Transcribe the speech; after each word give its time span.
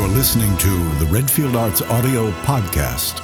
You're 0.00 0.08
listening 0.08 0.56
to 0.56 0.70
the 0.98 1.06
Redfield 1.10 1.54
Arts 1.54 1.82
Audio 1.82 2.30
Podcast. 2.40 3.20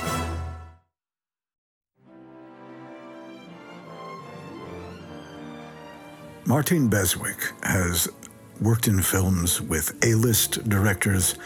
Martine 6.44 6.90
Beswick 6.90 7.54
has 7.62 8.08
worked 8.60 8.88
in 8.88 9.00
films 9.00 9.62
with 9.62 9.96
A 10.04 10.12
list 10.16 10.68
directors 10.68 11.36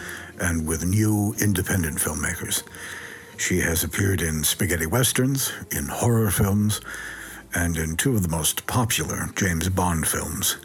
and 0.41 0.67
with 0.67 0.85
new 0.85 1.37
independent 1.41 1.99
filmmakers. 1.99 2.65
She 3.37 3.61
has 3.61 3.85
appeared 3.85 4.23
in 4.23 4.43
spaghetti 4.43 4.87
westerns, 4.87 5.53
in 5.71 5.87
horror 5.87 6.33
films, 6.33 6.81
and 7.55 7.77
in 7.77 7.97
two 7.97 8.17
of 8.17 8.25
the 8.25 8.29
most 8.29 8.67
popular 8.67 9.31
James 9.37 9.69
Bond 9.69 10.09
films. 10.09 10.57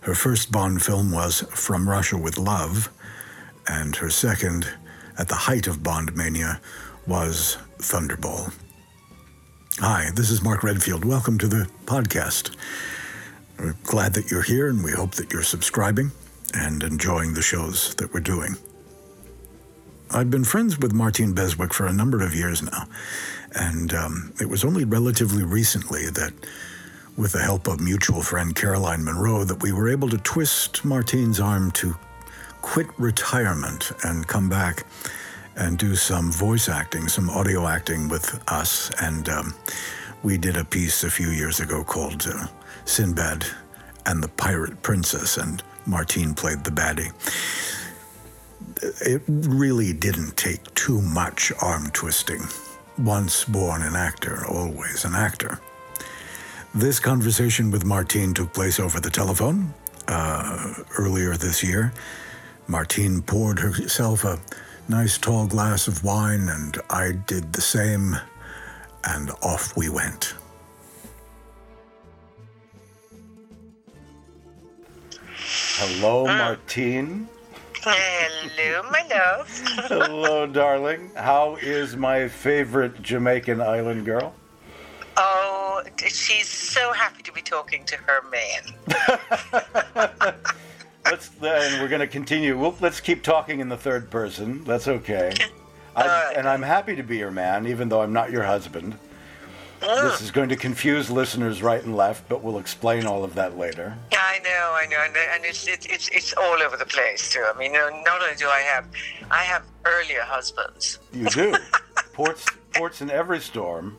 Her 0.00 0.14
first 0.14 0.50
Bond 0.50 0.80
film 0.82 1.10
was 1.12 1.42
From 1.50 1.86
Russia 1.86 2.16
with 2.16 2.38
Love, 2.38 2.88
and 3.66 3.96
her 3.96 4.10
second, 4.10 4.68
at 5.18 5.28
the 5.28 5.34
height 5.34 5.66
of 5.66 5.82
Bond 5.82 6.16
mania, 6.16 6.60
was 7.06 7.58
Thunderball. 7.78 8.52
Hi, 9.78 10.10
this 10.14 10.30
is 10.30 10.42
Mark 10.42 10.62
Redfield. 10.62 11.04
Welcome 11.04 11.38
to 11.38 11.48
the 11.48 11.68
podcast. 11.84 12.54
We're 13.58 13.76
glad 13.84 14.14
that 14.14 14.30
you're 14.30 14.42
here, 14.42 14.68
and 14.68 14.84
we 14.84 14.92
hope 14.92 15.12
that 15.12 15.32
you're 15.32 15.42
subscribing 15.42 16.12
and 16.54 16.82
enjoying 16.82 17.34
the 17.34 17.42
shows 17.42 17.94
that 17.96 18.12
we're 18.12 18.20
doing. 18.20 18.56
I've 20.10 20.30
been 20.30 20.44
friends 20.44 20.78
with 20.78 20.92
Martine 20.92 21.32
Beswick 21.32 21.72
for 21.72 21.86
a 21.86 21.92
number 21.92 22.22
of 22.22 22.34
years 22.34 22.62
now, 22.62 22.84
and 23.54 23.92
um, 23.94 24.32
it 24.40 24.48
was 24.48 24.64
only 24.64 24.84
relatively 24.84 25.42
recently 25.42 26.08
that 26.10 26.32
with 27.16 27.32
the 27.32 27.42
help 27.42 27.68
of 27.68 27.80
mutual 27.80 28.22
friend 28.22 28.54
Caroline 28.54 29.04
Munro, 29.04 29.44
that 29.44 29.62
we 29.62 29.72
were 29.72 29.88
able 29.88 30.08
to 30.10 30.18
twist 30.18 30.84
Martine's 30.84 31.40
arm 31.40 31.70
to 31.72 31.96
quit 32.64 32.86
retirement 32.98 33.92
and 34.04 34.26
come 34.26 34.48
back 34.48 34.86
and 35.54 35.78
do 35.78 35.94
some 35.94 36.32
voice 36.32 36.66
acting, 36.68 37.08
some 37.08 37.28
audio 37.28 37.68
acting 37.68 38.08
with 38.08 38.42
us. 38.50 38.90
And 39.02 39.28
um, 39.28 39.54
we 40.22 40.38
did 40.38 40.56
a 40.56 40.64
piece 40.64 41.04
a 41.04 41.10
few 41.10 41.28
years 41.28 41.60
ago 41.60 41.84
called 41.84 42.26
uh, 42.26 42.46
Sinbad 42.86 43.44
and 44.06 44.22
the 44.22 44.28
Pirate 44.28 44.82
Princess, 44.82 45.36
and 45.36 45.62
Martine 45.86 46.34
played 46.34 46.64
the 46.64 46.70
baddie. 46.70 47.12
It 49.02 49.22
really 49.28 49.92
didn't 49.92 50.36
take 50.36 50.74
too 50.74 51.02
much 51.02 51.52
arm 51.60 51.90
twisting. 51.90 52.42
Once 52.98 53.44
born 53.44 53.82
an 53.82 53.94
actor, 53.94 54.46
always 54.46 55.04
an 55.04 55.14
actor. 55.14 55.60
This 56.74 56.98
conversation 56.98 57.70
with 57.70 57.84
Martine 57.84 58.32
took 58.32 58.54
place 58.54 58.80
over 58.80 59.00
the 59.00 59.10
telephone 59.10 59.74
uh, 60.08 60.74
earlier 60.98 61.36
this 61.36 61.62
year. 61.62 61.92
Martine 62.66 63.20
poured 63.20 63.58
herself 63.58 64.24
a 64.24 64.40
nice 64.88 65.18
tall 65.18 65.46
glass 65.46 65.86
of 65.86 66.02
wine, 66.02 66.48
and 66.48 66.78
I 66.88 67.12
did 67.12 67.52
the 67.52 67.60
same, 67.60 68.16
and 69.04 69.30
off 69.42 69.76
we 69.76 69.88
went. 69.88 70.34
Hello, 75.76 76.26
ah. 76.26 76.38
Martine. 76.38 77.28
Hello, 77.82 78.82
my 78.90 79.02
love. 79.10 79.48
Hello, 79.88 80.46
darling. 80.46 81.10
How 81.16 81.56
is 81.56 81.96
my 81.96 82.28
favorite 82.28 83.02
Jamaican 83.02 83.60
island 83.60 84.06
girl? 84.06 84.32
Oh, 85.18 85.82
she's 85.98 86.48
so 86.48 86.94
happy 86.94 87.22
to 87.22 87.32
be 87.32 87.42
talking 87.42 87.84
to 87.84 87.96
her 87.96 88.22
man. 88.30 90.32
let's 91.04 91.28
then 91.28 91.80
we're 91.80 91.88
going 91.88 92.00
to 92.00 92.06
continue. 92.06 92.58
We'll, 92.58 92.76
let's 92.80 93.00
keep 93.00 93.22
talking 93.22 93.60
in 93.60 93.68
the 93.68 93.76
third 93.76 94.10
person. 94.10 94.64
That's 94.64 94.88
okay. 94.88 95.32
I, 95.96 96.06
right. 96.06 96.36
And 96.36 96.48
I'm 96.48 96.62
happy 96.62 96.96
to 96.96 97.02
be 97.02 97.18
your 97.18 97.30
man, 97.30 97.66
even 97.66 97.88
though 97.88 98.02
I'm 98.02 98.12
not 98.12 98.30
your 98.30 98.42
husband. 98.42 98.98
Oh. 99.86 100.08
This 100.08 100.22
is 100.22 100.30
going 100.30 100.48
to 100.48 100.56
confuse 100.56 101.10
listeners 101.10 101.62
right 101.62 101.82
and 101.82 101.94
left, 101.96 102.28
but 102.28 102.42
we'll 102.42 102.58
explain 102.58 103.04
all 103.04 103.22
of 103.22 103.34
that 103.34 103.58
later. 103.58 103.96
Yeah, 104.10 104.18
I 104.22 104.38
know, 104.38 104.72
I 104.74 104.86
know, 104.86 104.96
and, 105.04 105.14
and 105.16 105.44
it's, 105.44 105.68
it's 105.68 105.84
it's 105.86 106.08
it's 106.08 106.32
all 106.34 106.62
over 106.62 106.76
the 106.76 106.86
place 106.86 107.30
too. 107.30 107.44
I 107.52 107.56
mean, 107.58 107.74
you 107.74 107.78
know, 107.78 107.90
not 108.04 108.22
only 108.22 108.34
do 108.36 108.48
I 108.48 108.60
have, 108.60 108.86
I 109.30 109.42
have 109.42 109.64
earlier 109.84 110.22
husbands. 110.22 111.00
You 111.12 111.26
do. 111.26 111.54
ports 112.14 112.46
ports 112.72 113.02
in 113.02 113.10
every 113.10 113.40
storm. 113.40 113.98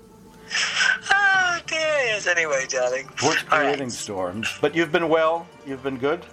Oh 1.11 1.59
dear. 1.67 1.77
Yes. 1.77 2.25
Anyway, 2.25 2.65
darling. 2.67 3.07
Ports 3.17 3.43
All 3.51 3.59
right. 3.59 3.65
creating 3.65 3.89
storms. 3.91 4.57
But 4.61 4.75
you've 4.75 4.91
been 4.91 5.09
well. 5.09 5.45
You've 5.67 5.83
been 5.83 5.97
good. 5.97 6.25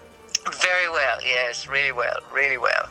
Very 0.51 0.91
well. 0.91 1.19
Yes. 1.23 1.69
Really 1.69 1.93
well. 1.93 2.19
Really 2.33 2.59
well. 2.59 2.89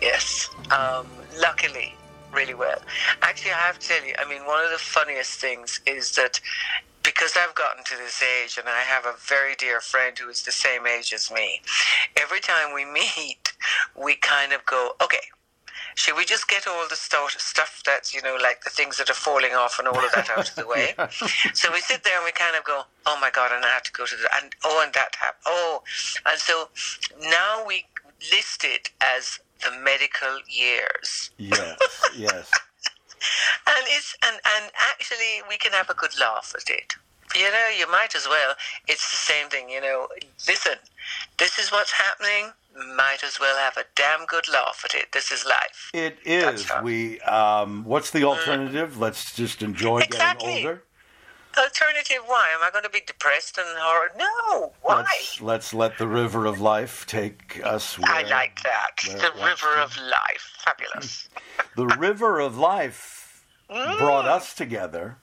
Yes. 0.00 0.48
Um, 0.70 1.06
luckily, 1.40 1.94
really 2.32 2.54
well. 2.54 2.78
Actually, 3.22 3.52
I 3.52 3.58
have 3.58 3.78
to 3.78 3.88
tell 3.88 4.04
you. 4.04 4.14
I 4.18 4.28
mean, 4.28 4.44
one 4.46 4.64
of 4.64 4.70
the 4.70 4.78
funniest 4.78 5.40
things 5.40 5.80
is 5.86 6.14
that 6.16 6.40
because 7.02 7.36
I've 7.36 7.54
gotten 7.54 7.84
to 7.84 7.96
this 7.96 8.20
age 8.20 8.58
and 8.58 8.68
I 8.68 8.80
have 8.80 9.06
a 9.06 9.14
very 9.18 9.54
dear 9.54 9.80
friend 9.80 10.18
who 10.18 10.28
is 10.28 10.42
the 10.42 10.50
same 10.50 10.86
age 10.86 11.12
as 11.12 11.30
me, 11.30 11.60
every 12.16 12.40
time 12.40 12.74
we 12.74 12.84
meet, 13.16 13.52
we 13.96 14.16
kind 14.16 14.52
of 14.52 14.66
go, 14.66 14.92
okay. 15.02 15.18
Should 15.96 16.16
we 16.16 16.24
just 16.26 16.46
get 16.46 16.66
all 16.66 16.86
the 16.88 16.94
sto- 16.96 17.26
stuff 17.28 17.82
that's, 17.84 18.14
you 18.14 18.20
know, 18.22 18.36
like 18.40 18.62
the 18.64 18.70
things 18.70 18.98
that 18.98 19.08
are 19.10 19.14
falling 19.14 19.54
off 19.54 19.78
and 19.78 19.88
all 19.88 19.98
of 19.98 20.12
that 20.12 20.28
out 20.30 20.48
of 20.50 20.54
the 20.54 20.66
way? 20.66 20.94
So 21.54 21.72
we 21.72 21.80
sit 21.80 22.04
there 22.04 22.16
and 22.16 22.24
we 22.24 22.32
kind 22.32 22.54
of 22.54 22.64
go, 22.64 22.82
oh 23.06 23.18
my 23.20 23.30
God, 23.30 23.50
and 23.52 23.64
I 23.64 23.68
have 23.68 23.82
to 23.84 23.92
go 23.92 24.04
to 24.04 24.14
the, 24.14 24.28
and 24.40 24.54
oh, 24.64 24.82
and 24.84 24.92
that 24.92 25.16
happened. 25.18 25.42
Oh, 25.46 25.82
and 26.26 26.38
so 26.38 26.68
now 27.30 27.64
we 27.66 27.86
list 28.30 28.62
it 28.64 28.90
as 29.00 29.40
the 29.64 29.70
medical 29.82 30.38
years. 30.48 31.30
Yes. 31.38 31.78
yes. 32.16 32.50
And 33.66 33.84
it's 33.88 34.14
and, 34.24 34.36
and 34.36 34.70
actually 34.78 35.42
we 35.48 35.56
can 35.56 35.72
have 35.72 35.90
a 35.90 35.94
good 35.94 36.18
laugh 36.20 36.54
at 36.54 36.70
it. 36.70 36.94
You 37.34 37.50
know, 37.50 37.68
you 37.76 37.90
might 37.90 38.14
as 38.14 38.28
well. 38.28 38.54
It's 38.86 39.10
the 39.10 39.16
same 39.16 39.48
thing, 39.48 39.68
you 39.68 39.80
know. 39.80 40.06
Listen, 40.46 40.74
this 41.38 41.58
is 41.58 41.72
what's 41.72 41.90
happening. 41.92 42.52
Might 42.96 43.22
as 43.24 43.40
well 43.40 43.56
have 43.56 43.76
a 43.76 43.84
damn 43.94 44.26
good 44.26 44.48
laugh 44.52 44.82
at 44.84 44.94
it. 44.94 45.12
This 45.12 45.30
is 45.30 45.46
life. 45.46 45.90
It 45.94 46.18
is. 46.24 46.70
We. 46.82 47.20
Um, 47.20 47.84
what's 47.84 48.10
the 48.10 48.24
alternative? 48.24 48.98
Let's 48.98 49.34
just 49.34 49.62
enjoy 49.62 50.00
Exactly. 50.00 50.46
getting 50.46 50.66
older. 50.66 50.82
Alternative, 51.56 52.18
why? 52.26 52.50
Am 52.52 52.60
I 52.62 52.70
going 52.70 52.84
to 52.84 52.90
be 52.90 53.00
depressed 53.06 53.56
and 53.56 53.66
horror? 53.78 54.10
No, 54.18 54.74
why? 54.82 55.04
Let's 55.08 55.40
let's 55.40 55.74
let 55.74 55.96
the 55.96 56.06
river 56.06 56.44
of 56.44 56.60
life 56.60 57.06
take 57.06 57.62
us. 57.64 57.98
Where, 57.98 58.10
I 58.12 58.22
like 58.24 58.62
that. 58.62 58.96
The 59.02 59.32
river 59.42 59.78
of 59.78 59.96
life. 59.96 60.52
Fabulous. 60.64 61.28
The 61.76 61.86
river 61.86 62.40
of 62.40 62.56
life 62.58 63.44
Mm. 63.70 63.98
brought 63.98 64.26
us 64.26 64.54
together 64.54 65.18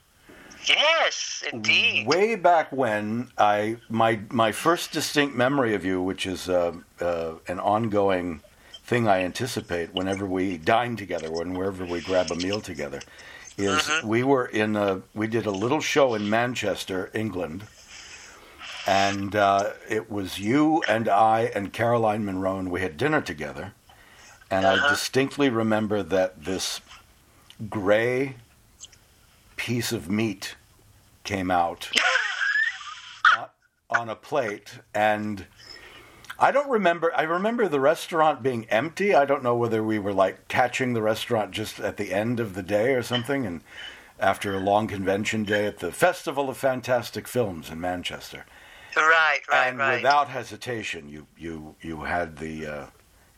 yes, 0.68 1.44
indeed. 1.52 2.08
way 2.08 2.36
back 2.36 2.72
when. 2.72 3.30
I 3.38 3.78
my 3.90 4.20
my 4.30 4.52
first 4.52 4.92
distinct 4.92 5.36
memory 5.36 5.76
of 5.76 5.84
you, 5.86 6.02
which 6.02 6.26
is 6.26 6.50
uh, 6.50 6.74
uh, 7.00 7.34
an 7.48 7.60
ongoing 7.60 8.42
thing 8.84 9.08
I 9.08 9.24
anticipate 9.24 9.94
whenever 9.94 10.26
we 10.26 10.58
dine 10.58 10.96
together, 10.96 11.32
whenever 11.32 11.86
we 11.86 12.02
grab 12.02 12.32
a 12.32 12.36
meal 12.36 12.62
together, 12.62 13.00
is 13.58 13.82
Mm-hmm. 13.82 14.08
we 14.08 14.24
were 14.24 14.46
in 14.46 14.76
a 14.76 15.02
we 15.14 15.28
did 15.28 15.46
a 15.46 15.52
little 15.52 15.82
show 15.82 16.14
in 16.14 16.30
Manchester, 16.30 17.10
England. 17.14 17.66
And 18.86 19.34
uh, 19.34 19.72
it 19.90 20.12
was 20.12 20.40
you 20.40 20.84
and 20.90 21.08
I 21.08 21.52
and 21.56 21.72
Caroline 21.72 22.26
Munro, 22.26 22.58
and 22.60 22.70
we 22.70 22.82
had 22.82 22.98
dinner 22.98 23.22
together. 23.22 23.74
And 24.52 24.66
I 24.68 24.90
distinctly 24.90 25.50
remember 25.50 26.04
that 26.04 26.44
this 26.44 26.82
gray 27.70 28.36
piece 29.56 29.92
of 29.92 30.10
meat 30.10 30.56
came 31.24 31.50
out 31.50 31.90
on- 33.90 34.10
a 34.10 34.16
plate 34.16 34.80
and 34.94 35.46
I 36.40 36.52
don't 36.52 36.70
remember 36.70 37.12
I 37.16 37.22
remember 37.24 37.68
the 37.68 37.80
restaurant 37.80 38.42
being 38.42 38.66
empty. 38.66 39.14
I 39.14 39.24
don't 39.24 39.44
know 39.44 39.56
whether 39.56 39.84
we 39.84 40.00
were 40.00 40.14
like 40.14 40.48
catching 40.48 40.94
the 40.94 41.02
restaurant 41.02 41.52
just 41.52 41.80
at 41.80 41.98
the 41.98 42.12
end 42.12 42.40
of 42.40 42.56
the 42.56 42.64
day 42.64 42.96
or 42.96 43.04
something 43.04 43.46
and 43.46 43.62
after 44.20 44.54
a 44.54 44.60
long 44.60 44.88
convention 44.88 45.44
day 45.44 45.68
at 45.68 45.78
the 45.78 45.92
Festival 45.92 46.50
of 46.50 46.58
Fantastic 46.58 47.28
Films 47.28 47.70
in 47.70 47.80
Manchester. 47.80 48.46
Right, 48.96 49.40
right, 49.50 49.68
and 49.68 49.78
right. 49.78 49.98
without 49.98 50.30
hesitation 50.30 51.08
you 51.08 51.28
you 51.38 51.76
you 51.82 52.02
had 52.02 52.38
the 52.38 52.66
uh, 52.66 52.86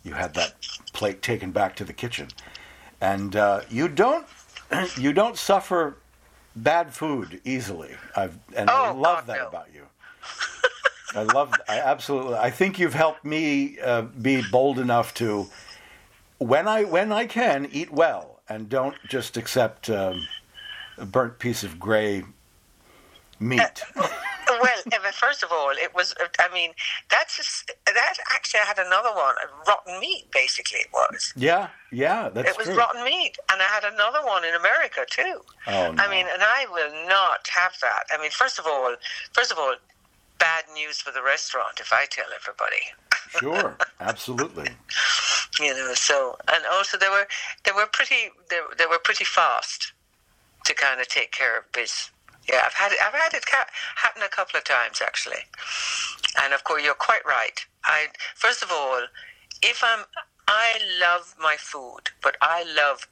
you 0.06 0.13
had 0.13 0.33
that 0.35 0.53
plate 0.94 1.21
taken 1.21 1.51
back 1.51 1.75
to 1.77 1.83
the 1.83 1.94
kitchen. 1.94 2.29
And 3.01 3.35
uh, 3.35 3.61
you 3.69 3.89
don't 3.89 4.25
you 4.97 5.11
don't 5.11 5.38
suffer 5.38 5.97
bad 6.56 6.94
food 6.94 7.42
easily. 7.44 7.96
I've 8.16 8.38
and 8.56 8.69
I 8.69 8.90
Oh, 8.90 8.96
love 8.96 9.25
God, 9.25 9.28
that 9.28 9.38
no. 9.40 9.48
about 9.48 9.68
you. 9.74 9.84
I 11.13 11.24
love. 11.24 11.54
I 11.69 11.80
absolutely. 11.80 12.36
I 12.36 12.50
think 12.50 12.78
you've 12.80 12.94
helped 12.94 13.24
me 13.24 13.80
uh, 13.80 14.02
be 14.04 14.44
bold 14.52 14.80
enough 14.80 15.13
to, 15.16 15.48
when 16.40 16.68
I 16.68 16.84
when 16.84 17.12
I 17.12 17.25
can, 17.25 17.68
eat 17.72 17.92
well 17.92 18.42
and 18.50 18.68
don't 18.69 18.96
just 19.07 19.38
accept 19.38 19.90
um, 19.90 20.28
a 20.98 21.06
burnt 21.06 21.40
piece 21.40 21.63
of 21.63 21.80
gray 21.80 22.24
meat. 23.40 23.81
Well, 24.47 24.81
uh, 24.94 25.12
first 25.12 25.44
of 25.44 25.51
all, 25.51 25.71
it 25.71 25.94
was. 25.94 26.13
Uh, 26.21 26.27
I 26.39 26.53
mean, 26.53 26.71
that's 27.09 27.38
just, 27.38 27.71
that 27.86 28.18
actually. 28.33 28.62
I 28.62 28.65
had 28.65 28.80
another 28.80 29.09
one, 29.09 29.36
uh, 29.44 29.47
rotten 29.68 30.00
meat. 30.00 30.27
Basically, 30.31 30.80
it 30.80 30.89
was. 30.94 31.33
Yeah, 31.36 31.69
yeah, 31.92 32.30
that's 32.30 32.50
it 32.50 32.57
was 32.57 32.68
true. 32.68 32.77
rotten 32.77 33.03
meat, 33.03 33.38
and 33.51 33.62
I 33.62 33.65
had 33.65 33.83
another 33.83 34.25
one 34.25 34.44
in 34.45 34.53
America 34.56 35.06
too. 35.09 35.42
Oh, 35.68 35.92
no. 35.92 36.03
I 36.03 36.09
mean, 36.09 36.25
and 36.31 36.42
I 36.42 36.65
will 36.71 37.07
not 37.07 37.47
have 37.56 37.74
that. 37.81 38.06
I 38.12 38.21
mean, 38.21 38.31
first 38.31 38.59
of 38.59 38.65
all, 38.68 38.95
first 39.33 39.51
of 39.51 39.57
all, 39.57 39.75
bad 40.39 40.65
news 40.74 41.00
for 41.01 41.12
the 41.12 41.24
restaurant 41.24 41.80
if 41.80 41.92
I 41.92 42.06
tell 42.09 42.27
everybody. 42.36 42.83
sure, 43.39 43.77
absolutely. 44.00 44.69
you 45.59 45.74
know 45.74 45.94
so 45.94 46.38
and 46.53 46.63
also 46.71 46.97
they 46.97 47.09
were 47.09 47.27
they 47.63 47.71
were 47.71 47.88
pretty 47.92 48.30
they, 48.50 48.59
they 48.77 48.86
were 48.86 49.00
pretty 49.03 49.24
fast 49.24 49.94
to 50.65 50.74
kind 50.74 51.00
of 51.00 51.07
take 51.07 51.31
care 51.31 51.57
of 51.59 51.71
biz 51.71 52.09
yeah 52.50 52.62
i've 52.65 52.74
had 52.74 52.92
it 52.92 53.00
i've 53.06 53.13
had 53.13 53.33
it 53.33 53.45
ca- 53.45 53.68
happen 53.95 54.21
a 54.24 54.30
couple 54.30 54.57
of 54.57 54.63
times 54.63 55.01
actually. 55.01 55.44
And 56.42 56.53
of 56.53 56.63
course 56.63 56.83
you're 56.83 56.94
quite 56.94 57.25
right. 57.25 57.65
I 57.86 58.07
first 58.36 58.63
of 58.63 58.71
all 58.71 59.01
if 59.62 59.83
i'm 59.83 60.06
i 60.47 60.80
love 61.00 61.36
my 61.42 61.56
food 61.57 62.09
but 62.21 62.36
i 62.42 62.63
love 62.75 63.07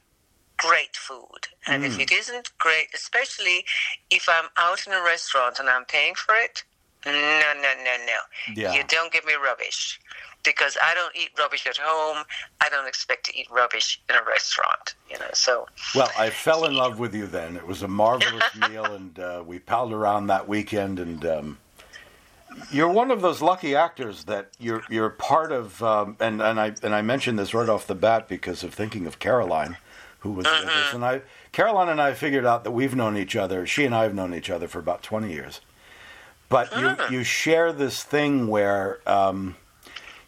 great 0.57 0.95
food. 0.95 1.47
And 1.67 1.83
if 1.83 1.97
mm. 1.97 2.01
it 2.01 2.11
isn't 2.11 2.51
great 2.59 2.87
especially 2.93 3.65
if 4.11 4.27
i'm 4.29 4.49
out 4.57 4.85
in 4.87 4.93
a 4.93 5.03
restaurant 5.03 5.59
and 5.59 5.69
i'm 5.69 5.85
paying 5.85 6.15
for 6.15 6.35
it 6.35 6.63
no 7.05 7.11
no 7.11 7.61
no 7.61 7.95
no 8.05 8.53
Yeah. 8.55 8.73
you 8.73 8.83
don't 8.87 9.11
give 9.11 9.25
me 9.25 9.33
rubbish 9.33 9.99
because 10.43 10.77
I 10.81 10.93
don't 10.93 11.15
eat 11.15 11.29
rubbish 11.39 11.65
at 11.67 11.77
home. 11.77 12.25
I 12.61 12.69
don't 12.69 12.87
expect 12.87 13.25
to 13.27 13.37
eat 13.39 13.47
rubbish 13.49 14.01
in 14.09 14.15
a 14.15 14.23
restaurant. 14.27 14.95
You 15.09 15.17
know, 15.19 15.27
so 15.33 15.67
Well, 15.95 16.09
I 16.17 16.29
fell 16.29 16.65
in 16.65 16.75
love 16.75 16.99
with 16.99 17.15
you 17.15 17.27
then. 17.27 17.55
It 17.55 17.65
was 17.65 17.81
a 17.81 17.87
marvelous 17.87 18.43
meal, 18.69 18.85
and 18.85 19.17
uh, 19.17 19.43
we 19.45 19.59
palled 19.59 19.93
around 19.93 20.27
that 20.27 20.47
weekend. 20.47 20.99
And 20.99 21.25
um, 21.25 21.57
you're 22.71 22.89
one 22.89 23.09
of 23.11 23.21
those 23.21 23.41
lucky 23.41 23.75
actors 23.75 24.25
that 24.25 24.49
you're 24.59 24.83
you're 24.89 25.09
part 25.09 25.51
of. 25.51 25.81
Um, 25.81 26.17
and 26.19 26.41
and 26.41 26.59
I 26.59 26.73
and 26.83 26.93
I 26.93 27.01
mentioned 27.01 27.39
this 27.39 27.53
right 27.53 27.69
off 27.69 27.87
the 27.87 27.95
bat 27.95 28.27
because 28.27 28.63
of 28.63 28.73
thinking 28.73 29.07
of 29.07 29.19
Caroline, 29.19 29.77
who 30.19 30.31
was 30.31 30.45
with 30.45 30.67
us. 30.69 30.93
And 30.93 31.05
I, 31.05 31.21
Caroline 31.53 31.89
and 31.89 32.01
I 32.01 32.13
figured 32.13 32.45
out 32.45 32.63
that 32.65 32.71
we've 32.71 32.95
known 32.95 33.15
each 33.17 33.35
other. 33.35 33.65
She 33.65 33.85
and 33.85 33.95
I 33.95 34.03
have 34.03 34.13
known 34.13 34.33
each 34.33 34.49
other 34.49 34.67
for 34.67 34.79
about 34.79 35.03
20 35.03 35.31
years. 35.31 35.61
But 36.53 36.77
you 36.77 37.17
you 37.17 37.23
share 37.23 37.73
this 37.73 38.03
thing 38.03 38.47
where. 38.47 38.99
Um, 39.07 39.55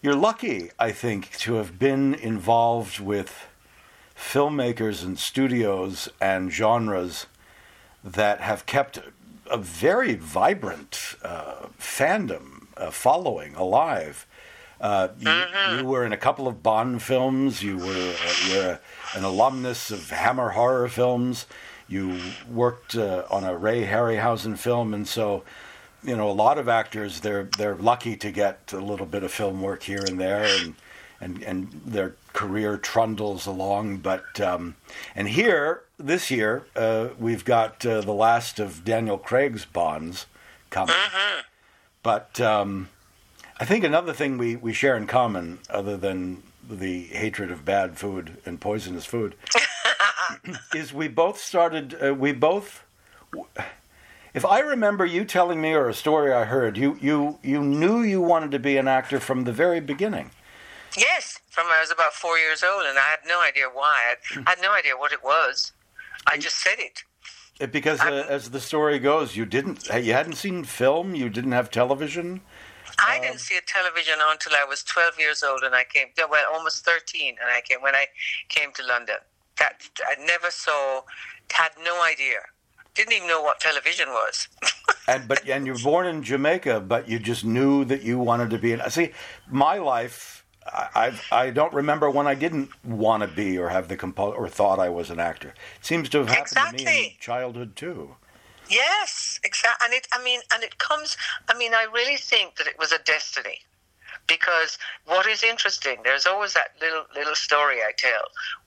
you're 0.02 0.16
lucky, 0.16 0.70
I 0.78 0.92
think, 0.92 1.32
to 1.40 1.56
have 1.56 1.80
been 1.80 2.14
involved 2.14 3.00
with 3.00 3.48
filmmakers 4.16 5.04
and 5.04 5.18
studios 5.18 6.08
and 6.22 6.52
genres 6.52 7.26
that 8.04 8.40
have 8.40 8.68
kept 8.68 9.00
a 9.50 9.58
very 9.58 10.14
vibrant 10.14 11.16
uh, 11.24 11.68
fandom, 11.80 12.68
uh, 12.78 12.92
following 12.92 13.56
alive. 13.56 14.28
Uh, 14.80 15.08
you, 15.18 15.78
you 15.78 15.86
were 15.86 16.06
in 16.06 16.14
a 16.14 16.18
couple 16.18 16.48
of 16.48 16.62
Bond 16.62 17.02
films. 17.02 17.64
You 17.64 17.78
were 17.78 18.14
uh, 18.14 18.34
you're 18.48 18.80
an 19.16 19.24
alumnus 19.24 19.90
of 19.90 20.12
Hammer 20.12 20.50
horror 20.50 20.88
films. 20.88 21.48
You 21.88 22.20
worked 22.48 22.96
uh, 22.96 23.26
on 23.32 23.44
a 23.44 23.58
Ray 23.58 23.88
Harryhausen 23.88 24.56
film, 24.56 24.94
and 24.94 25.08
so 25.08 25.44
you 26.06 26.16
know, 26.16 26.30
a 26.30 26.34
lot 26.34 26.58
of 26.58 26.70
actors 26.70 27.22
they're 27.22 27.50
they're 27.58 27.76
lucky 27.76 28.16
to 28.18 28.32
get 28.32 28.72
a 28.74 28.80
little 28.80 29.06
bit 29.06 29.24
of 29.24 29.32
film 29.32 29.62
work 29.62 29.84
here 29.84 30.04
and 30.06 30.20
there, 30.20 30.44
and 30.44 30.76
and 31.20 31.44
and 31.44 31.82
their 31.86 32.16
career 32.34 32.78
trundles 32.78 33.46
along. 33.46 33.98
But 33.98 34.40
um, 34.40 34.76
and 35.16 35.30
here 35.30 35.84
this 35.98 36.30
year 36.30 36.66
uh, 36.76 37.10
we've 37.18 37.46
got 37.46 37.86
uh, 37.86 38.02
the 38.02 38.14
last 38.14 38.60
of 38.60 38.86
Daniel 38.86 39.18
Craig's 39.18 39.66
Bonds 39.66 40.26
coming. 40.70 40.96
But 42.04 42.40
um, 42.40 42.90
I 43.60 43.66
think 43.66 43.84
another 43.84 44.14
thing 44.14 44.38
we, 44.38 44.56
we 44.56 44.74
share 44.74 44.96
in 44.96 45.08
common, 45.08 45.60
other 45.70 45.98
than 45.98 46.44
the 46.70 47.04
hatred 47.06 47.50
of 47.52 47.64
bad 47.66 47.98
food 47.98 48.38
and 48.46 48.60
poisonous 48.60 49.06
food, 49.06 49.36
is 50.76 50.94
we 50.94 51.08
both 51.08 51.40
started. 51.40 51.98
Uh, 52.00 52.14
we 52.14 52.32
both 52.32 52.84
if 54.36 54.44
I 54.46 54.60
remember 54.60 55.06
you 55.06 55.24
telling 55.24 55.62
me 55.62 55.74
or 55.74 55.88
a 55.88 55.94
story 55.94 56.34
I 56.34 56.44
heard, 56.44 56.78
you, 56.78 56.98
you, 57.02 57.40
you 57.42 57.64
knew 57.64 58.02
you 58.02 58.22
wanted 58.22 58.52
to 58.52 58.60
be 58.60 58.76
an 58.76 58.88
actor 58.88 59.20
from 59.22 59.46
the 59.46 59.54
very 59.54 59.80
beginning. 59.80 60.32
yes, 60.98 61.40
from 61.50 61.68
I 61.68 61.80
was 61.80 61.90
about 61.90 62.14
four 62.14 62.38
years 62.38 62.62
old, 62.62 62.84
and 62.86 62.98
I 62.98 63.10
had 63.10 63.20
no 63.26 63.42
idea 63.42 63.68
why. 63.74 64.14
I, 64.36 64.40
I 64.46 64.50
had 64.56 64.62
no 64.62 64.74
idea 64.74 64.98
what 64.98 65.14
it 65.14 65.24
was. 65.24 65.72
I 66.28 66.38
just 66.38 66.62
said 66.62 66.80
it. 66.80 67.04
Uh, 67.62 67.68
Because 67.68 68.02
uh, 68.02 68.26
as 68.28 68.50
the 68.50 68.60
story 68.60 69.00
goes, 69.00 69.38
you 69.38 69.46
didn't, 69.46 69.88
you 69.88 70.12
hadn't 70.12 70.36
seen 70.36 70.66
film, 70.66 71.16
you 71.16 71.30
didn't 71.30 71.54
have 71.54 71.72
television. 71.72 72.42
I 73.00 73.20
didn't 73.20 73.40
see 73.40 73.58
a 73.58 73.62
television 73.62 74.16
until 74.22 74.54
I 74.54 74.66
was 74.66 74.84
12 74.84 75.20
years 75.20 75.44
old, 75.44 75.64
and 75.64 75.74
I 75.74 75.86
came, 75.86 76.08
well, 76.30 76.46
almost 76.54 76.86
13, 76.86 77.36
and 77.42 77.50
I 77.50 77.62
came 77.62 77.82
when 77.82 77.96
I 77.96 78.08
came 78.50 78.72
to 78.74 78.84
London. 78.86 79.18
That 79.60 79.82
I 80.06 80.16
never 80.26 80.52
saw, 80.52 81.02
had 81.52 81.72
no 81.84 82.04
idea, 82.04 82.40
didn't 82.96 83.14
even 83.14 83.28
know 83.28 83.42
what 83.42 83.60
television 83.60 84.10
was. 84.10 84.48
And 85.08 85.28
but 85.28 85.48
and 85.48 85.68
you're 85.68 85.78
born 85.78 86.08
in 86.08 86.24
Jamaica, 86.24 86.80
but 86.80 87.08
you 87.08 87.20
just 87.20 87.46
knew 87.46 87.86
that 87.86 88.02
you 88.02 88.18
wanted 88.18 88.50
to 88.50 88.58
be 88.58 88.74
an. 88.74 88.90
See, 88.90 89.12
my 89.48 89.78
life, 89.78 90.44
I 90.66 90.90
I've, 90.96 91.22
I 91.32 91.52
don't 91.52 91.74
remember 91.74 92.10
when 92.10 92.26
I 92.26 92.34
didn't 92.34 92.70
want 92.84 93.22
to 93.22 93.28
be 93.28 93.56
or 93.60 93.70
have 93.70 93.88
the 93.88 93.98
compul 93.98 94.36
or 94.36 94.50
thought 94.50 94.80
I 94.80 94.90
was 94.90 95.12
an 95.12 95.20
actor. 95.20 95.50
It 95.80 95.86
seems 95.86 96.10
to 96.10 96.26
have 96.26 96.30
happened 96.30 96.80
to 96.80 96.86
me 96.86 97.06
in 97.06 97.12
childhood 97.20 97.76
too. 97.76 98.16
Yes, 98.68 99.40
exactly. 99.44 99.86
And 99.86 99.94
it, 99.94 100.08
I 100.12 100.24
mean, 100.24 100.42
and 100.52 100.64
it 100.64 100.80
comes. 100.80 101.18
I 101.50 101.56
mean, 101.56 101.76
I 101.76 101.86
really 101.94 102.18
think 102.18 102.56
that 102.56 102.66
it 102.66 102.80
was 102.80 102.92
a 102.92 102.98
destiny, 103.00 103.60
because 104.26 104.80
what 105.06 105.28
is 105.28 105.44
interesting, 105.44 105.98
there's 106.04 106.26
always 106.26 106.54
that 106.54 106.70
little 106.82 107.06
little 107.16 107.36
story 107.36 107.78
I 107.84 107.92
tell, 107.96 108.24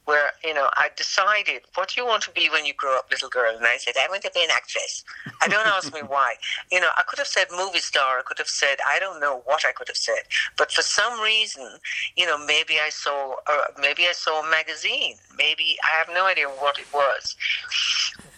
where 0.08 0.30
you 0.42 0.54
know 0.54 0.70
I 0.72 0.88
decided 0.96 1.60
what 1.74 1.90
do 1.90 2.00
you 2.00 2.06
want 2.06 2.22
to 2.22 2.30
be 2.30 2.48
when 2.48 2.64
you 2.64 2.72
grow 2.72 2.96
up, 2.96 3.10
little 3.10 3.28
girl, 3.28 3.54
and 3.54 3.66
I 3.66 3.76
said 3.76 3.92
I 4.00 4.08
want 4.08 4.22
to 4.22 4.30
be 4.34 4.42
an 4.42 4.48
actress. 4.50 5.04
I 5.42 5.48
don't 5.48 5.66
ask 5.76 5.92
me 5.92 6.00
why. 6.00 6.36
You 6.72 6.80
know, 6.80 6.88
I 6.96 7.02
could 7.02 7.18
have 7.18 7.28
said 7.28 7.48
movie 7.54 7.78
star. 7.78 8.18
I 8.18 8.22
could 8.22 8.38
have 8.38 8.48
said 8.48 8.78
I 8.86 8.98
don't 8.98 9.20
know 9.20 9.42
what 9.44 9.66
I 9.68 9.72
could 9.72 9.88
have 9.88 9.98
said, 9.98 10.22
but 10.56 10.72
for 10.72 10.80
some 10.80 11.20
reason, 11.20 11.68
you 12.16 12.24
know, 12.24 12.38
maybe 12.38 12.76
I 12.82 12.88
saw, 12.88 13.32
or 13.32 13.58
maybe 13.78 14.04
I 14.04 14.12
saw 14.12 14.42
a 14.42 14.50
magazine. 14.50 15.16
Maybe 15.36 15.76
I 15.84 15.94
have 15.98 16.08
no 16.08 16.24
idea 16.24 16.48
what 16.48 16.78
it 16.78 16.90
was. 16.92 17.36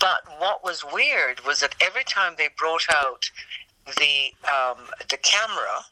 But 0.01 0.23
what 0.39 0.65
was 0.65 0.85
weird 0.93 1.45
was 1.47 1.61
that 1.61 1.77
every 1.81 2.05
time 2.05 2.35
they 2.37 2.49
brought 2.59 2.87
out 2.91 3.31
the 3.87 4.33
um, 4.51 4.87
the 5.09 5.19
camera, 5.19 5.85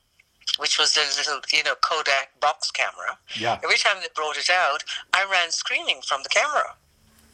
which 0.59 0.79
was 0.79 0.95
the 0.95 1.01
little 1.17 1.41
you 1.53 1.63
know 1.65 1.75
Kodak 1.81 2.39
box 2.41 2.71
camera, 2.71 3.19
Yeah, 3.37 3.59
every 3.65 3.79
time 3.79 3.97
they 4.01 4.09
brought 4.15 4.37
it 4.37 4.51
out, 4.51 4.85
I 5.15 5.25
ran 5.31 5.51
screaming 5.51 6.01
from 6.07 6.23
the 6.23 6.29
camera. 6.29 6.75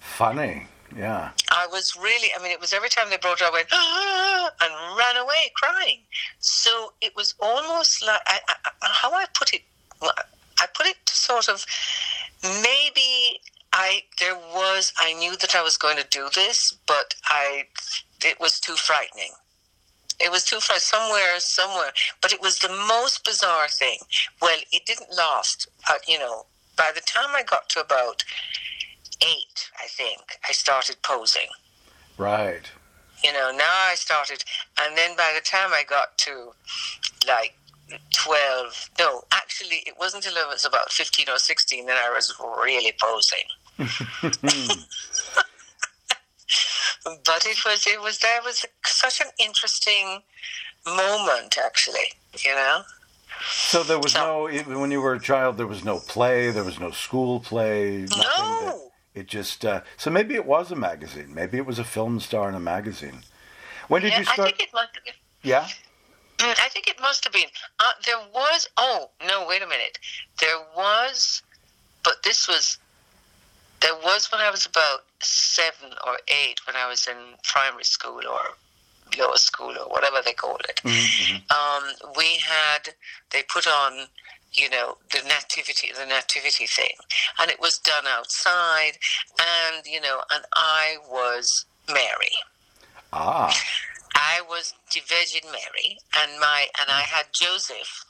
funny. 0.01 0.67
Yeah. 0.97 1.31
I 1.51 1.67
was 1.67 1.97
really, 1.97 2.29
I 2.39 2.41
mean, 2.41 2.53
it 2.53 2.61
was 2.61 2.73
every 2.73 2.89
time 2.89 3.11
they 3.11 3.17
brought 3.17 3.41
it 3.41 3.45
out, 3.45 3.51
I 3.51 3.55
went, 3.55 3.69
ah, 3.73 4.51
and 4.61 4.73
ran 4.97 5.17
away 5.25 5.51
crying. 5.57 5.99
So 6.39 6.93
it 7.01 7.17
was 7.17 7.35
almost 7.41 8.01
like, 8.07 8.21
I, 8.29 8.39
I- 8.49 8.71
how 8.83 9.13
I 9.13 9.25
put 9.35 9.53
it, 9.55 9.63
I 10.03 10.67
put 10.73 10.87
it 10.87 10.95
to 11.07 11.13
sort 11.13 11.49
of, 11.49 11.67
maybe 12.45 13.41
I, 13.73 14.03
there 14.21 14.37
was, 14.37 14.93
I 14.99 15.15
knew 15.15 15.37
that 15.39 15.57
I 15.57 15.63
was 15.63 15.77
going 15.77 15.97
to 15.97 16.07
do 16.11 16.29
this, 16.35 16.73
but 16.87 17.15
I, 17.27 17.65
it 18.23 18.39
was 18.39 18.61
too 18.61 18.77
frightening. 18.77 19.33
It 20.25 20.31
was 20.31 20.45
too 20.45 20.59
far 20.61 20.79
somewhere, 20.79 21.39
somewhere. 21.39 21.93
But 22.23 22.33
it 22.33 22.41
was 22.41 22.59
the 22.59 22.71
most 22.71 23.25
bizarre 23.25 23.69
thing. 23.69 23.99
Well, 24.41 24.59
it 24.73 24.87
didn't 24.87 25.15
last. 25.17 25.69
Uh, 25.89 25.95
you 26.09 26.19
know, 26.19 26.47
by 26.77 26.91
the 26.95 27.03
time 27.03 27.35
I 27.35 27.43
got 27.43 27.69
to 27.71 27.81
about 27.81 28.25
eight, 29.23 29.71
I 29.79 29.87
think, 29.87 30.39
I 30.49 30.53
started 30.53 30.97
posing. 31.03 31.49
Right. 32.17 32.71
You 33.23 33.33
know, 33.33 33.53
now 33.57 33.73
I 33.91 33.95
started, 33.97 34.45
and 34.81 34.97
then 34.97 35.17
by 35.17 35.33
the 35.35 35.41
time 35.41 35.71
I 35.73 35.83
got 35.89 36.17
to 36.19 36.53
like 37.27 37.55
12, 38.13 38.91
no, 38.99 39.25
actually, 39.33 39.83
it 39.87 39.95
wasn't 39.99 40.27
until 40.27 40.43
I 40.43 40.47
was 40.49 40.65
about 40.65 40.91
15 40.91 41.29
or 41.29 41.39
16 41.39 41.87
that 41.87 41.97
I 41.97 42.11
was 42.11 42.35
really 42.63 42.93
posing. 43.01 43.45
but 47.05 47.47
it 47.47 47.65
was, 47.65 47.87
it 47.87 48.01
was, 48.01 48.19
there 48.19 48.41
was 48.45 48.65
such 48.85 49.21
an 49.21 49.29
interesting 49.39 50.23
moment, 50.87 51.57
actually, 51.65 52.13
you 52.45 52.53
know? 52.53 52.83
So 53.47 53.83
there 53.83 53.99
was 53.99 54.15
no 54.15 54.49
even 54.49 54.81
when 54.81 54.91
you 54.91 55.01
were 55.01 55.15
a 55.15 55.21
child. 55.21 55.57
There 55.57 55.67
was 55.67 55.85
no 55.85 55.99
play. 55.99 56.51
There 56.51 56.65
was 56.65 56.79
no 56.81 56.91
school 56.91 57.41
play. 57.41 58.07
No. 58.17 58.91
it 59.15 59.27
just. 59.27 59.65
Uh, 59.65 59.83
so 59.97 60.11
maybe 60.11 60.35
it 60.35 60.47
was 60.47 60.71
a 60.71 60.77
magazine. 60.77 61.35
Maybe 61.35 61.59
it 61.59 61.67
was 61.67 61.79
a 61.79 61.85
film 61.85 62.21
star 62.21 62.49
in 62.49 62.55
a 62.55 62.61
magazine. 62.61 63.21
When 63.89 64.03
did 64.03 64.13
yeah, 64.13 64.21
you 64.21 64.27
I 64.29 64.33
start? 64.35 64.49
think 64.49 64.63
it 64.63 64.73
must 64.73 64.95
have 64.95 65.05
been. 65.05 65.15
yeah. 65.43 65.67
Mm, 66.39 66.59
I 66.59 66.69
think 66.69 66.89
it 66.89 67.01
must 67.01 67.25
have 67.25 67.33
been. 67.33 67.49
Uh, 67.79 67.93
there 68.07 68.19
was. 68.33 68.69
Oh 68.77 69.11
no! 69.27 69.47
Wait 69.47 69.63
a 69.63 69.67
minute. 69.67 69.99
There 70.41 70.61
was, 70.77 71.43
but 72.03 72.23
this 72.23 72.49
was. 72.49 72.79
There 73.81 73.95
was 73.97 74.31
when 74.33 74.41
I 74.41 74.51
was 74.51 74.65
about 74.65 75.05
seven 75.25 75.91
or 76.07 76.19
eight, 76.29 76.61
when 76.67 76.77
I 76.77 76.89
was 76.89 77.07
in 77.07 77.17
primary 77.43 77.85
school 77.85 78.21
or 78.31 78.57
lower 79.19 79.37
school 79.37 79.75
or 79.79 79.89
whatever 79.89 80.19
they 80.25 80.33
call 80.33 80.57
it. 80.69 80.81
Mm-hmm. 80.85 81.37
Um, 81.51 82.13
we 82.17 82.37
had 82.37 82.95
they 83.31 83.43
put 83.49 83.67
on 83.67 84.07
you 84.53 84.71
know 84.71 84.97
the 85.13 85.21
nativity 85.27 85.91
the 85.99 86.07
nativity 86.07 86.67
thing. 86.67 86.95
And 87.41 87.51
it 87.51 87.61
was 87.61 87.79
done 87.79 88.05
outside 88.07 88.93
and 89.39 89.87
you 89.87 90.01
know 90.01 90.21
and 90.31 90.45
i 90.55 90.97
was 91.11 91.67
mary. 91.89 92.35
Ah, 93.13 93.55
i 94.15 94.41
was 94.49 94.75
the 94.93 95.01
virgin 95.07 95.51
mary 95.51 95.99
and 96.19 96.41
my 96.41 96.67
and 96.81 96.89
i 96.91 97.03
had 97.03 97.27
joseph. 97.33 98.05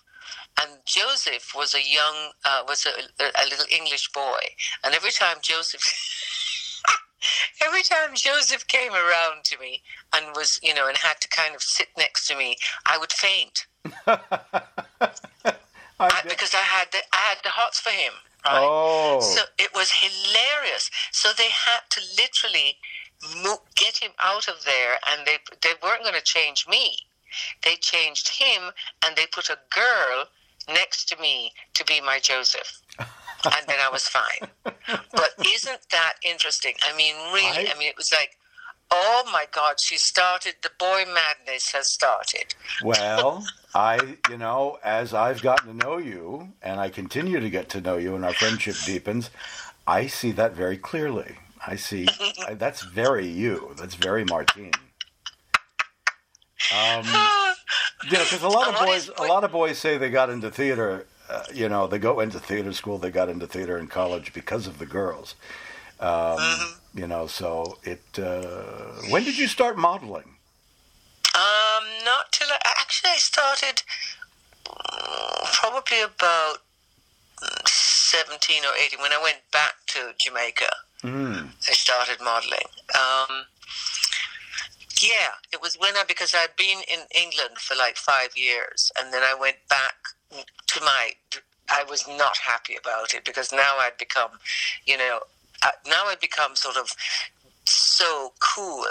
And 0.61 0.71
joseph 0.85 1.53
was 1.57 1.75
a 1.75 1.83
young 1.83 2.31
uh, 2.45 2.63
was 2.69 2.87
a, 2.87 3.25
a 3.25 3.45
little 3.49 3.67
english 3.71 4.11
boy. 4.13 4.41
And 4.85 4.95
every 4.95 5.11
time 5.11 5.39
joseph 5.43 5.83
every 7.65 7.83
time 7.83 8.11
joseph 8.15 8.67
came 8.67 8.93
around 8.93 9.45
to 9.45 9.59
me 9.59 9.83
and 10.15 10.27
was 10.37 10.61
you 10.63 10.75
know 10.75 10.89
and 10.89 10.97
had 10.99 11.21
to 11.21 11.29
kind 11.29 11.55
of 11.55 11.63
sit 11.63 11.89
next 11.97 12.27
to 12.27 12.37
me 12.37 12.57
i 12.87 12.99
would 12.99 13.13
faint 13.13 13.67
I 16.01 16.11
I, 16.11 16.23
because 16.29 16.55
I 16.55 16.59
had 16.59 16.89
the, 16.93 16.99
I 17.13 17.17
had 17.17 17.39
the 17.43 17.51
hots 17.51 17.81
for 17.81 17.91
him. 17.91 18.13
Right? 18.45 18.67
Oh. 18.69 19.21
So 19.21 19.43
it 19.59 19.71
was 19.75 19.91
hilarious. 19.91 20.91
So 21.13 21.31
they 21.37 21.49
had 21.49 21.81
to 21.91 22.01
literally 22.19 22.77
mo- 23.43 23.63
get 23.75 23.97
him 23.99 24.11
out 24.19 24.49
of 24.49 24.65
there, 24.65 24.99
and 25.09 25.27
they 25.27 25.39
they 25.63 25.75
weren't 25.83 26.03
going 26.03 26.15
to 26.15 26.23
change 26.23 26.67
me. 26.69 26.97
They 27.65 27.77
changed 27.77 28.29
him, 28.29 28.71
and 29.05 29.17
they 29.17 29.27
put 29.27 29.49
a 29.49 29.59
girl 29.71 30.27
next 30.69 31.07
to 31.07 31.21
me 31.21 31.53
to 31.75 31.85
be 31.85 32.01
my 32.01 32.19
Joseph. 32.19 32.81
And 32.99 33.67
then 33.67 33.77
I 33.81 33.91
was 33.91 34.09
fine. 34.09 34.49
But 34.65 35.31
isn't 35.55 35.81
that 35.91 36.15
interesting? 36.25 36.75
I 36.83 36.97
mean, 36.97 37.15
really, 37.33 37.69
I- 37.69 37.73
I 37.75 37.79
mean, 37.79 37.89
it 37.89 37.97
was 37.97 38.13
like, 38.13 38.39
oh 38.91 39.25
my 39.33 39.47
God, 39.53 39.81
she 39.81 39.97
started, 39.97 40.55
the 40.63 40.71
boy 40.79 41.05
madness 41.13 41.73
has 41.73 41.89
started. 41.89 42.55
Well, 42.83 43.45
I, 43.75 44.17
you 44.31 44.39
know, 44.39 44.79
as 44.85 45.13
I've 45.15 45.43
gotten 45.43 45.69
to 45.79 45.87
know 45.87 45.99
you 45.99 46.53
and 46.63 46.79
I 46.81 46.91
continue 46.91 47.41
to 47.41 47.51
get 47.51 47.69
to 47.71 47.81
know 47.81 47.97
you 47.97 48.15
and 48.15 48.25
our 48.25 48.33
friendship 48.35 48.77
deepens, 48.87 49.31
I 49.87 50.07
see 50.07 50.31
that 50.33 50.55
very 50.55 50.79
clearly. 50.79 51.37
I 51.67 51.77
see 51.77 52.07
that's 52.53 52.83
very 52.83 53.27
you. 53.27 53.75
That's 53.79 53.95
very 53.95 54.25
Martine. 54.25 54.73
Um, 56.75 57.05
know, 57.07 57.55
because 58.11 58.43
a 58.43 58.49
lot 58.49 58.69
of 58.69 58.87
boys, 58.87 59.11
a 59.17 59.25
lot 59.25 59.45
of 59.45 59.53
boys 59.53 59.79
say 59.79 59.99
they 59.99 60.11
got 60.11 60.31
into 60.31 60.51
theater. 60.51 61.07
Uh, 61.29 61.45
you 61.53 61.69
know, 61.69 61.87
they 61.87 61.99
go 61.99 62.21
into 62.21 62.39
theater 62.39 62.73
school. 62.73 62.99
They 62.99 63.11
got 63.11 63.29
into 63.29 63.47
theater 63.47 63.79
in 63.79 63.87
college 63.87 64.33
because 64.33 64.67
of 64.67 64.79
the 64.79 64.87
girls. 64.87 65.35
Um, 66.01 66.39
You 66.95 67.09
know, 67.09 67.27
so 67.27 67.79
it. 67.83 68.05
Uh, 68.17 69.03
when 69.11 69.25
did 69.25 69.37
you 69.37 69.49
start 69.49 69.77
modeling? 69.77 70.37
Um, 71.35 71.85
not 72.05 72.31
till 72.31 72.47
I, 72.49 72.59
actually 72.79 73.11
I 73.11 73.17
started 73.17 73.83
probably 75.59 76.03
about 76.03 76.59
seventeen 77.67 78.65
or 78.65 78.73
eighteen 78.81 79.01
when 79.01 79.13
I 79.13 79.21
went 79.21 79.43
back 79.51 79.75
to 79.89 80.15
Jamaica. 80.19 80.71
Mm. 81.03 81.49
I 81.69 81.73
started 81.73 82.23
modeling. 82.23 82.69
Um, 82.95 83.47
yeah, 85.03 85.35
it 85.53 85.61
was 85.61 85.75
when 85.75 85.97
I 85.97 86.05
because 86.07 86.33
I'd 86.33 86.55
been 86.57 86.81
in 86.87 87.01
England 87.11 87.59
for 87.59 87.75
like 87.75 87.97
five 87.97 88.37
years, 88.37 88.93
and 88.97 89.13
then 89.13 89.23
I 89.25 89.35
went 89.35 89.57
back 89.69 89.97
to 90.31 90.81
my. 90.81 91.11
I 91.71 91.85
was 91.89 92.07
not 92.07 92.37
happy 92.37 92.77
about 92.77 93.15
it 93.15 93.25
because 93.25 93.51
now 93.51 93.77
I'd 93.79 93.97
become, 93.99 94.33
you 94.87 94.99
know, 94.99 95.21
uh, 95.63 95.71
now 95.89 96.05
I'd 96.07 96.21
become 96.21 96.57
sort 96.57 96.77
of 96.77 96.95
so 97.67 98.33
cool 98.39 98.85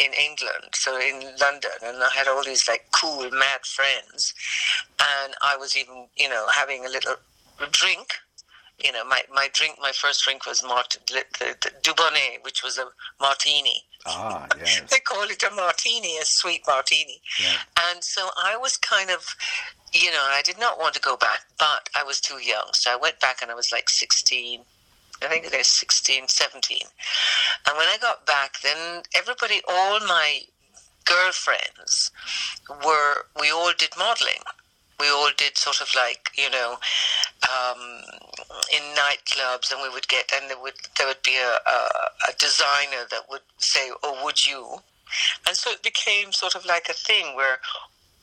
in 0.00 0.10
England, 0.12 0.70
so 0.72 0.98
in 0.98 1.20
London, 1.40 1.70
and 1.82 2.02
I 2.02 2.08
had 2.14 2.26
all 2.26 2.42
these 2.42 2.66
like 2.68 2.86
cool, 2.92 3.30
mad 3.30 3.64
friends, 3.64 4.34
and 4.98 5.34
I 5.42 5.56
was 5.56 5.76
even, 5.76 6.06
you 6.16 6.28
know, 6.28 6.46
having 6.54 6.84
a 6.84 6.88
little 6.88 7.16
drink. 7.70 8.14
You 8.82 8.90
know, 8.90 9.04
my, 9.04 9.20
my 9.32 9.48
drink, 9.52 9.76
my 9.80 9.92
first 9.92 10.24
drink 10.24 10.46
was 10.46 10.64
Mart- 10.64 10.98
the, 11.06 11.24
the, 11.38 11.56
the 11.62 11.70
Dubonnet, 11.82 12.42
which 12.42 12.64
was 12.64 12.76
a 12.76 12.86
martini. 13.20 13.84
Ah, 14.04 14.46
yes. 14.58 14.82
They 14.90 14.98
call 14.98 15.22
it 15.22 15.42
a 15.44 15.54
martini, 15.54 16.18
a 16.18 16.24
sweet 16.24 16.62
martini. 16.66 17.20
Yeah. 17.40 17.54
And 17.90 18.02
so 18.02 18.30
I 18.36 18.56
was 18.56 18.76
kind 18.76 19.10
of, 19.10 19.24
you 19.94 20.10
know, 20.10 20.26
I 20.28 20.42
did 20.42 20.58
not 20.58 20.78
want 20.78 20.94
to 20.94 21.00
go 21.00 21.16
back, 21.16 21.44
but 21.58 21.88
I 21.94 22.02
was 22.02 22.20
too 22.20 22.42
young. 22.42 22.70
So 22.72 22.92
I 22.92 22.96
went 22.96 23.20
back 23.20 23.40
and 23.40 23.50
I 23.50 23.54
was 23.54 23.70
like 23.70 23.88
16. 23.88 24.60
I 25.22 25.28
think 25.28 25.46
it 25.46 25.56
was 25.56 25.68
16, 25.68 26.26
17. 26.26 26.78
And 27.66 27.76
when 27.76 27.86
I 27.86 27.96
got 28.00 28.26
back, 28.26 28.60
then 28.60 29.02
everybody, 29.14 29.60
all 29.68 30.00
my 30.00 30.40
girlfriends 31.04 32.10
were, 32.84 33.26
we 33.40 33.52
all 33.52 33.72
did 33.78 33.90
modeling. 33.96 34.42
We 34.98 35.08
all 35.08 35.30
did 35.36 35.56
sort 35.56 35.80
of 35.80 35.88
like, 35.96 36.28
you 36.36 36.50
know, 36.50 36.76
um, 37.50 38.02
in 38.72 38.82
nightclubs, 38.94 39.72
and 39.72 39.82
we 39.82 39.88
would 39.88 40.08
get, 40.08 40.30
and 40.34 40.48
there 40.48 40.60
would 40.60 40.74
there 40.96 41.08
would 41.08 41.22
be 41.22 41.36
a, 41.36 41.58
a, 41.68 42.30
a 42.30 42.32
designer 42.38 43.04
that 43.10 43.28
would 43.28 43.42
say, 43.58 43.90
"Oh, 44.04 44.24
would 44.24 44.46
you?" 44.46 44.78
And 45.46 45.56
so 45.56 45.70
it 45.72 45.82
became 45.82 46.30
sort 46.30 46.54
of 46.54 46.64
like 46.64 46.88
a 46.88 46.92
thing 46.92 47.34
where 47.34 47.58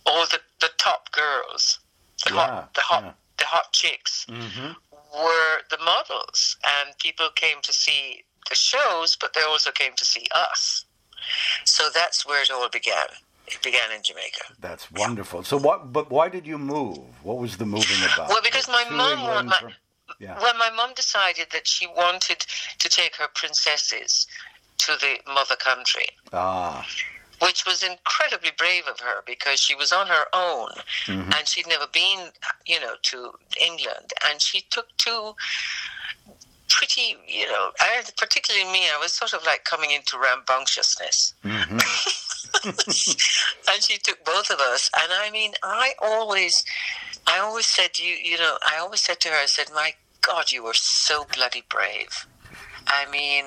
all 0.05 0.25
the, 0.27 0.39
the 0.59 0.69
top 0.77 1.11
girls, 1.11 1.79
the 2.25 2.33
Yeah, 2.33 2.39
hot 2.39 2.73
the 2.73 2.81
hot 2.81 3.03
yeah. 3.03 3.11
the 3.37 3.45
hot 3.45 3.71
chicks, 3.73 4.25
hmm 4.29 4.71
were 5.13 5.57
the 5.69 5.77
models, 5.83 6.55
and 6.65 6.97
people 6.99 7.27
came 7.35 7.57
to 7.63 7.73
see 7.73 8.23
the 8.49 8.55
shows, 8.55 9.17
but 9.17 9.33
they 9.33 9.41
also 9.41 9.69
came 9.71 9.91
to 9.97 10.05
see 10.05 10.25
us. 10.33 10.85
So 11.65 11.89
that's 11.93 12.25
where 12.25 12.41
it 12.41 12.49
all 12.49 12.69
began. 12.69 13.07
It 13.47 13.61
began 13.61 13.91
in 13.93 14.01
Jamaica. 14.03 14.43
That's 14.61 14.89
wonderful. 14.91 15.43
So 15.43 15.57
what? 15.57 15.91
But 15.91 16.09
why 16.09 16.29
did 16.29 16.47
you 16.47 16.57
move? 16.57 16.99
What 17.23 17.37
was 17.39 17.57
the 17.57 17.65
moving 17.65 17.97
about? 18.13 18.29
Well, 18.29 18.41
because 18.41 18.67
my 18.69 18.85
mom, 18.89 19.49
from- 19.51 19.73
yeah. 20.19 20.37
Well, 20.39 20.53
my 20.57 20.69
mum 20.69 20.91
decided 20.95 21.47
that 21.51 21.67
she 21.67 21.87
wanted 21.87 22.45
to 22.79 22.87
take 22.89 23.15
her 23.17 23.27
princesses 23.35 24.27
to 24.79 24.93
the 24.99 25.17
mother 25.33 25.55
country, 25.57 26.07
Ah. 26.31 26.87
Which 27.41 27.65
was 27.65 27.83
incredibly 27.83 28.51
brave 28.57 28.87
of 28.87 28.99
her 28.99 29.23
because 29.25 29.59
she 29.59 29.73
was 29.75 29.91
on 29.91 30.07
her 30.07 30.25
own 30.33 30.69
Mhm. 31.07 31.35
and 31.37 31.47
she'd 31.47 31.67
never 31.67 31.87
been, 31.87 32.31
you 32.65 32.79
know, 32.79 32.95
to 33.03 33.33
England. 33.59 34.13
And 34.25 34.41
she 34.41 34.61
took 34.69 34.95
two 34.97 35.35
pretty, 36.69 37.17
you 37.27 37.47
know, 37.47 37.71
I, 37.79 38.03
particularly 38.17 38.71
me, 38.71 38.89
I 38.89 38.97
was 38.97 39.13
sort 39.13 39.33
of 39.33 39.43
like 39.45 39.63
coming 39.65 39.91
into 39.91 40.17
rambunctiousness. 40.17 41.33
hmm 41.43 41.79
and 42.63 43.81
she 43.81 43.97
took 43.97 44.23
both 44.25 44.49
of 44.49 44.59
us. 44.59 44.89
And 45.01 45.11
I 45.13 45.29
mean, 45.31 45.53
I 45.63 45.93
always, 46.01 46.63
I 47.27 47.39
always 47.39 47.65
said 47.67 47.93
to 47.95 48.03
you, 48.03 48.15
you 48.15 48.37
know, 48.37 48.57
I 48.71 48.77
always 48.77 49.01
said 49.01 49.19
to 49.21 49.29
her, 49.29 49.35
I 49.35 49.45
said, 49.47 49.69
my 49.73 49.93
God, 50.21 50.51
you 50.51 50.63
were 50.63 50.73
so 50.75 51.25
bloody 51.33 51.63
brave. 51.69 52.27
I 52.87 53.09
mean, 53.09 53.45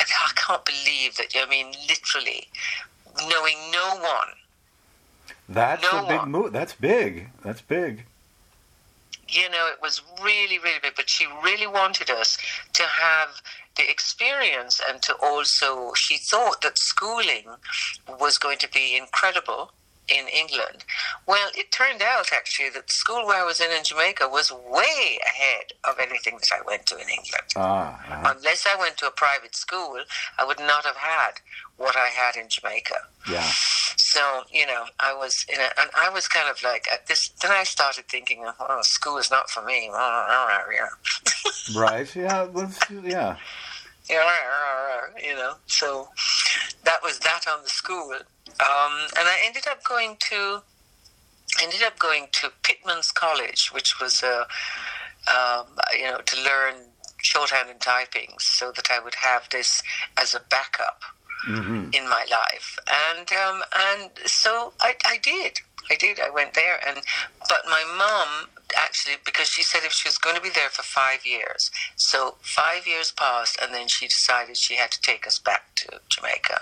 I 0.00 0.30
can't 0.34 0.64
believe 0.64 1.16
that. 1.16 1.34
I 1.36 1.46
mean, 1.48 1.72
literally, 1.88 2.48
knowing 3.28 3.56
no 3.72 3.96
one. 3.96 4.28
That's 5.48 5.82
No 5.82 6.04
a 6.04 6.08
big 6.08 6.18
one. 6.18 6.30
move. 6.30 6.52
That's 6.52 6.74
big. 6.74 7.28
That's 7.42 7.60
big. 7.60 8.04
You 9.28 9.50
know, 9.50 9.68
it 9.72 9.80
was 9.82 10.02
really, 10.22 10.58
really 10.58 10.78
big. 10.82 10.94
But 10.96 11.08
she 11.08 11.26
really 11.42 11.66
wanted 11.66 12.10
us 12.10 12.38
to 12.72 12.82
have 12.82 13.40
the 13.76 13.88
experience 13.90 14.80
and 14.88 15.02
to 15.02 15.14
also, 15.22 15.92
she 15.94 16.16
thought 16.16 16.62
that 16.62 16.78
schooling 16.78 17.44
was 18.20 18.38
going 18.38 18.58
to 18.58 18.70
be 18.70 18.96
incredible 18.96 19.72
in 20.08 20.26
England. 20.28 20.84
Well, 21.26 21.50
it 21.56 21.72
turned 21.72 22.02
out 22.02 22.32
actually 22.32 22.70
that 22.70 22.86
the 22.86 22.92
school 22.92 23.26
where 23.26 23.42
I 23.42 23.44
was 23.44 23.60
in 23.60 23.70
in 23.70 23.84
Jamaica 23.84 24.28
was 24.28 24.52
way 24.52 25.18
ahead 25.24 25.72
of 25.84 25.98
anything 25.98 26.38
that 26.40 26.50
I 26.52 26.60
went 26.66 26.86
to 26.86 26.96
in 26.96 27.08
England. 27.08 27.48
Ah. 27.56 27.94
uh-huh. 27.94 28.34
Unless 28.36 28.66
I 28.66 28.78
went 28.78 28.96
to 28.98 29.06
a 29.06 29.10
private 29.10 29.54
school, 29.54 29.98
I 30.38 30.44
would 30.44 30.58
not 30.58 30.84
have 30.84 30.96
had 30.96 31.40
what 31.76 31.96
I 31.96 32.08
had 32.08 32.36
in 32.36 32.48
Jamaica. 32.48 32.96
Yeah. 33.30 33.48
So, 33.96 34.20
you 34.50 34.66
know, 34.66 34.84
I 35.00 35.14
was 35.14 35.44
in 35.48 35.58
a, 35.58 35.80
and 35.80 35.90
I 35.96 36.10
was 36.10 36.28
kind 36.28 36.48
of 36.48 36.62
like 36.62 36.86
at 36.92 37.06
this, 37.06 37.30
then 37.42 37.50
I 37.50 37.64
started 37.64 38.06
thinking, 38.08 38.44
oh, 38.46 38.78
school 38.82 39.18
is 39.18 39.30
not 39.30 39.50
for 39.50 39.64
me. 39.64 39.90
Right. 41.74 42.14
Yeah. 42.14 42.46
Yeah. 43.02 43.36
You 45.22 45.34
know, 45.34 45.54
so 45.66 46.08
that 46.84 46.98
was 47.02 47.18
that 47.20 47.46
on 47.48 47.62
the 47.62 47.68
school. 47.68 48.12
Um, 48.12 48.92
and 49.18 49.26
I 49.28 49.38
ended 49.46 49.66
up 49.68 49.82
going 49.84 50.16
to, 50.30 50.62
ended 51.62 51.82
up 51.82 51.98
going 51.98 52.26
to 52.32 52.52
Pitman's 52.62 53.10
College, 53.10 53.70
which 53.72 53.98
was, 54.00 54.22
a 54.22 54.46
um, 55.30 55.66
you 55.96 56.04
know, 56.04 56.18
to 56.18 56.36
learn 56.42 56.74
shorthand 57.22 57.70
and 57.70 57.80
typing 57.80 58.34
so 58.38 58.70
that 58.72 58.90
I 58.90 59.00
would 59.02 59.14
have 59.14 59.48
this 59.50 59.82
as 60.18 60.34
a 60.34 60.40
backup 60.50 61.00
hmm 61.46 61.90
in 61.92 62.08
my 62.08 62.24
life, 62.30 62.78
and 63.16 63.30
um, 63.32 63.62
and 63.76 64.10
so 64.26 64.72
I, 64.80 64.96
I 65.06 65.18
did. 65.18 65.60
I 65.90 65.96
did. 65.96 66.18
I 66.20 66.30
went 66.30 66.54
there, 66.54 66.78
and 66.86 66.98
but 67.48 67.62
my 67.66 67.82
mom 67.98 68.48
actually 68.76 69.14
because 69.24 69.46
she 69.48 69.62
said 69.62 69.82
if 69.84 69.92
she 69.92 70.08
was 70.08 70.18
going 70.18 70.34
to 70.34 70.40
be 70.42 70.48
there 70.50 70.68
for 70.70 70.82
five 70.82 71.24
years, 71.26 71.70
so 71.96 72.36
five 72.40 72.86
years 72.86 73.12
passed, 73.12 73.58
and 73.62 73.72
then 73.74 73.86
she 73.88 74.06
decided 74.06 74.56
she 74.56 74.74
had 74.76 74.90
to 74.90 75.00
take 75.00 75.26
us 75.26 75.38
back 75.38 75.74
to 75.76 76.00
Jamaica, 76.08 76.60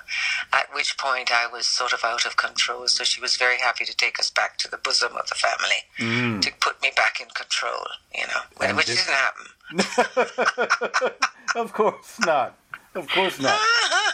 at 0.53 0.67
which 0.75 0.99
point 0.99 1.31
I 1.33 1.47
was 1.47 1.67
sort 1.67 1.93
of 1.93 2.01
out 2.05 2.27
of 2.27 2.37
control. 2.37 2.87
So 2.89 3.05
she 3.05 3.21
was 3.21 3.37
very 3.37 3.59
happy 3.59 3.85
to 3.85 3.97
take 3.97 4.19
us 4.19 4.31
back 4.31 4.59
to 4.59 4.71
the 4.71 4.77
bosom 4.79 5.17
of 5.17 5.29
the 5.29 5.35
family 5.37 5.85
Mm. 5.99 6.43
to 6.43 6.53
put 6.61 6.81
me 6.83 6.91
back 6.97 7.21
in 7.21 7.29
control, 7.29 7.87
you 8.15 8.27
know, 8.27 8.67
And 8.67 8.77
which 8.77 8.87
did- 8.87 8.99
didn't 8.99 9.15
happen. 9.15 11.13
of 11.57 11.73
course 11.73 12.19
not. 12.21 12.59
Of 12.95 13.09
course 13.09 13.39
not. 13.41 13.59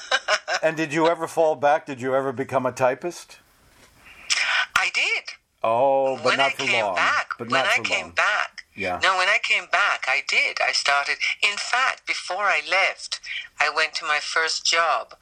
and 0.62 0.76
did 0.76 0.92
you 0.92 1.08
ever 1.08 1.26
fall 1.26 1.56
back? 1.56 1.86
Did 1.86 2.00
you 2.00 2.14
ever 2.14 2.32
become 2.32 2.66
a 2.66 2.72
typist? 2.72 3.38
I 4.78 4.90
did. 4.94 5.24
Oh, 5.62 6.14
but 6.16 6.24
when 6.24 6.38
not 6.38 6.46
I 6.46 6.50
for 6.50 6.62
came 6.66 6.84
long. 6.84 6.94
back, 6.94 7.30
but 7.36 7.50
when 7.50 7.64
not 7.64 7.72
I 7.76 7.82
came 7.82 8.06
long. 8.06 8.10
back, 8.14 8.62
Yeah. 8.76 9.00
no, 9.02 9.18
when 9.18 9.26
I 9.28 9.38
came 9.42 9.66
back, 9.72 10.04
I 10.06 10.22
did. 10.28 10.58
I 10.60 10.70
started. 10.70 11.16
In 11.42 11.56
fact, 11.56 12.06
before 12.06 12.44
I 12.44 12.62
left, 12.70 13.18
I 13.58 13.68
went 13.68 13.92
to 13.94 14.04
my 14.04 14.20
first 14.20 14.64
job 14.64 15.14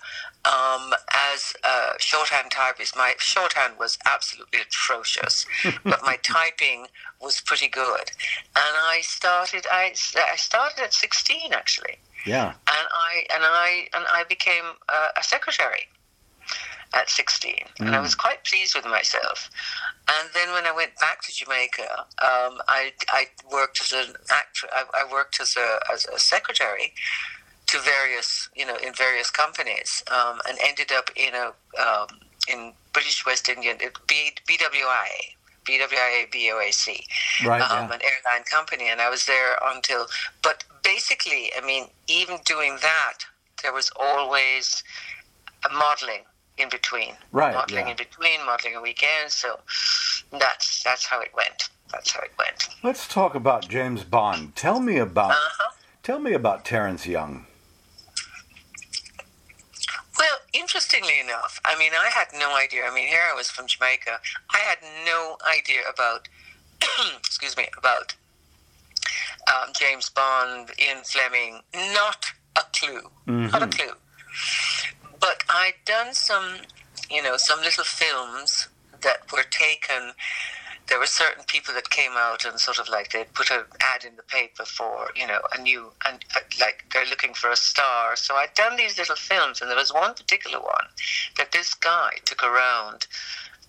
um, 0.45 0.93
as 1.33 1.55
a 1.65 1.95
shorthand 1.99 2.51
typist. 2.51 2.95
My 2.95 3.15
shorthand 3.19 3.79
was 3.79 3.97
absolutely 4.05 4.61
atrocious, 4.61 5.47
but 5.85 6.05
my 6.05 6.17
typing 6.23 6.89
was 7.19 7.41
pretty 7.41 7.69
good. 7.69 8.11
And 8.55 8.75
I 8.95 9.01
started. 9.03 9.67
I, 9.73 9.95
I 10.33 10.37
started 10.37 10.81
at 10.85 10.93
sixteen 10.93 11.55
actually, 11.55 11.97
Yeah. 12.27 12.49
and 12.49 12.87
I 12.93 13.27
and 13.35 13.43
I 13.43 13.89
and 13.95 14.05
I 14.13 14.25
became 14.29 14.65
uh, 14.91 15.09
a 15.17 15.23
secretary 15.23 15.89
at 16.95 17.09
16 17.11 17.55
and 17.81 17.95
i 17.95 18.01
was 18.01 18.15
quite 18.15 18.45
pleased 18.45 18.75
with 18.75 18.85
myself 18.85 19.51
and 20.09 20.29
then 20.35 20.53
when 20.53 20.67
i 20.67 20.73
went 20.73 20.97
back 20.99 21.23
to 21.23 21.33
jamaica 21.33 22.07
um, 22.23 22.61
I, 22.69 22.93
I 23.11 23.27
worked 23.53 23.81
as 23.81 23.93
an 23.93 24.15
actor 24.31 24.69
I, 24.73 24.85
I 24.95 25.13
worked 25.13 25.41
as 25.41 25.57
a, 25.57 25.79
as 25.93 26.07
a 26.07 26.19
secretary 26.19 26.93
to 27.67 27.79
various 27.81 28.49
you 28.55 28.67
know 28.67 28.77
in 28.77 28.93
various 28.95 29.31
companies 29.31 30.03
um, 30.11 30.41
and 30.49 30.59
ended 30.63 30.93
up 30.93 31.11
in 31.17 31.35
a 31.35 31.53
um, 31.81 32.09
in 32.49 32.73
british 32.93 33.25
west 33.27 33.49
indian 33.49 33.79
B, 34.07 34.33
bwia 34.47 34.71
BWIA 35.67 36.31
BOAC, 36.31 37.05
Right, 37.45 37.61
um, 37.61 37.89
yeah. 37.89 37.95
an 37.97 38.01
airline 38.01 38.45
company, 38.45 38.89
and 38.89 39.01
I 39.01 39.11
was 39.11 39.27
there 39.27 39.59
until. 39.65 40.07
But 40.43 40.63
basically, 40.85 41.51
I 41.61 41.67
mean, 41.67 41.89
even 42.07 42.39
doing 42.45 42.79
that, 42.83 43.19
there 43.63 43.73
was 43.73 43.91
always 43.99 44.85
a 45.69 45.73
modeling 45.73 46.23
in 46.59 46.69
between. 46.69 47.15
Right, 47.33 47.55
Modeling 47.55 47.87
yeah. 47.87 47.91
in 47.93 47.97
between, 47.97 48.45
modeling 48.47 48.77
a 48.77 48.81
weekend. 48.83 49.31
So 49.31 49.59
that's 50.33 50.83
that's 50.83 51.07
how 51.07 51.21
it 51.21 51.31
went. 51.37 51.69
That's 51.93 52.13
how 52.13 52.21
it 52.23 52.33
went. 52.39 52.69
Let's 52.83 53.07
talk 53.07 53.35
about 53.35 53.69
James 53.69 54.03
Bond. 54.05 54.57
Tell 54.57 54.81
me 54.81 54.97
about 54.99 55.31
Uh-huh. 55.33 55.73
tell 56.03 56.19
me 56.19 56.33
about 56.33 56.65
Terence 56.65 57.07
Young. 57.07 57.47
Well, 60.19 60.39
interestingly 60.55 61.21
enough, 61.21 61.61
I 61.65 61.79
mean, 61.79 61.93
I 61.99 62.09
had 62.09 62.29
no 62.39 62.57
idea. 62.57 62.85
I 62.91 62.95
mean, 62.95 63.07
here 63.07 63.21
I 63.31 63.35
was 63.37 63.51
from 63.51 63.67
Jamaica. 63.67 64.19
I 64.51 64.59
had 64.59 64.79
no 65.05 65.37
idea 65.55 65.81
about, 65.93 66.29
excuse 67.19 67.55
me, 67.57 67.69
about 67.77 68.15
um, 69.47 69.73
James 69.79 70.09
Bond, 70.09 70.71
Ian 70.83 71.05
Fleming. 71.05 71.61
Not 71.93 72.25
a 72.57 72.63
clue. 72.75 73.11
Not 73.27 73.63
a 73.63 73.67
clue. 73.67 73.93
But 75.27 75.43
I'd 75.49 75.75
done 75.85 76.15
some, 76.15 76.59
you 77.11 77.21
know, 77.21 77.37
some 77.37 77.61
little 77.61 77.83
films 77.83 78.69
that 79.01 79.33
were 79.33 79.43
taken. 79.43 80.13
There 80.87 81.01
were 81.01 81.07
certain 81.07 81.43
people 81.49 81.75
that 81.75 81.91
came 81.91 82.13
out 82.15 82.45
and 82.45 82.61
sort 82.61 82.79
of 82.79 82.89
like 82.89 83.11
they'd 83.11 83.35
put 83.35 83.51
an 83.51 83.65
ad 83.83 84.05
in 84.05 84.15
the 84.15 84.23
paper 84.23 84.65
for, 84.65 85.09
you 85.17 85.27
know, 85.27 85.41
a 85.53 85.61
new, 85.61 85.91
and 86.07 86.25
like 86.61 86.85
they're 86.93 87.11
looking 87.11 87.35
for 87.35 87.51
a 87.51 87.57
star. 87.57 88.15
So 88.15 88.37
I'd 88.37 88.55
done 88.55 88.77
these 88.77 88.99
little 88.99 89.17
films, 89.17 89.61
and 89.61 89.69
there 89.69 89.77
was 89.77 89.93
one 89.93 90.15
particular 90.15 90.61
one 90.61 90.87
that 91.39 91.51
this 91.51 91.75
guy 91.75 92.11
took 92.25 92.45
around 92.45 93.09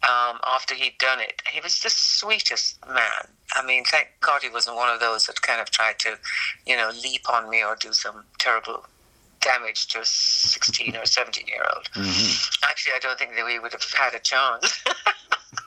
um, 0.03 0.37
after 0.45 0.75
he'd 0.75 0.99
done 0.99 1.19
it. 1.19 1.41
He 1.51 1.59
was 1.59 1.79
the 1.81 1.89
sweetest 1.89 2.77
man. 2.85 3.29
I 3.55 3.65
mean, 3.65 3.83
thank 3.83 4.09
God 4.21 4.43
he 4.43 4.49
wasn't 4.49 4.75
one 4.75 4.93
of 4.93 4.99
those 4.99 5.25
that 5.25 5.41
kind 5.41 5.59
of 5.59 5.71
tried 5.71 5.97
to, 5.99 6.19
you 6.67 6.77
know, 6.77 6.91
leap 7.03 7.27
on 7.27 7.49
me 7.49 7.63
or 7.63 7.75
do 7.75 7.93
some 7.93 8.25
terrible 8.37 8.85
damage 9.47 9.87
to 9.87 10.01
a 10.01 10.05
16 10.05 10.95
or 10.95 11.05
17 11.05 11.47
year 11.47 11.63
old. 11.73 11.89
Actually, 12.63 12.93
I 12.95 12.99
don't 13.01 13.17
think 13.17 13.35
that 13.35 13.45
we 13.45 13.59
would 13.59 13.71
have 13.71 13.83
had 13.93 14.13
a 14.13 14.19
chance. 14.19 14.83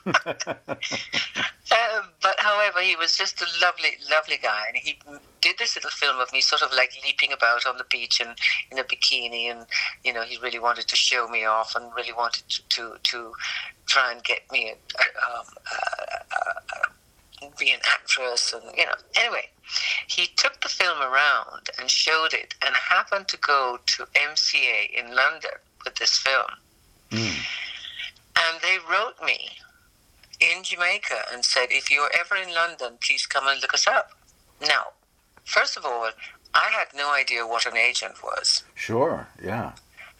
Um, 1.71 2.09
but 2.21 2.35
however, 2.37 2.81
he 2.81 2.97
was 2.97 3.15
just 3.15 3.41
a 3.41 3.45
lovely, 3.61 3.91
lovely 4.09 4.37
guy, 4.41 4.63
and 4.67 4.75
he 4.75 4.99
did 5.39 5.57
this 5.57 5.75
little 5.75 5.89
film 5.89 6.19
of 6.19 6.31
me, 6.33 6.41
sort 6.41 6.61
of 6.61 6.71
like 6.73 6.91
leaping 7.05 7.31
about 7.31 7.65
on 7.65 7.77
the 7.77 7.85
beach 7.85 8.19
and 8.19 8.37
in 8.71 8.77
a 8.77 8.83
bikini, 8.83 9.49
and 9.49 9.65
you 10.03 10.11
know, 10.11 10.23
he 10.23 10.37
really 10.37 10.59
wanted 10.59 10.87
to 10.89 10.95
show 10.97 11.29
me 11.29 11.45
off 11.45 11.73
and 11.75 11.93
really 11.95 12.11
wanted 12.11 12.43
to 12.49 12.61
to, 12.69 12.95
to 13.03 13.31
try 13.85 14.11
and 14.11 14.23
get 14.23 14.39
me 14.51 14.69
a, 14.69 15.31
um, 15.31 15.45
uh, 15.71 16.00
be 17.57 17.71
an 17.71 17.79
actress, 17.89 18.53
and 18.53 18.63
you 18.77 18.85
know. 18.85 18.93
Anyway, 19.15 19.49
he 20.07 20.27
took 20.35 20.61
the 20.61 20.69
film 20.69 21.01
around 21.01 21.69
and 21.79 21.89
showed 21.89 22.33
it, 22.33 22.55
and 22.65 22.75
happened 22.75 23.27
to 23.29 23.37
go 23.37 23.79
to 23.85 24.05
MCA 24.13 24.91
in 24.93 25.15
London 25.15 25.51
with 25.83 25.95
this 25.95 26.17
film, 26.17 26.51
hmm. 27.11 27.41
and 28.35 28.61
they 28.61 28.77
wrote 28.89 29.15
me 29.25 29.49
in 30.41 30.63
Jamaica 30.63 31.23
and 31.31 31.45
said, 31.45 31.67
if 31.69 31.91
you're 31.91 32.09
ever 32.19 32.35
in 32.35 32.53
London, 32.53 32.97
please 33.05 33.25
come 33.25 33.47
and 33.47 33.61
look 33.61 33.73
us 33.73 33.87
up. 33.87 34.11
Now, 34.59 34.87
first 35.45 35.77
of 35.77 35.85
all, 35.85 36.09
I 36.53 36.69
had 36.71 36.87
no 36.95 37.11
idea 37.11 37.45
what 37.45 37.65
an 37.65 37.77
agent 37.77 38.23
was. 38.23 38.63
Sure. 38.75 39.27
Yeah. 39.41 39.73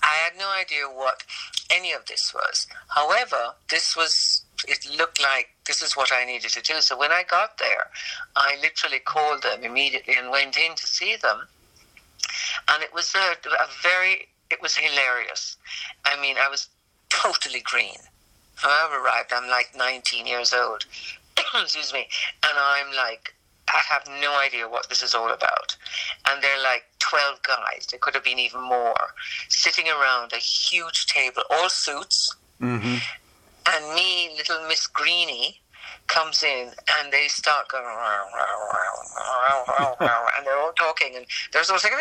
I 0.03 0.15
had 0.23 0.37
no 0.37 0.49
idea 0.49 0.85
what 0.85 1.23
any 1.69 1.91
of 1.91 2.05
this 2.05 2.33
was. 2.33 2.67
However, 2.89 3.53
this 3.69 3.95
was, 3.95 4.43
it 4.67 4.87
looked 4.97 5.21
like 5.21 5.49
this 5.71 5.81
is 5.81 5.95
what 5.95 6.11
I 6.11 6.25
needed 6.25 6.51
to 6.51 6.61
do. 6.61 6.81
So 6.81 6.97
when 6.97 7.13
I 7.13 7.23
got 7.23 7.57
there, 7.57 7.87
I 8.35 8.57
literally 8.61 8.99
called 8.99 9.41
them 9.43 9.63
immediately 9.63 10.15
and 10.17 10.29
went 10.29 10.57
in 10.57 10.75
to 10.75 10.85
see 10.85 11.15
them. 11.15 11.47
And 12.67 12.83
it 12.83 12.93
was 12.93 13.15
a, 13.15 13.31
a 13.47 13.67
very, 13.81 14.27
it 14.49 14.61
was 14.61 14.75
hilarious. 14.75 15.55
I 16.03 16.19
mean, 16.19 16.35
I 16.37 16.49
was 16.49 16.67
totally 17.07 17.61
green. 17.61 18.01
When 18.61 18.69
I 18.69 19.01
arrived, 19.01 19.31
I'm 19.33 19.49
like 19.49 19.69
19 19.77 20.27
years 20.27 20.51
old. 20.51 20.85
Excuse 21.61 21.93
me. 21.93 22.05
And 22.43 22.53
I'm 22.59 22.93
like, 22.93 23.33
I 23.69 23.79
have 23.87 24.05
no 24.19 24.37
idea 24.37 24.67
what 24.67 24.89
this 24.89 25.01
is 25.01 25.15
all 25.15 25.31
about. 25.31 25.77
And 26.27 26.43
they're 26.43 26.61
like 26.61 26.83
12 26.99 27.43
guys, 27.43 27.87
there 27.89 27.99
could 27.99 28.13
have 28.13 28.25
been 28.25 28.39
even 28.39 28.61
more, 28.61 29.13
sitting 29.47 29.87
around 29.87 30.33
a 30.33 30.37
huge 30.37 31.05
table, 31.05 31.43
all 31.49 31.69
suits. 31.69 32.35
Mm-hmm. 32.61 32.97
And 33.67 33.93
me, 33.93 34.31
little 34.37 34.65
Miss 34.67 34.87
Greenie, 34.87 35.61
comes 36.07 36.43
in 36.43 36.71
and 36.99 37.11
they 37.11 37.27
start 37.27 37.67
going, 37.69 37.85
and 39.99 40.45
they're 40.45 40.59
all 40.59 40.73
talking, 40.73 41.15
and 41.15 41.25
they're 41.53 41.63
sort 41.63 41.77
of 41.77 41.81
saying, 41.81 41.95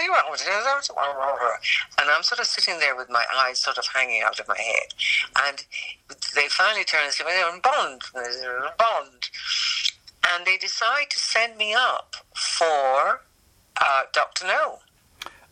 and 1.99 2.11
I'm 2.11 2.23
sort 2.23 2.41
of 2.41 2.47
sitting 2.47 2.79
there 2.81 2.97
with 2.97 3.09
my 3.09 3.25
eyes 3.37 3.63
sort 3.63 3.79
of 3.79 3.87
hanging 3.95 4.23
out 4.23 4.41
of 4.41 4.49
my 4.49 4.59
head. 4.59 4.95
And 5.47 5.65
they 6.35 6.49
finally 6.49 6.85
turn 6.85 7.05
and 7.05 7.13
say, 7.13 7.25
Bond, 7.63 7.63
Bond. 7.63 8.03
And 10.29 10.47
they 10.47 10.59
decide 10.59 11.11
to 11.11 11.19
send 11.19 11.57
me 11.57 11.75
up 11.75 12.17
for 12.35 13.23
uh, 13.81 14.03
Dr. 14.13 14.47
No. 14.47 14.79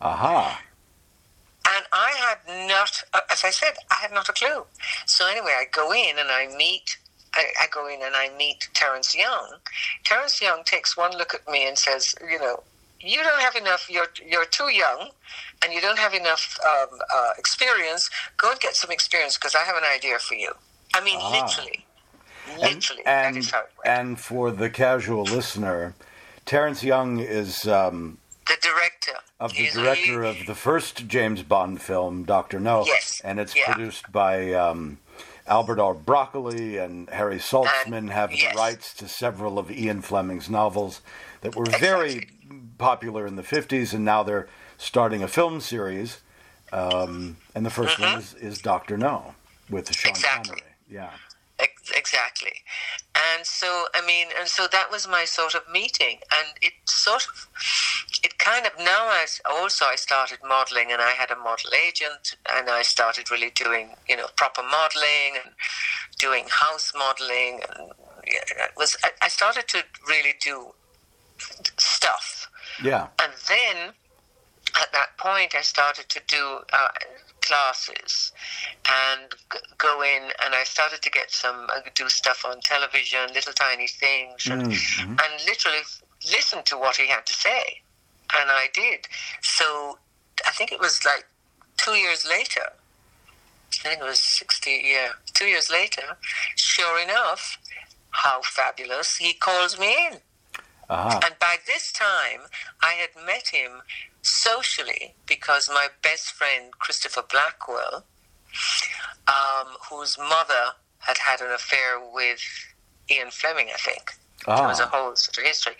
Aha. 0.01 0.61
And 1.75 1.85
I 1.91 2.11
had 2.17 2.67
not, 2.67 3.03
uh, 3.13 3.19
as 3.31 3.43
I 3.43 3.49
said, 3.51 3.73
I 3.91 3.95
had 4.01 4.11
not 4.11 4.29
a 4.29 4.33
clue. 4.33 4.65
So 5.05 5.27
anyway, 5.27 5.53
I 5.59 5.65
go 5.71 5.91
in 5.91 6.17
and 6.17 6.29
I 6.29 6.47
meet, 6.57 6.97
I, 7.35 7.45
I 7.61 7.67
go 7.71 7.87
in 7.87 8.01
and 8.01 8.15
I 8.15 8.29
meet 8.37 8.69
Terence 8.73 9.15
Young. 9.15 9.55
Terence 10.03 10.41
Young 10.41 10.63
takes 10.63 10.97
one 10.97 11.11
look 11.17 11.33
at 11.33 11.47
me 11.51 11.67
and 11.67 11.77
says, 11.77 12.15
you 12.29 12.39
know, 12.39 12.63
you 13.01 13.23
don't 13.23 13.39
have 13.41 13.55
enough, 13.55 13.87
you're, 13.89 14.07
you're 14.25 14.45
too 14.45 14.69
young 14.69 15.09
and 15.63 15.71
you 15.73 15.79
don't 15.81 15.99
have 15.99 16.13
enough 16.13 16.57
um, 16.65 16.99
uh, 17.13 17.31
experience. 17.37 18.09
Go 18.37 18.51
and 18.51 18.59
get 18.59 18.75
some 18.75 18.91
experience 18.91 19.37
because 19.37 19.55
I 19.55 19.59
have 19.59 19.75
an 19.77 19.83
idea 19.83 20.17
for 20.19 20.35
you. 20.35 20.53
I 20.93 21.01
mean, 21.03 21.17
Ah. 21.21 21.31
literally. 21.45 21.85
Literally. 22.57 23.03
And 23.05 23.35
that 23.35 23.39
is 23.39 23.51
how 23.51 23.59
it 23.59 23.69
went. 23.85 23.99
and 23.99 24.19
for 24.19 24.51
the 24.51 24.69
casual 24.69 25.23
listener, 25.23 25.93
Terence 26.45 26.83
Young 26.83 27.19
is 27.19 27.67
um, 27.67 28.17
the 28.49 28.57
director. 28.61 29.13
of 29.39 29.51
the 29.51 29.57
He's 29.57 29.73
director 29.73 30.23
of 30.23 30.45
the 30.47 30.55
first 30.55 31.07
James 31.07 31.43
Bond 31.43 31.81
film, 31.81 32.23
Doctor 32.25 32.59
No. 32.59 32.83
Yes. 32.85 33.21
And 33.23 33.39
it's 33.39 33.55
Yeah. 33.55 33.71
produced 33.73 34.11
by 34.11 34.51
um, 34.53 34.97
Albert 35.47 35.79
R. 35.79 35.93
Broccoli 35.93 36.77
and 36.77 37.09
Harry 37.09 37.37
Saltzman 37.39 37.97
And- 37.97 38.11
have 38.11 38.33
yes. 38.33 38.51
the 38.53 38.57
rights 38.57 38.93
to 38.95 39.07
several 39.07 39.57
of 39.57 39.71
Ian 39.71 40.01
Fleming's 40.01 40.49
novels 40.49 41.01
that 41.41 41.55
were 41.55 41.65
very 41.65 42.27
popular 42.77 43.25
in 43.25 43.35
the 43.37 43.43
50s, 43.43 43.93
and 43.93 44.03
now 44.03 44.23
they're 44.23 44.47
starting 44.77 45.23
a 45.23 45.27
film 45.27 45.61
series. 45.61 46.19
Um, 46.71 47.37
and 47.55 47.65
the 47.65 47.69
1st 47.71 47.99
one 47.99 48.19
is, 48.19 48.33
is 48.35 48.59
Doctor 48.59 48.97
No 48.97 49.33
with 49.69 49.93
Sean 49.95 50.11
Mm-hmm. 50.13 50.17
Exactly. 50.19 50.49
Connery. 50.51 50.71
Yeah. 50.89 51.11
Ex- 51.99 52.09
exactly. 52.09 52.53
And 53.35 53.45
so, 53.45 53.87
I 53.93 54.05
mean, 54.05 54.27
and 54.39 54.47
so 54.47 54.67
that 54.71 54.87
was 54.91 55.07
my 55.07 55.25
sort 55.25 55.53
of 55.55 55.61
meeting, 55.71 56.19
and 56.37 56.47
it 56.61 56.73
sort 56.85 57.23
of, 57.25 57.47
it 58.23 58.37
kind 58.37 58.65
of 58.65 58.73
now. 58.77 59.03
I 59.19 59.25
also 59.49 59.85
I 59.85 59.95
started 59.95 60.39
modeling, 60.47 60.91
and 60.91 61.01
I 61.01 61.11
had 61.11 61.29
a 61.31 61.35
model 61.35 61.71
agent, 61.87 62.35
and 62.53 62.69
I 62.69 62.81
started 62.81 63.29
really 63.31 63.51
doing, 63.51 63.95
you 64.07 64.17
know, 64.17 64.27
proper 64.35 64.63
modeling 64.63 65.31
and 65.43 65.53
doing 66.17 66.45
house 66.49 66.93
modeling, 66.97 67.61
and 67.69 67.91
it 68.23 68.71
was 68.77 68.95
I, 69.03 69.09
I 69.21 69.27
started 69.27 69.67
to 69.69 69.83
really 70.07 70.35
do 70.41 70.73
stuff. 71.77 72.49
Yeah. 72.83 73.07
And 73.21 73.33
then 73.47 73.93
at 74.81 74.91
that 74.93 75.17
point, 75.17 75.55
I 75.55 75.61
started 75.61 76.07
to 76.09 76.21
do 76.27 76.59
uh, 76.73 76.87
classes 77.49 78.31
and 79.03 79.27
g- 79.51 79.59
go 79.77 80.01
in, 80.03 80.23
and 80.43 80.51
I 80.61 80.63
started 80.63 81.01
to 81.01 81.09
get 81.09 81.31
some 81.31 81.67
uh, 81.75 81.81
do 81.95 82.07
stuff 82.09 82.45
on 82.49 82.55
television, 82.61 83.23
little 83.33 83.53
tiny 83.53 83.87
things, 83.87 84.45
and, 84.53 84.61
Mhm. 84.61 85.21
and 85.23 85.31
literally 85.51 85.83
listen 86.35 86.59
to 86.71 86.75
what 86.83 86.95
he 87.01 87.07
had 87.15 87.25
to 87.25 87.33
say, 87.47 87.63
and 88.37 88.47
I 88.51 88.65
did. 88.81 89.07
So 89.41 89.99
I 90.49 90.51
think 90.57 90.71
it 90.71 90.79
was 90.79 90.95
like 91.11 91.25
two 91.77 91.95
years 92.05 92.25
later. 92.25 92.67
I 93.73 93.89
think 93.89 94.01
it 94.01 94.05
was 94.13 94.21
sixty. 94.39 94.75
Yeah, 94.93 95.11
two 95.37 95.45
years 95.53 95.69
later. 95.69 96.07
Sure 96.55 96.97
enough, 97.07 97.43
how 98.23 98.41
fabulous! 98.57 99.09
He 99.17 99.33
calls 99.33 99.73
me 99.79 99.91
in. 100.07 100.13
Uh-huh. 100.89 101.19
And 101.23 101.33
by 101.39 101.55
this 101.67 101.85
time, 101.91 102.41
I 102.81 102.93
had 103.01 103.11
met 103.31 103.47
him 103.49 103.71
socially 104.29 105.15
because 105.27 105.69
my 105.69 105.87
best 106.01 106.31
friend, 106.31 106.71
Christopher 106.79 107.23
Blackwell, 107.29 108.05
um, 109.27 109.67
whose 109.89 110.17
mother 110.17 110.73
had 110.99 111.17
had 111.17 111.41
an 111.41 111.51
affair 111.51 111.99
with 112.13 112.41
Ian 113.09 113.31
Fleming, 113.31 113.69
I 113.73 113.77
think. 113.77 114.13
There 114.45 114.55
was 114.55 114.79
a 114.79 114.85
Ah. 114.85 114.89
whole 114.89 115.15
sort 115.17 115.37
of 115.37 115.43
history. 115.43 115.75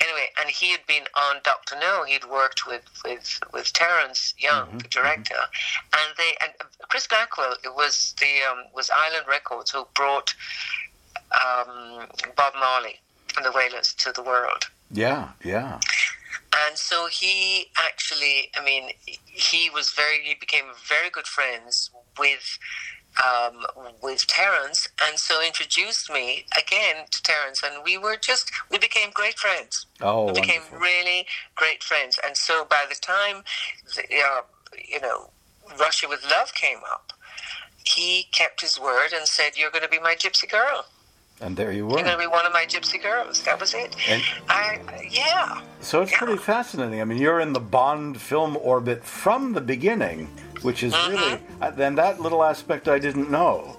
Anyway, 0.00 0.30
and 0.40 0.50
he 0.50 0.72
had 0.72 0.84
been 0.86 1.06
on 1.14 1.40
Doctor 1.44 1.76
No. 1.78 2.02
He'd 2.02 2.24
worked 2.24 2.66
with 2.66 2.82
with 3.04 3.38
with 3.52 3.72
Terence 3.72 4.34
Young, 4.36 4.78
the 4.78 4.88
director, 4.88 5.40
and 5.96 6.16
they 6.16 6.36
and 6.40 6.52
Chris 6.88 7.06
Blackwell 7.06 7.54
it 7.62 7.72
was 7.74 8.14
the 8.18 8.42
um, 8.50 8.64
was 8.74 8.90
Island 8.90 9.26
Records 9.28 9.70
who 9.70 9.86
brought 9.94 10.34
um, 11.40 12.08
Bob 12.36 12.54
Marley 12.54 12.98
and 13.36 13.44
the 13.44 13.52
Wailers 13.52 13.94
to 13.94 14.10
the 14.10 14.22
world. 14.22 14.64
Yeah, 14.90 15.28
yeah. 15.44 15.78
And 16.66 16.76
so 16.76 17.06
he 17.06 17.66
actually, 17.76 18.50
I 18.56 18.64
mean, 18.64 18.90
he 19.06 19.70
was 19.70 19.92
very, 19.92 20.20
he 20.22 20.34
became 20.34 20.64
very 20.88 21.10
good 21.10 21.26
friends 21.26 21.90
with 22.18 22.58
um, 23.24 23.66
with 24.02 24.26
Terence, 24.26 24.88
and 25.02 25.18
so 25.18 25.42
introduced 25.44 26.10
me 26.10 26.46
again 26.56 27.06
to 27.10 27.22
Terence, 27.22 27.62
and 27.62 27.82
we 27.84 27.98
were 27.98 28.16
just, 28.16 28.50
we 28.70 28.78
became 28.78 29.10
great 29.12 29.38
friends. 29.38 29.86
Oh, 30.00 30.26
we 30.26 30.32
became 30.32 30.62
wonderful. 30.62 30.78
really 30.78 31.26
great 31.56 31.82
friends, 31.82 32.18
and 32.24 32.36
so 32.36 32.64
by 32.64 32.84
the 32.88 32.94
time, 32.94 33.42
the, 33.96 34.02
uh, 34.20 34.42
you 34.88 35.00
know, 35.00 35.30
Russia 35.78 36.06
with 36.08 36.24
Love 36.30 36.54
came 36.54 36.78
up, 36.90 37.12
he 37.84 38.28
kept 38.32 38.60
his 38.60 38.78
word 38.78 39.12
and 39.12 39.26
said, 39.26 39.56
"You're 39.56 39.70
going 39.70 39.84
to 39.84 39.88
be 39.88 39.98
my 39.98 40.14
gypsy 40.14 40.48
girl. 40.48 40.86
And 41.42 41.56
there 41.56 41.72
you 41.72 41.86
were. 41.86 41.92
You're 41.92 42.04
going 42.04 42.18
to 42.18 42.22
be 42.22 42.26
one 42.26 42.44
of 42.44 42.52
my 42.52 42.64
gypsy 42.66 43.02
girls." 43.02 43.42
That 43.44 43.58
was 43.58 43.72
it. 43.74 43.96
And 44.08 44.22
I, 44.48 44.78
yeah. 45.10 45.62
so 45.80 46.02
it's 46.02 46.16
pretty 46.16 46.36
fascinating. 46.36 47.00
I 47.00 47.04
mean, 47.04 47.18
you're 47.18 47.40
in 47.40 47.52
the 47.54 47.60
Bond 47.60 48.20
film 48.20 48.56
orbit 48.58 49.02
from 49.04 49.52
the 49.54 49.60
beginning, 49.60 50.26
which 50.62 50.82
is 50.82 50.92
really 51.08 51.16
Mm-hmm. 51.36 51.62
uh, 51.62 51.70
then 51.70 51.94
that 51.94 52.20
little 52.20 52.42
aspect 52.44 52.88
I 52.88 52.98
didn't 52.98 53.30
know. 53.30 53.76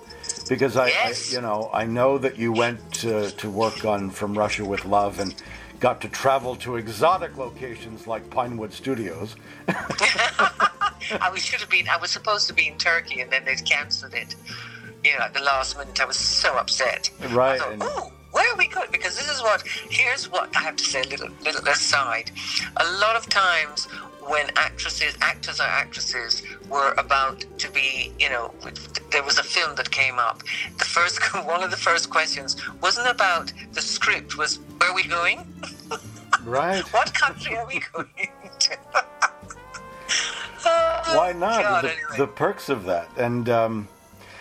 Because 0.50 0.76
I, 0.76 0.88
Yes. 0.88 1.32
I, 1.32 1.36
you 1.36 1.42
know, 1.42 1.70
I 1.74 1.86
know 1.86 2.18
that 2.18 2.38
you 2.38 2.52
went 2.52 2.80
to, 2.96 3.30
to 3.32 3.50
work 3.50 3.86
on 3.86 4.10
From 4.10 4.38
Russia 4.38 4.66
with 4.66 4.84
Love 4.86 5.20
and 5.20 5.34
got 5.80 6.02
to 6.02 6.10
travel 6.10 6.56
to 6.58 6.76
exotic 6.76 7.38
locations 7.38 8.06
like 8.08 8.30
Pinewood 8.30 8.74
Studios. 8.74 9.36
I 9.68 11.30
was 11.32 11.44
should 11.44 11.60
have 11.62 11.70
been. 11.70 11.88
I 11.90 11.98
was 11.98 12.12
supposed 12.12 12.48
to 12.48 12.54
be 12.54 12.68
in 12.68 12.78
Turkey, 12.78 13.22
and 13.22 13.32
then 13.32 13.46
they 13.46 13.56
cancelled 13.56 14.14
it. 14.14 14.36
You 15.04 15.18
know, 15.18 15.26
at 15.26 15.34
the 15.34 15.42
last 15.42 15.78
minute, 15.78 16.00
I 16.00 16.06
was 16.06 16.18
so 16.18 16.56
upset. 16.58 17.10
Right, 17.30 17.60
I 17.60 17.76
thought, 17.76 17.78
oh, 17.82 18.12
where 18.32 18.52
are 18.54 18.58
we 18.58 18.68
going? 18.68 18.90
Because 18.92 19.18
this 19.18 19.30
is 19.30 19.42
what. 19.42 19.66
Here's 19.90 20.30
what 20.30 20.56
I 20.56 20.62
have 20.62 20.76
to 20.76 20.84
say. 20.84 21.02
A 21.02 21.08
little, 21.08 21.30
little 21.44 21.68
aside. 21.68 22.32
A 22.78 22.86
lot 23.00 23.16
of 23.16 23.28
times 23.28 23.88
when 24.28 24.50
actresses, 24.56 25.18
actors 25.22 25.60
or 25.60 25.64
actresses 25.64 26.44
were 26.70 26.94
about 26.98 27.44
to 27.58 27.72
be, 27.72 28.14
you 28.20 28.30
know, 28.30 28.54
there 29.12 29.24
was 29.24 29.40
a 29.40 29.44
film 29.44 29.76
that 29.76 29.90
came 29.92 30.20
up. 30.20 30.44
The 30.78 30.86
first, 30.86 31.20
one 31.46 31.64
of 31.64 31.72
the 31.72 31.78
first 31.78 32.10
questions 32.10 32.56
wasn't 32.82 33.08
about 33.08 33.52
the 33.74 33.82
script. 33.82 34.38
Was 34.38 34.60
where 34.78 34.92
are 34.92 34.96
we 34.96 35.04
going? 35.04 35.46
Right. 36.44 36.84
What 36.94 37.14
country 37.14 37.56
are 37.56 37.68
we 37.68 37.82
going 37.94 38.08
to? 38.60 38.78
Why 40.64 41.34
not? 41.36 41.64
God, 41.64 41.84
the, 41.84 41.92
anyway. 41.92 42.18
the 42.18 42.28
perks 42.28 42.70
of 42.70 42.86
that. 42.86 43.10
And 43.18 43.50
um, 43.50 43.88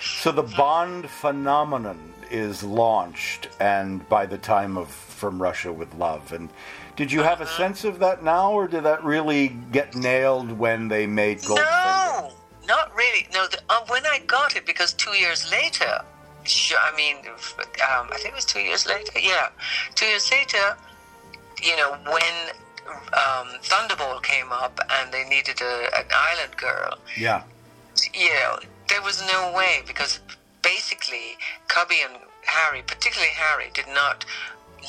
so 0.00 0.32
the 0.32 0.42
Bond 0.42 1.08
phenomenon 1.08 2.14
is 2.30 2.62
launched, 2.62 3.48
and 3.60 4.08
by 4.08 4.26
the 4.26 4.38
time 4.38 4.76
of 4.76 4.88
From 4.88 5.40
Russia 5.42 5.72
with 5.72 5.92
Love. 5.94 6.32
And 6.32 6.48
did 6.96 7.10
you 7.12 7.20
Uh-huh. 7.20 7.30
have 7.30 7.40
a 7.40 7.46
sense 7.46 7.84
of 7.84 7.98
that 7.98 8.22
now, 8.22 8.52
or 8.52 8.68
did 8.68 8.84
that 8.84 9.02
really 9.04 9.48
get 9.48 9.94
nailed 9.94 10.52
when 10.58 10.88
they 10.88 11.06
made 11.06 11.40
Goldfinger? 11.42 12.22
No, 12.22 12.32
not 12.66 12.94
really. 12.94 13.26
No, 13.32 13.46
the, 13.48 13.58
uh, 13.68 13.80
when 13.88 14.06
I 14.06 14.20
got 14.20 14.56
it, 14.56 14.64
because 14.64 14.92
two 14.92 15.12
years 15.16 15.50
later, 15.50 16.02
I 16.78 16.96
mean, 16.96 17.16
um, 17.26 18.08
I 18.12 18.16
think 18.16 18.28
it 18.28 18.34
was 18.34 18.44
two 18.44 18.60
years 18.60 18.86
later. 18.86 19.18
Yeah, 19.18 19.48
two 19.94 20.06
years 20.06 20.30
later, 20.30 20.76
you 21.62 21.76
know, 21.76 21.92
when 22.06 22.34
um, 23.12 23.48
Thunderball 23.62 24.22
came 24.22 24.50
up 24.52 24.78
and 24.90 25.12
they 25.12 25.24
needed 25.28 25.60
a, 25.60 25.98
an 25.98 26.06
island 26.10 26.56
girl, 26.56 26.98
Yeah. 27.16 27.42
you 28.14 28.30
know, 28.30 28.58
there 28.90 29.02
was 29.02 29.22
no 29.26 29.52
way 29.56 29.82
because 29.86 30.20
basically 30.62 31.36
Cubby 31.68 31.96
and 32.04 32.16
Harry, 32.44 32.82
particularly 32.86 33.32
Harry, 33.34 33.70
did 33.72 33.86
not. 33.88 34.24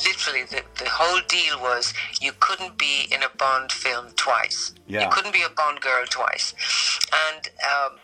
Literally, 0.06 0.44
the, 0.46 0.64
the 0.82 0.90
whole 0.90 1.20
deal 1.28 1.60
was 1.60 1.94
you 2.22 2.32
couldn't 2.40 2.78
be 2.78 3.08
in 3.12 3.24
a 3.24 3.30
Bond 3.38 3.72
film 3.72 4.08
twice. 4.16 4.74
Yeah. 4.88 5.04
You 5.04 5.10
couldn't 5.12 5.34
be 5.34 5.44
a 5.44 5.50
Bond 5.50 5.82
girl 5.82 6.06
twice. 6.10 6.54
And 7.14 7.50
um, 7.64 7.98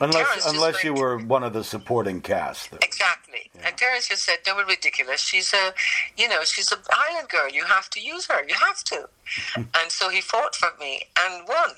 Unless, 0.00 0.26
Terence 0.26 0.46
unless 0.46 0.84
you 0.84 0.94
were 0.94 1.18
one 1.18 1.44
of 1.44 1.52
the 1.52 1.62
supporting 1.62 2.20
cast. 2.22 2.70
there. 2.70 2.80
Exactly. 2.82 3.50
And 3.64 3.76
Terence 3.76 4.08
just 4.08 4.24
said, 4.24 4.38
"Don't 4.44 4.56
be 4.56 4.72
ridiculous. 4.72 5.20
She's 5.20 5.52
a, 5.52 5.74
you 6.16 6.28
know, 6.28 6.40
she's 6.44 6.72
a 6.72 6.76
island 6.90 7.28
girl. 7.28 7.48
You 7.48 7.64
have 7.64 7.88
to 7.90 8.00
use 8.00 8.26
her. 8.26 8.42
You 8.48 8.54
have 8.54 8.82
to." 8.84 9.08
and 9.56 9.90
so 9.90 10.08
he 10.08 10.20
fought 10.20 10.56
for 10.56 10.70
me 10.80 11.02
and 11.20 11.46
won. 11.46 11.70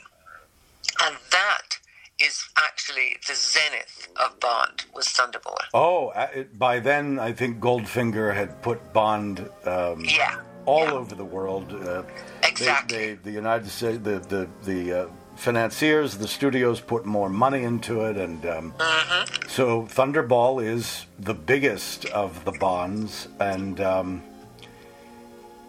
And 1.02 1.16
that 1.32 1.78
is 2.26 2.44
actually 2.56 3.16
the 3.28 3.34
zenith 3.34 4.08
of 4.16 4.38
Bond 4.40 4.84
was 4.94 5.06
Thunderball. 5.06 5.56
Oh, 5.72 6.08
uh, 6.08 6.28
it, 6.34 6.58
by 6.58 6.78
then 6.80 7.18
I 7.18 7.32
think 7.32 7.60
Goldfinger 7.60 8.34
had 8.34 8.60
put 8.62 8.78
Bond 8.92 9.48
um, 9.64 10.04
Yeah. 10.04 10.36
all 10.66 10.84
yeah. 10.86 10.92
over 10.92 11.14
the 11.14 11.24
world. 11.24 11.72
Uh, 11.72 12.02
Exactly. 12.42 12.96
They, 12.98 13.06
they, 13.14 13.14
the 13.22 13.30
United 13.32 13.68
States, 13.68 13.98
the 14.02 14.18
the 14.34 14.48
the 14.64 14.80
uh, 15.00 15.06
financiers, 15.36 16.16
the 16.16 16.28
studios 16.28 16.80
put 16.80 17.04
more 17.04 17.28
money 17.28 17.62
into 17.64 18.02
it, 18.08 18.16
and 18.16 18.44
um, 18.46 18.72
Mm-hmm. 18.78 19.48
so 19.48 19.82
Thunderball 19.82 20.62
is 20.64 21.06
the 21.18 21.34
biggest 21.34 22.04
of 22.06 22.44
the 22.44 22.52
bonds, 22.52 23.28
and 23.40 23.80
um, 23.80 24.22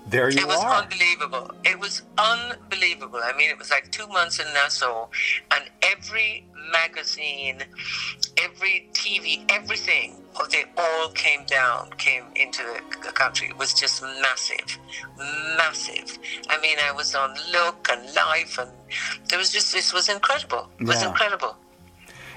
there 0.08 0.30
you 0.30 0.40
It 0.40 0.48
was 0.48 0.60
are. 0.64 0.84
unbelievable. 0.84 1.52
It 1.64 1.80
was 1.80 2.04
unbelievable. 2.18 3.20
I 3.24 3.36
mean, 3.38 3.50
it 3.50 3.58
was 3.58 3.72
like 3.72 3.92
two 3.92 4.08
months 4.08 4.40
in 4.40 4.46
Nassau, 4.54 5.08
and 5.52 5.64
every 5.82 6.46
magazine, 6.72 7.64
every 8.44 8.88
TV, 8.94 9.44
everything, 9.50 10.24
oh, 10.40 10.48
they 10.52 10.66
all 10.78 11.10
came 11.10 11.44
down, 11.46 11.92
came 11.98 12.26
into 12.36 12.64
the 13.04 13.12
country. 13.12 13.48
It 13.50 13.58
was 13.58 13.74
just 13.74 14.02
massive, 14.02 14.78
massive. 15.58 16.18
I 16.50 16.60
mean, 16.62 16.78
I 16.88 16.92
was 16.92 17.16
on 17.16 17.36
Look 17.52 17.88
and 17.92 18.14
Life, 18.16 18.58
and 18.60 18.72
there 19.28 19.40
was 19.40 19.52
just, 19.52 19.74
this 19.74 19.94
was 19.94 20.10
incredible. 20.10 20.70
It 20.80 20.88
was 20.88 21.02
Yeah. 21.02 21.10
incredible. 21.10 21.56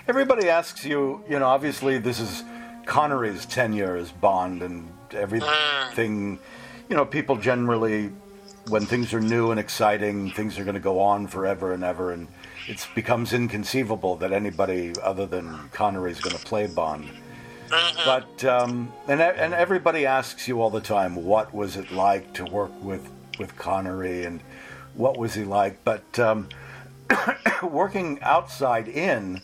Everybody 0.07 0.49
asks 0.49 0.85
you, 0.87 1.23
you 1.29 1.39
know, 1.39 1.47
obviously 1.47 1.99
this 1.99 2.19
is 2.19 2.43
Connery's 2.87 3.45
tenure 3.45 3.97
as 3.97 4.11
Bond 4.11 4.63
and 4.63 4.89
mm. 5.11 5.15
everything. 5.15 6.39
You 6.89 6.97
know, 6.97 7.05
people 7.05 7.37
generally, 7.37 8.11
when 8.69 8.87
things 8.87 9.13
are 9.13 9.21
new 9.21 9.51
and 9.51 9.61
exciting, 9.61 10.31
things 10.31 10.59
are 10.59 10.65
going 10.65 10.75
to 10.75 10.81
go 10.81 11.01
on 11.01 11.27
forever 11.27 11.73
and 11.73 11.85
ever, 11.85 12.13
and 12.13 12.29
it 12.67 12.87
becomes 12.95 13.33
inconceivable 13.33 14.17
that 14.17 14.33
anybody 14.33 14.95
other 15.03 15.27
than 15.27 15.69
Connery 15.71 16.13
is 16.13 16.21
going 16.21 16.37
to 16.37 16.45
play 16.45 16.67
Bond. 16.67 17.09
But 18.05 18.45
um, 18.45 18.93
and 19.07 19.21
and 19.21 19.53
everybody 19.53 20.07
asks 20.07 20.49
you 20.49 20.63
all 20.63 20.71
the 20.71 20.81
time, 20.81 21.15
what 21.15 21.53
was 21.53 21.77
it 21.77 21.91
like 21.91 22.33
to 22.35 22.45
work 22.47 22.73
with 22.83 23.11
with 23.39 23.57
Connery, 23.57 24.25
and 24.25 24.41
what 24.95 25.19
was 25.19 25.35
he 25.35 25.45
like? 25.45 25.85
But 25.85 26.19
um, 26.19 26.49
working 27.63 28.19
outside 28.23 28.89
in. 28.89 29.43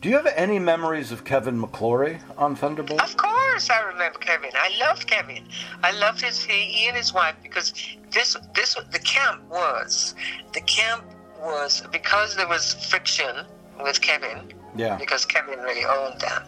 Do 0.00 0.08
you 0.08 0.16
have 0.16 0.26
any 0.34 0.58
memories 0.58 1.12
of 1.12 1.24
Kevin 1.24 1.60
McClory 1.60 2.20
on 2.38 2.56
Thunderball? 2.56 3.02
Of 3.02 3.16
course. 3.18 3.29
Course, 3.60 3.78
I 3.78 3.86
remember 3.86 4.18
Kevin. 4.18 4.50
I 4.54 4.70
loved 4.78 5.06
Kevin. 5.06 5.44
I 5.82 5.92
loved 5.92 6.20
his 6.20 6.42
he 6.42 6.86
and 6.88 6.96
his 6.96 7.12
wife 7.12 7.34
because 7.42 7.72
this 8.10 8.36
this 8.54 8.74
the 8.92 8.98
camp 9.00 9.42
was 9.50 10.14
the 10.54 10.60
camp 10.62 11.04
was 11.42 11.82
because 11.92 12.36
there 12.36 12.48
was 12.48 12.74
friction 12.86 13.44
with 13.82 14.00
Kevin. 14.00 14.52
Yeah. 14.76 14.96
Because 14.96 15.24
Kevin 15.24 15.58
really 15.60 15.84
owned 15.84 16.20
them. 16.20 16.42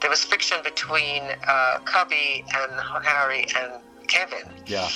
There 0.00 0.08
was 0.08 0.24
friction 0.24 0.58
between 0.62 1.22
uh, 1.48 1.78
Cubby 1.84 2.44
and 2.54 2.72
Harry 3.04 3.46
and 3.56 3.72
Kevin. 4.06 4.48
Yeah. 4.66 4.88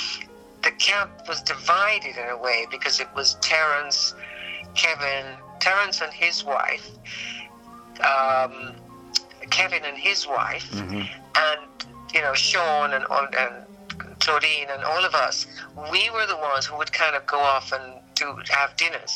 The 0.62 0.70
camp 0.72 1.10
was 1.26 1.42
divided 1.42 2.16
in 2.16 2.28
a 2.28 2.36
way 2.36 2.66
because 2.70 3.00
it 3.00 3.08
was 3.16 3.34
Terence, 3.40 4.14
Kevin, 4.76 5.36
Terence 5.58 6.00
and 6.00 6.12
his 6.12 6.44
wife, 6.44 6.90
um, 8.00 8.76
his 10.00 10.26
wife, 10.26 10.68
Mhm. 10.72 11.08
and 11.46 11.60
you 12.14 12.20
know 12.22 12.34
Sean 12.34 12.92
and 12.96 13.04
all- 13.06 13.34
and 13.42 13.54
Claudine 14.20 14.68
and 14.70 14.82
all 14.84 15.04
of 15.04 15.14
us. 15.14 15.46
We 15.92 16.10
were 16.10 16.26
the 16.26 16.36
ones 16.36 16.66
who 16.66 16.76
would 16.76 16.92
kind 16.92 17.14
of 17.16 17.26
go 17.26 17.38
off 17.38 17.72
and 17.72 17.84
do 18.14 18.26
have 18.50 18.76
dinners 18.76 19.14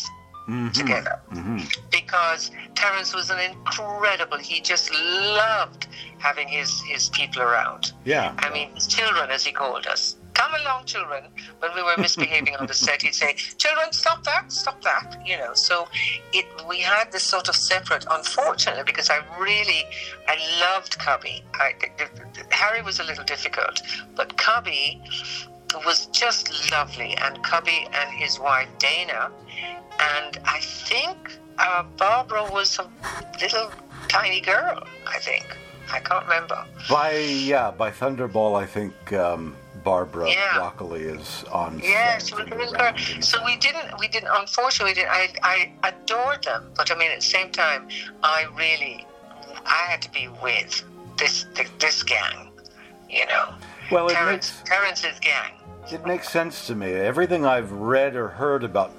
Mhm. 0.48 0.72
together 0.72 1.16
Mhm. 1.32 1.60
because 1.90 2.50
Terence 2.74 3.14
was 3.14 3.30
an 3.30 3.38
incredible. 3.40 4.38
He 4.38 4.60
just 4.60 4.90
loved 4.92 5.86
having 6.18 6.48
his 6.48 6.70
his 6.92 7.08
people 7.10 7.42
around. 7.42 7.92
Yeah. 8.04 8.32
I 8.38 8.48
mean, 8.50 8.74
his 8.74 8.86
children, 8.86 9.30
as 9.30 9.44
he 9.44 9.52
called 9.52 9.86
us. 9.86 10.16
Come 10.44 10.60
along, 10.60 10.84
children. 10.84 11.24
When 11.60 11.74
we 11.74 11.82
were 11.82 11.94
misbehaving 11.96 12.56
on 12.56 12.66
the 12.66 12.74
set, 12.74 13.00
he'd 13.00 13.14
say, 13.14 13.32
"Children, 13.32 13.92
stop 13.92 14.24
that, 14.24 14.52
stop 14.52 14.82
that." 14.82 15.16
You 15.24 15.38
know. 15.38 15.54
So 15.54 15.88
it 16.34 16.44
we 16.68 16.80
had 16.80 17.10
this 17.12 17.22
sort 17.22 17.48
of 17.48 17.56
separate. 17.56 18.04
Unfortunately, 18.10 18.82
because 18.84 19.08
I 19.08 19.20
really 19.40 19.86
I 20.28 20.36
loved 20.60 20.98
Cubby. 20.98 21.42
I, 21.54 21.72
Harry 22.50 22.82
was 22.82 23.00
a 23.00 23.04
little 23.04 23.24
difficult, 23.24 23.80
but 24.14 24.36
Cubby 24.36 25.00
was 25.86 26.06
just 26.12 26.70
lovely, 26.70 27.16
and 27.16 27.42
Cubby 27.42 27.88
and 27.94 28.10
his 28.10 28.38
wife 28.38 28.68
Dana, 28.78 29.30
and 29.98 30.38
I 30.44 30.60
think 30.60 31.16
uh, 31.56 31.84
Barbara 31.96 32.44
was 32.52 32.78
a 32.78 32.86
little 33.40 33.70
tiny 34.08 34.42
girl. 34.42 34.86
I 35.06 35.18
think 35.20 35.46
I 35.90 36.00
can't 36.00 36.24
remember. 36.26 36.66
By 36.90 37.12
yeah, 37.52 37.70
by 37.70 37.90
Thunderball, 37.90 38.60
I 38.62 38.66
think 38.66 38.94
um, 39.14 39.56
Barbara 39.84 40.30
Yeah. 40.30 40.54
Broccoli 40.54 41.02
is 41.02 41.44
on. 41.52 41.78
Yeah, 41.82 42.18
set 42.18 42.28
she 42.28 42.34
was 42.34 42.44
and 42.44 42.52
a 42.52 42.56
little 42.56 42.74
around 42.74 42.96
girl. 42.96 43.04
and- 43.14 43.24
So 43.24 43.44
we 43.44 43.56
didn't, 43.56 43.98
we 44.00 44.08
didn't. 44.08 44.30
Unfortunately, 44.32 44.90
we 44.92 44.94
didn't, 44.94 45.10
I, 45.12 45.32
I 45.42 45.72
adored 45.88 46.42
them, 46.44 46.70
but 46.74 46.90
I 46.90 46.94
mean, 46.96 47.10
at 47.10 47.20
the 47.20 47.26
same 47.26 47.50
time, 47.50 47.88
I 48.22 48.46
really, 48.56 49.06
I 49.66 49.84
had 49.88 50.00
to 50.02 50.10
be 50.10 50.28
with 50.42 50.82
this 51.16 51.46
this 51.78 52.02
gang, 52.02 52.50
you 53.08 53.24
know, 53.26 53.54
well, 53.92 54.08
it 54.08 54.14
Terence, 54.14 54.52
makes 54.58 54.68
Terence's 54.68 55.20
gang. 55.20 55.52
it 55.92 56.04
makes 56.06 56.28
sense 56.28 56.66
to 56.66 56.74
me. 56.74 56.92
Everything 56.92 57.46
I've 57.46 57.70
read 57.70 58.16
or 58.16 58.28
heard 58.28 58.64
about 58.64 58.90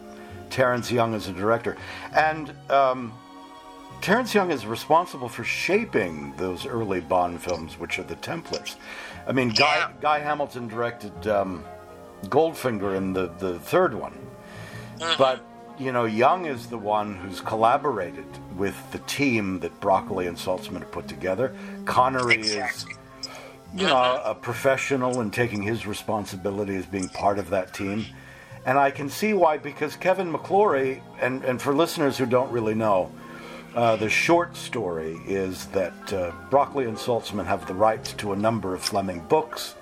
Terence 0.49 0.89
Young 0.91 1.13
as 1.13 1.27
a 1.27 1.33
director, 1.33 1.75
and 2.15 2.53
um, 2.69 3.11
Terence 4.01 4.33
Young 4.33 4.49
is 4.51 4.65
responsible 4.65 5.27
for 5.27 5.43
shaping 5.43 6.33
those 6.37 6.65
early 6.65 7.01
Bond 7.01 7.41
films, 7.41 7.77
which 7.77 7.99
are 7.99 8.03
the 8.03 8.15
templates. 8.17 8.75
I 9.27 9.31
mean, 9.31 9.49
Guy 9.49 9.77
Yeah. 9.77 9.91
Guy 10.01 10.19
Hamilton 10.19 10.67
directed 10.67 11.27
um, 11.27 11.63
Goldfinger 12.25 12.95
in 12.95 13.13
the 13.13 13.27
the 13.39 13.59
third 13.59 13.93
one, 13.93 14.13
but 15.17 15.43
you 15.77 15.91
know, 15.91 16.05
Young 16.05 16.45
is 16.45 16.67
the 16.67 16.77
one 16.77 17.15
who's 17.15 17.41
collaborated 17.41 18.25
with 18.55 18.75
the 18.91 18.99
team 18.99 19.59
that 19.59 19.77
Broccoli 19.81 20.27
and 20.27 20.37
Saltzman 20.37 20.79
have 20.79 20.91
put 20.91 21.07
together. 21.07 21.53
Connery 21.85 22.35
is 22.37 22.53
Exactly. 22.55 22.93
you 23.75 23.87
know, 23.87 24.21
a 24.23 24.33
professional 24.33 25.19
and 25.19 25.33
taking 25.33 25.61
his 25.61 25.85
responsibility 25.85 26.75
as 26.77 26.85
being 26.85 27.09
part 27.09 27.37
of 27.39 27.49
that 27.49 27.73
team. 27.73 28.05
And 28.65 28.79
I 28.79 28.89
can 28.89 29.09
see 29.09 29.33
why, 29.33 29.57
because 29.57 29.95
Kevin 29.97 30.31
McClory, 30.31 31.01
and, 31.21 31.43
and 31.43 31.61
for 31.61 31.73
listeners 31.75 32.17
who 32.17 32.25
don't 32.25 32.49
really 32.51 32.73
know, 32.73 33.11
uh, 33.75 33.95
the 33.97 34.09
short 34.09 34.55
story 34.55 35.19
is 35.27 35.65
that 35.67 36.13
uh, 36.13 36.31
Broccoli 36.49 36.85
and 36.85 36.97
Saltzman 36.97 37.45
have 37.45 37.67
the 37.67 37.73
rights 37.73 38.13
to 38.13 38.31
a 38.31 38.35
number 38.35 38.73
of 38.73 38.81
Fleming 38.81 39.19
books, 39.27 39.75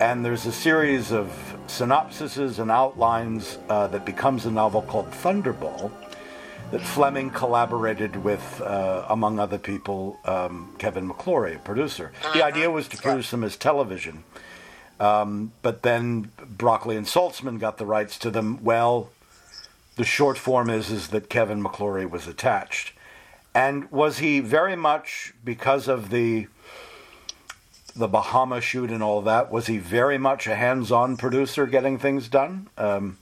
and 0.00 0.24
there's 0.24 0.46
a 0.46 0.52
series 0.52 1.12
of 1.12 1.28
synopsises 1.66 2.58
and 2.58 2.70
outlines 2.70 3.58
uh, 3.68 3.86
that 3.88 4.06
becomes 4.06 4.46
a 4.46 4.50
novel 4.50 4.82
called 4.82 5.10
Thunderball 5.10 5.92
that 6.70 6.80
Fleming 6.80 7.30
collaborated 7.30 8.16
with, 8.16 8.62
uh, 8.62 9.04
among 9.08 9.38
other 9.38 9.58
people, 9.58 10.18
um, 10.24 10.74
Kevin 10.78 11.08
McClory, 11.08 11.56
a 11.56 11.58
producer. 11.58 12.12
The 12.32 12.44
idea 12.44 12.70
was 12.70 12.88
to 12.88 12.96
produce 12.96 13.30
them 13.30 13.44
as 13.44 13.56
television, 13.56 14.24
um, 14.98 15.52
but 15.62 15.82
then 15.82 16.30
Broccoli 16.48 16.96
and 16.96 17.06
Saltzman 17.06 17.58
got 17.58 17.76
the 17.76 17.86
rights 17.86 18.18
to 18.20 18.30
them. 18.30 18.62
Well, 18.62 19.10
the 19.96 20.04
short 20.04 20.38
form 20.38 20.70
is 20.70 20.90
is 20.90 21.08
that 21.08 21.28
Kevin 21.28 21.62
McClory 21.62 22.08
was 22.08 22.26
attached, 22.26 22.92
and 23.54 23.90
was 23.90 24.18
he 24.18 24.40
very 24.40 24.76
much 24.76 25.32
because 25.44 25.88
of 25.88 26.10
the 26.10 26.46
the 27.96 28.06
Bahama 28.08 28.60
shoot 28.60 28.90
and 28.90 29.02
all 29.02 29.20
that? 29.22 29.50
Was 29.50 29.66
he 29.66 29.78
very 29.78 30.16
much 30.18 30.46
a 30.46 30.54
hands-on 30.54 31.16
producer, 31.16 31.66
getting 31.66 31.98
things 31.98 32.28
done? 32.28 32.68
Um, 32.78 33.18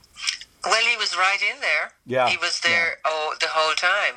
Well, 0.63 0.85
he 0.85 0.95
was 0.97 1.15
right 1.17 1.39
in 1.41 1.59
there. 1.61 1.91
Yeah, 2.05 2.27
He 2.29 2.37
was 2.37 2.59
there 2.59 2.97
oh, 3.05 3.33
the 3.39 3.47
whole 3.49 3.73
time. 3.73 4.15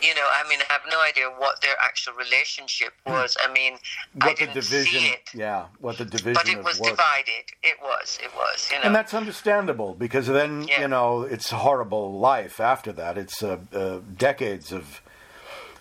You 0.00 0.14
know, 0.14 0.26
I 0.32 0.48
mean, 0.48 0.60
I 0.68 0.72
have 0.72 0.82
no 0.90 1.00
idea 1.02 1.26
what 1.28 1.60
their 1.60 1.74
actual 1.82 2.14
relationship 2.14 2.92
was. 3.06 3.36
I 3.44 3.52
mean, 3.52 3.74
I 3.74 3.76
Hmm. 3.76 4.26
what 4.26 4.36
the 4.36 4.46
didn't 4.46 4.54
division? 4.54 5.00
see 5.00 5.06
it. 5.08 5.30
Yeah, 5.34 5.66
what 5.80 5.98
the 5.98 6.04
division 6.06 6.32
But 6.32 6.48
it 6.48 6.62
was 6.64 6.78
divided. 6.78 7.44
It 7.62 7.76
was. 7.82 8.18
It 8.22 8.32
was. 8.34 8.70
You 8.72 8.78
know. 8.78 8.84
And 8.84 8.94
that's 8.94 9.12
understandable 9.12 9.94
because 9.94 10.26
then 10.28 10.62
Yeah. 10.62 10.80
you 10.80 10.88
know 10.88 11.22
it's 11.22 11.52
a 11.52 11.56
horrible 11.56 12.18
life 12.18 12.58
after 12.60 12.90
that. 12.92 13.18
It's 13.18 13.42
uh, 13.42 13.58
uh, 13.74 13.98
decades 14.16 14.72
of 14.72 15.02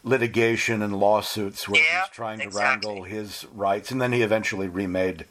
litigation 0.04 0.82
and 0.82 0.98
lawsuits 1.00 1.68
where 1.68 1.82
Yeah, 1.82 2.02
he's 2.02 2.10
trying 2.12 2.40
to 2.40 2.46
exactly. 2.46 2.88
wrangle 2.90 3.04
his 3.04 3.46
rights, 3.54 3.92
and 3.92 4.02
then 4.02 4.12
he 4.14 4.22
eventually 4.22 4.68
remade 4.68 5.26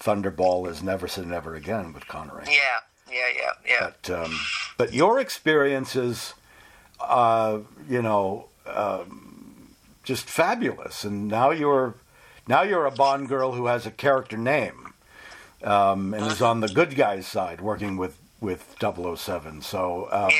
Thunderball 0.00 0.68
as 0.68 0.82
Never 0.82 1.08
Say 1.08 1.24
Never 1.24 1.54
Again 1.54 1.92
with 1.92 2.06
Connery. 2.08 2.44
yeah. 2.46 2.60
Yeah. 3.10 3.26
Yeah. 3.34 3.52
Yeah. 3.66 3.90
But 4.04 4.10
um, 4.24 4.38
but 4.76 4.92
your 4.92 5.18
experiences, 5.18 6.34
uh, 7.00 7.60
you 7.88 8.02
know, 8.02 8.48
um, 8.66 9.74
just 10.02 10.26
fabulous. 10.28 11.04
And 11.04 11.26
now 11.26 11.50
you're 11.50 11.94
now 12.46 12.62
you're 12.62 12.84
a 12.84 12.90
Bond 12.90 13.28
girl 13.28 13.52
who 13.52 13.64
has 13.66 13.86
a 13.86 13.90
character 13.90 14.36
name 14.36 14.92
um, 15.64 16.12
and 16.12 16.26
is 16.26 16.42
on 16.42 16.60
the 16.60 16.68
good 16.68 16.96
guys' 16.96 17.26
side, 17.26 17.62
working 17.62 17.96
with 17.96 18.18
with 18.42 18.76
007. 18.78 19.62
So 19.62 20.08
um, 20.12 20.28
yeah. 20.30 20.36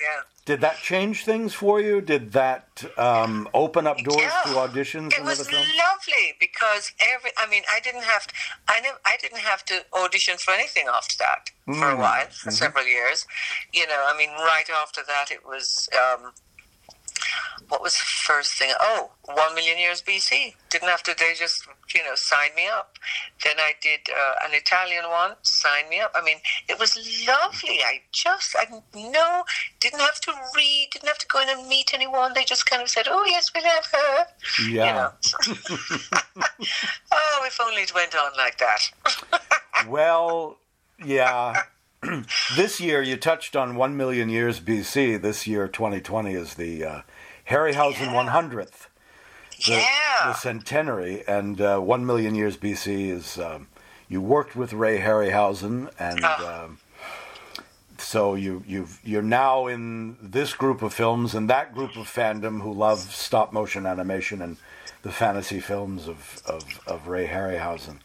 Yeah. 0.00 0.20
Did 0.48 0.62
that 0.62 0.78
change 0.78 1.16
things 1.26 1.52
for 1.52 1.78
you? 1.78 2.00
Did 2.00 2.32
that 2.32 2.66
um, 2.96 3.46
open 3.52 3.86
up 3.86 3.98
doors 3.98 4.22
Yeah. 4.22 4.44
to 4.46 4.50
auditions 4.64 5.12
It 5.12 5.22
was 5.22 5.40
lovely 5.52 6.26
because 6.40 6.84
every. 7.12 7.32
I 7.36 7.46
mean, 7.52 7.64
I 7.70 7.80
didn't 7.80 8.04
have. 8.04 8.26
To, 8.26 8.34
I 8.66 8.80
never. 8.80 8.98
I 9.04 9.16
didn't 9.20 9.40
have 9.50 9.62
to 9.66 9.84
audition 10.02 10.38
for 10.38 10.52
anything 10.52 10.86
after 10.98 11.16
that 11.18 11.50
for 11.66 11.90
a 11.90 11.96
Mm. 11.96 11.98
while, 11.98 12.28
for 12.30 12.50
several 12.50 12.86
years. 12.86 13.26
You 13.74 13.86
know, 13.90 14.00
I 14.10 14.16
mean, 14.16 14.30
right 14.30 14.68
after 14.82 15.02
that, 15.06 15.30
it 15.30 15.44
was. 15.44 15.66
Um, 16.02 16.32
what 17.68 17.82
was 17.82 17.94
the 17.94 18.04
first 18.04 18.52
thing? 18.54 18.72
Oh, 18.80 19.10
one 19.24 19.54
million 19.54 19.78
years 19.78 20.02
BC. 20.02 20.54
Didn't 20.70 20.88
have 20.88 21.02
to. 21.04 21.14
They 21.18 21.34
just, 21.34 21.66
you 21.94 22.02
know, 22.02 22.14
signed 22.14 22.54
me 22.54 22.66
up. 22.66 22.96
Then 23.44 23.54
I 23.58 23.72
did 23.80 24.00
uh, 24.10 24.34
an 24.46 24.54
Italian 24.54 25.04
one. 25.10 25.32
Signed 25.42 25.88
me 25.88 26.00
up. 26.00 26.12
I 26.14 26.22
mean, 26.22 26.38
it 26.68 26.78
was 26.78 26.96
lovely. 27.26 27.80
I 27.84 28.00
just, 28.12 28.56
I 28.58 28.66
no, 28.94 29.44
didn't 29.80 30.00
have 30.00 30.20
to 30.22 30.32
read. 30.56 30.88
Didn't 30.92 31.08
have 31.08 31.18
to 31.18 31.26
go 31.26 31.40
in 31.42 31.48
and 31.48 31.68
meet 31.68 31.92
anyone. 31.94 32.32
They 32.34 32.44
just 32.44 32.68
kind 32.68 32.82
of 32.82 32.88
said, 32.88 33.06
"Oh 33.08 33.24
yes, 33.26 33.50
we'll 33.54 33.64
have 33.64 33.86
her." 33.86 34.26
Yeah. 34.68 34.86
You 34.86 34.92
know. 34.94 36.18
oh, 37.12 37.44
if 37.46 37.60
only 37.60 37.82
it 37.82 37.94
went 37.94 38.14
on 38.14 38.32
like 38.36 38.58
that. 38.58 38.90
Well, 39.86 40.58
yeah. 41.04 41.62
this 42.56 42.80
year, 42.80 43.02
you 43.02 43.16
touched 43.16 43.56
on 43.56 43.76
1 43.76 43.96
million 43.96 44.28
years 44.28 44.60
BC. 44.60 45.20
This 45.20 45.46
year, 45.46 45.68
2020, 45.68 46.34
is 46.34 46.54
the 46.54 46.84
uh, 46.84 47.00
Harryhausen 47.50 48.08
100th, 48.28 48.86
the, 49.66 49.72
yeah. 49.72 50.26
the 50.26 50.34
centenary. 50.34 51.26
And 51.26 51.60
uh, 51.60 51.80
1 51.80 52.06
million 52.06 52.34
years 52.34 52.56
BC 52.56 53.10
is 53.10 53.38
um, 53.38 53.68
you 54.08 54.20
worked 54.20 54.54
with 54.54 54.72
Ray 54.72 55.00
Harryhausen, 55.00 55.90
and 55.98 56.20
Ah. 56.22 56.64
um, 56.64 56.78
so 57.98 58.34
you, 58.36 58.62
you've, 58.66 59.00
you're 59.02 59.22
now 59.22 59.66
in 59.66 60.16
this 60.22 60.54
group 60.54 60.82
of 60.82 60.94
films 60.94 61.34
and 61.34 61.50
that 61.50 61.74
group 61.74 61.96
of 61.96 62.06
fandom 62.06 62.62
who 62.62 62.72
love 62.72 63.00
stop 63.00 63.52
motion 63.52 63.86
animation 63.86 64.40
and 64.40 64.56
the 65.02 65.10
fantasy 65.10 65.58
films 65.60 66.06
of, 66.06 66.40
of, 66.46 66.80
of 66.86 67.08
Ray 67.08 67.26
Harryhausen. 67.26 67.98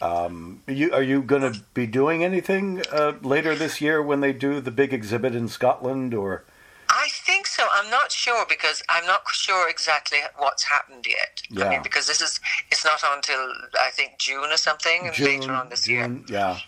Um, 0.00 0.62
are 0.68 0.72
you, 0.72 0.92
are 0.92 1.02
you 1.02 1.22
going 1.22 1.52
to 1.52 1.60
be 1.72 1.86
doing 1.86 2.22
anything 2.22 2.82
uh, 2.92 3.14
later 3.22 3.54
this 3.54 3.80
year 3.80 4.02
when 4.02 4.20
they 4.20 4.32
do 4.32 4.60
the 4.60 4.70
big 4.70 4.92
exhibit 4.92 5.34
in 5.34 5.48
Scotland? 5.48 6.12
Or 6.12 6.44
I 6.88 7.08
think 7.10 7.46
so. 7.46 7.66
I'm 7.72 7.90
not 7.90 8.12
sure 8.12 8.44
because 8.48 8.82
I'm 8.88 9.06
not 9.06 9.22
sure 9.28 9.68
exactly 9.68 10.18
what's 10.36 10.64
happened 10.64 11.06
yet. 11.06 11.42
Yeah. 11.50 11.64
I 11.64 11.70
mean, 11.70 11.82
because 11.82 12.06
this 12.06 12.20
is 12.20 12.40
it's 12.70 12.84
not 12.84 13.02
until 13.08 13.52
I 13.80 13.90
think 13.90 14.18
June 14.18 14.50
or 14.50 14.56
something 14.56 15.10
later 15.18 15.52
on 15.52 15.68
this 15.70 15.88
year. 15.88 16.06
June, 16.06 16.24
yeah. 16.28 16.58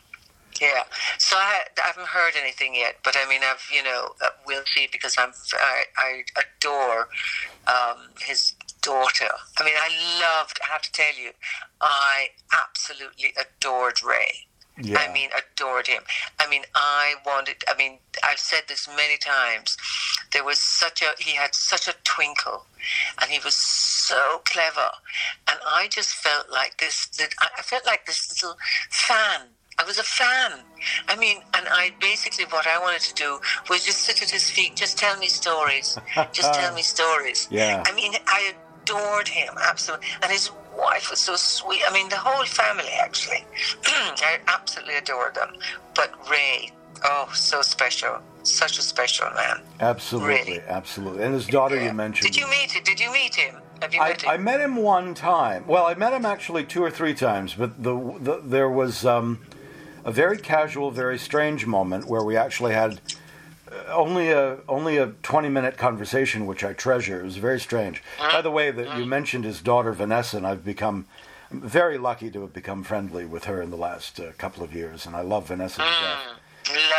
Yeah. 0.61 0.85
So 1.19 1.37
I, 1.37 1.65
I 1.77 1.87
haven't 1.87 2.09
heard 2.09 2.33
anything 2.41 2.75
yet, 2.75 2.97
but 3.05 3.17
I 3.17 3.29
mean, 3.29 3.43
I've 3.45 3.65
you 3.73 3.83
know 3.83 4.15
uh, 4.25 4.31
we'll 4.47 4.65
see 4.67 4.89
because 4.91 5.17
I'm 5.19 5.33
I, 5.55 5.85
I 5.97 6.25
adore 6.37 7.09
um, 7.67 8.09
his 8.21 8.55
daughter. 8.83 9.31
I 9.59 9.65
mean, 9.65 9.75
I 9.77 9.89
loved. 10.21 10.59
I 10.63 10.73
have 10.73 10.83
to 10.83 10.93
tell 10.93 11.15
you, 11.21 11.31
I 11.81 12.29
absolutely 12.53 13.33
adored 13.39 14.03
Ray. 14.03 14.47
Yeah. 14.81 14.99
I 14.99 15.13
mean, 15.13 15.31
adored 15.37 15.89
him. 15.89 16.03
I 16.39 16.49
mean, 16.49 16.63
I 16.75 17.15
wanted. 17.27 17.57
I 17.69 17.77
mean, 17.77 17.99
I've 18.23 18.39
said 18.39 18.63
this 18.69 18.89
many 18.89 19.17
times. 19.17 19.77
There 20.33 20.45
was 20.45 20.61
such 20.61 21.03
a. 21.03 21.11
He 21.19 21.35
had 21.35 21.55
such 21.55 21.89
a 21.89 21.95
twinkle, 22.05 22.65
and 23.21 23.31
he 23.31 23.41
was 23.45 23.57
so 23.57 24.41
clever, 24.45 24.91
and 25.49 25.59
I 25.67 25.89
just 25.89 26.15
felt 26.15 26.51
like 26.51 26.79
this. 26.79 27.07
That 27.19 27.35
I 27.41 27.49
I 27.59 27.63
felt 27.63 27.87
like 27.87 28.07
this 28.07 28.29
little 28.31 28.57
fan. 28.91 29.49
I 29.81 29.85
was 29.85 29.99
a 29.99 30.03
fan. 30.03 30.61
I 31.07 31.17
mean, 31.17 31.39
and 31.55 31.67
I 31.69 31.93
basically 32.01 32.45
what 32.47 32.67
I 32.67 32.81
wanted 32.81 33.01
to 33.03 33.15
do 33.15 33.41
was 33.71 33.85
just 33.85 33.99
sit 33.99 34.21
at 34.23 34.31
his 34.31 34.51
feet, 34.51 34.75
just 34.75 34.99
tell 34.99 35.17
me 35.19 35.29
stories, 35.29 35.97
just 36.33 36.53
tell 36.53 36.75
me 36.75 36.83
stories. 36.97 37.47
Yeah. 37.49 37.85
I 37.87 37.95
mean, 37.95 38.15
I 38.27 38.55
adored 38.89 39.29
him 39.29 39.55
absolutely, 39.69 40.07
and 40.23 40.33
his 40.33 40.51
wife 40.77 41.11
was 41.11 41.21
so 41.21 41.37
sweet. 41.37 41.83
I 41.89 41.93
mean, 41.93 42.09
the 42.09 42.17
whole 42.17 42.45
family 42.45 42.89
actually. 43.01 43.45
I 43.87 44.39
absolutely 44.47 44.97
adored 44.97 45.35
them. 45.35 45.55
But 45.95 46.13
Ray, 46.31 46.73
oh, 47.05 47.31
so 47.35 47.63
special, 47.63 48.19
such 48.43 48.79
a 48.79 48.83
special 48.83 49.29
man. 49.35 49.61
Absolutely, 49.81 50.29
Really? 50.29 50.61
absolutely. 50.69 51.25
And 51.25 51.35
his 51.35 51.47
daughter 51.47 51.83
you 51.83 51.93
mentioned. 51.93 52.33
Did 52.33 52.41
you 52.41 52.49
meet 52.49 52.73
him? 52.73 52.83
Did 52.85 53.01
you 53.01 53.13
meet 53.13 53.35
him? 53.35 53.57
Have 53.83 53.95
you 53.95 54.01
I, 54.01 54.09
met 54.09 54.23
him? 54.23 54.31
I 54.31 54.37
met 54.37 54.61
him 54.61 54.77
one 54.77 55.15
time. 55.15 55.65
Well, 55.67 55.87
I 55.87 55.95
met 55.95 56.13
him 56.13 56.27
actually 56.27 56.65
two 56.65 56.83
or 56.83 56.91
three 56.91 57.15
times, 57.15 57.55
but 57.55 57.81
the, 57.83 57.95
the 58.21 58.41
there 58.45 58.69
was 58.69 59.05
um, 59.07 59.41
a 60.05 60.11
very 60.11 60.39
casual, 60.39 60.91
very 60.91 61.19
strange 61.19 61.67
moment 61.67 62.07
where 62.07 62.25
we 62.25 62.37
actually 62.37 62.73
had 62.75 63.01
only 63.89 64.31
a 64.31 64.59
only 64.69 64.97
a 64.97 65.09
twenty 65.23 65.49
minute 65.49 65.77
conversation, 65.77 66.47
which 66.47 66.65
I 66.65 66.73
treasure. 66.73 67.21
It 67.21 67.25
was 67.25 67.37
very 67.37 67.61
strange. 67.61 68.03
By 68.19 68.43
the 68.43 68.51
way, 68.51 68.71
that 68.71 68.99
you 68.99 69.05
mentioned 69.05 69.45
his 69.45 69.61
daughter 69.61 69.93
Vanessa, 69.93 70.37
and 70.37 70.47
I've 70.47 70.65
become 70.65 71.07
very 71.51 71.99
lucky 71.99 72.31
to 72.31 72.43
have 72.43 72.53
become 72.53 72.83
friendly 72.83 73.25
with 73.25 73.45
her 73.45 73.63
in 73.63 73.71
the 73.71 73.77
last 73.77 74.21
uh, 74.21 74.33
couple 74.39 74.63
of 74.63 74.75
years, 74.75 75.07
and 75.07 75.17
I 75.17 75.23
love 75.23 75.49
Vanessa 75.49 75.79
death. 75.79 76.39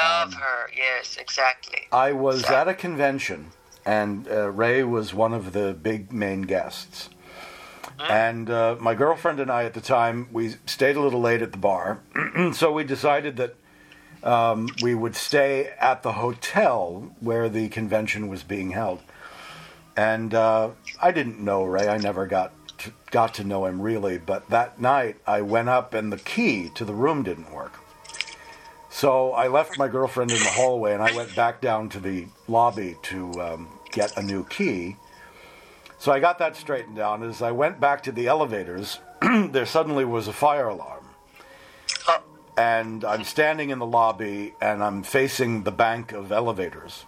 Love 0.02 0.28
um, 0.28 0.32
her. 0.34 0.70
Yes, 0.76 1.18
exactly. 1.18 1.88
I 1.92 2.14
was 2.14 2.46
at 2.46 2.68
a 2.68 2.74
convention, 2.74 3.52
and 3.86 4.28
uh, 4.28 4.50
Ray 4.50 4.84
was 4.84 5.14
one 5.14 5.34
of 5.34 5.54
the 5.54 5.78
big 5.80 6.12
main 6.12 6.44
guests. 6.44 7.10
And 8.00 8.50
uh, 8.50 8.78
my 8.80 8.96
girlfriend 8.96 9.42
and 9.42 9.52
I 9.52 9.66
at 9.66 9.74
the 9.74 9.82
time, 9.82 10.30
we 10.32 10.56
stayed 10.66 10.96
a 10.96 11.02
little 11.02 11.20
late 11.20 11.42
at 11.42 11.52
the 11.52 11.58
bar, 11.58 12.00
so 12.54 12.72
we 12.72 12.84
decided 12.86 13.36
that 13.38 13.56
um, 14.24 14.70
we 14.82 14.96
would 14.96 15.16
stay 15.16 15.72
at 15.80 16.04
the 16.04 16.14
hotel 16.14 17.16
where 17.20 17.50
the 17.50 17.70
convention 17.70 18.28
was 18.28 18.44
being 18.44 18.72
held. 18.72 19.02
And 19.96 20.34
uh, 20.34 20.72
I 21.02 21.12
didn't 21.12 21.40
know 21.40 21.64
Ray. 21.64 21.88
I 21.88 21.98
never 21.98 22.26
got 22.26 22.54
to, 22.80 22.92
got 23.12 23.34
to 23.36 23.44
know 23.44 23.66
him 23.66 23.82
really. 23.82 24.18
But 24.18 24.50
that 24.50 24.80
night, 24.80 25.18
I 25.28 25.42
went 25.42 25.70
up, 25.70 25.94
and 25.94 26.12
the 26.12 26.18
key 26.18 26.70
to 26.76 26.86
the 26.86 26.94
room 26.94 27.24
didn't 27.24 27.52
work. 27.52 27.80
So 28.90 29.32
I 29.32 29.48
left 29.48 29.78
my 29.78 29.88
girlfriend 29.88 30.32
in 30.32 30.40
the 30.40 30.50
hallway 30.50 30.94
and 30.94 31.02
I 31.02 31.16
went 31.16 31.36
back 31.36 31.62
down 31.62 31.90
to 31.90 32.00
the 32.00 32.26
lobby 32.48 32.98
to 33.04 33.32
um, 33.42 33.70
get 33.92 34.18
a 34.18 34.22
new 34.22 34.44
key. 34.46 34.98
So 36.00 36.12
I 36.12 36.20
got 36.20 36.40
that 36.40 36.56
straightened 36.56 36.98
out. 37.00 37.22
As 37.22 37.42
I 37.42 37.52
went 37.52 37.80
back 37.80 38.04
to 38.04 38.12
the 38.12 38.28
elevators, 38.28 39.00
there 39.22 39.66
suddenly 39.66 40.06
was 40.06 40.28
a 40.28 40.34
fire 40.34 40.68
alarm. 40.68 40.99
And 42.60 43.06
I'm 43.06 43.24
standing 43.24 43.70
in 43.70 43.80
the 43.80 43.86
lobby 43.86 44.54
and 44.62 44.84
I'm 44.84 45.02
facing 45.02 45.64
the 45.64 45.72
bank 45.72 46.12
of 46.12 46.30
elevators. 46.34 47.06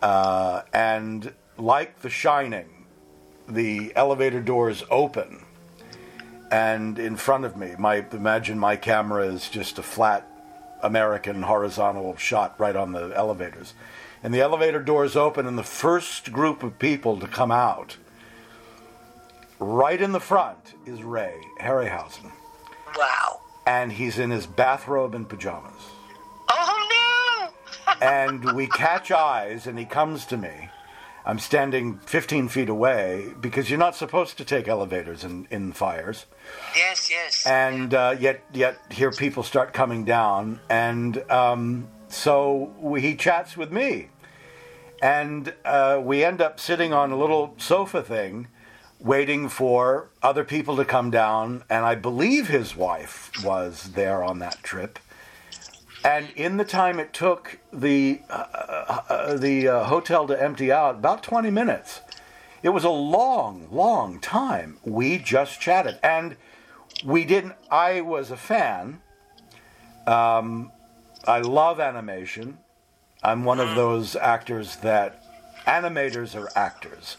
Uh, 0.00 0.62
and 0.72 1.34
like 1.58 2.00
The 2.00 2.08
Shining, 2.08 2.86
the 3.46 3.92
elevator 3.94 4.40
doors 4.40 4.82
open. 4.90 5.44
And 6.50 6.98
in 6.98 7.16
front 7.16 7.44
of 7.44 7.58
me, 7.58 7.74
my 7.78 8.06
imagine 8.10 8.58
my 8.58 8.76
camera 8.76 9.26
is 9.26 9.50
just 9.50 9.78
a 9.78 9.82
flat 9.82 10.26
American 10.82 11.42
horizontal 11.42 12.16
shot 12.16 12.58
right 12.58 12.74
on 12.74 12.92
the 12.92 13.12
elevators. 13.14 13.74
And 14.22 14.32
the 14.32 14.40
elevator 14.40 14.80
doors 14.80 15.14
open, 15.14 15.46
and 15.46 15.58
the 15.58 15.62
first 15.62 16.32
group 16.32 16.62
of 16.62 16.78
people 16.78 17.20
to 17.20 17.28
come 17.28 17.50
out, 17.50 17.98
right 19.58 20.00
in 20.00 20.12
the 20.12 20.20
front, 20.20 20.72
is 20.86 21.02
Ray 21.02 21.38
Harryhausen. 21.60 22.32
wow. 22.96 23.37
And 23.68 23.92
he's 23.92 24.18
in 24.18 24.30
his 24.30 24.46
bathrobe 24.46 25.14
and 25.14 25.28
pajamas. 25.28 25.82
Oh 26.50 26.88
no! 26.90 27.94
And 28.06 28.52
we 28.54 28.66
catch 28.68 29.10
eyes, 29.10 29.66
and 29.66 29.78
he 29.78 29.84
comes 29.84 30.24
to 30.26 30.36
me. 30.36 30.70
I'm 31.28 31.38
standing 31.38 31.98
15 32.06 32.48
feet 32.48 32.70
away 32.70 33.34
because 33.38 33.68
you're 33.68 33.78
not 33.78 33.94
supposed 33.94 34.38
to 34.38 34.46
take 34.46 34.66
elevators 34.66 35.24
in, 35.24 35.46
in 35.50 35.72
fires. 35.72 36.24
yes, 36.74 37.10
yes. 37.10 37.46
and 37.46 37.92
uh, 37.92 38.16
yet 38.18 38.42
yet 38.54 38.78
here 38.90 39.10
people 39.10 39.42
start 39.42 39.74
coming 39.74 40.06
down 40.06 40.58
and 40.70 41.18
um, 41.30 41.88
so 42.08 42.72
we, 42.80 43.02
he 43.02 43.14
chats 43.14 43.58
with 43.58 43.70
me 43.70 44.08
and 45.02 45.52
uh, 45.66 46.00
we 46.02 46.24
end 46.24 46.40
up 46.40 46.58
sitting 46.58 46.94
on 46.94 47.12
a 47.12 47.18
little 47.18 47.54
sofa 47.58 48.02
thing 48.02 48.48
waiting 49.00 49.48
for 49.48 50.08
other 50.22 50.44
people 50.44 50.76
to 50.76 50.84
come 50.84 51.10
down 51.10 51.62
and 51.70 51.84
i 51.84 51.94
believe 51.94 52.48
his 52.48 52.74
wife 52.74 53.30
was 53.44 53.92
there 53.94 54.22
on 54.24 54.38
that 54.38 54.62
trip. 54.62 54.98
And 56.04 56.30
in 56.36 56.56
the 56.58 56.64
time 56.64 57.00
it 57.00 57.12
took 57.12 57.58
the 57.72 58.20
uh, 58.30 59.02
uh, 59.08 59.36
the 59.36 59.68
uh, 59.68 59.84
hotel 59.84 60.26
to 60.28 60.40
empty 60.40 60.70
out 60.70 60.96
about 60.96 61.22
20 61.22 61.50
minutes 61.50 62.00
it 62.62 62.70
was 62.70 62.84
a 62.84 62.90
long 62.90 63.68
long 63.70 64.20
time 64.20 64.78
we 64.84 65.18
just 65.18 65.60
chatted. 65.60 65.98
And 66.02 66.36
we 67.04 67.24
didn't 67.24 67.54
i 67.70 68.00
was 68.00 68.30
a 68.30 68.36
fan. 68.36 69.00
Um, 70.06 70.72
i 71.24 71.40
love 71.40 71.78
animation. 71.78 72.58
I'm 73.22 73.44
one 73.44 73.60
of 73.60 73.74
those 73.74 74.14
actors 74.16 74.76
that 74.76 75.24
animators 75.66 76.40
are 76.40 76.48
actors 76.56 77.16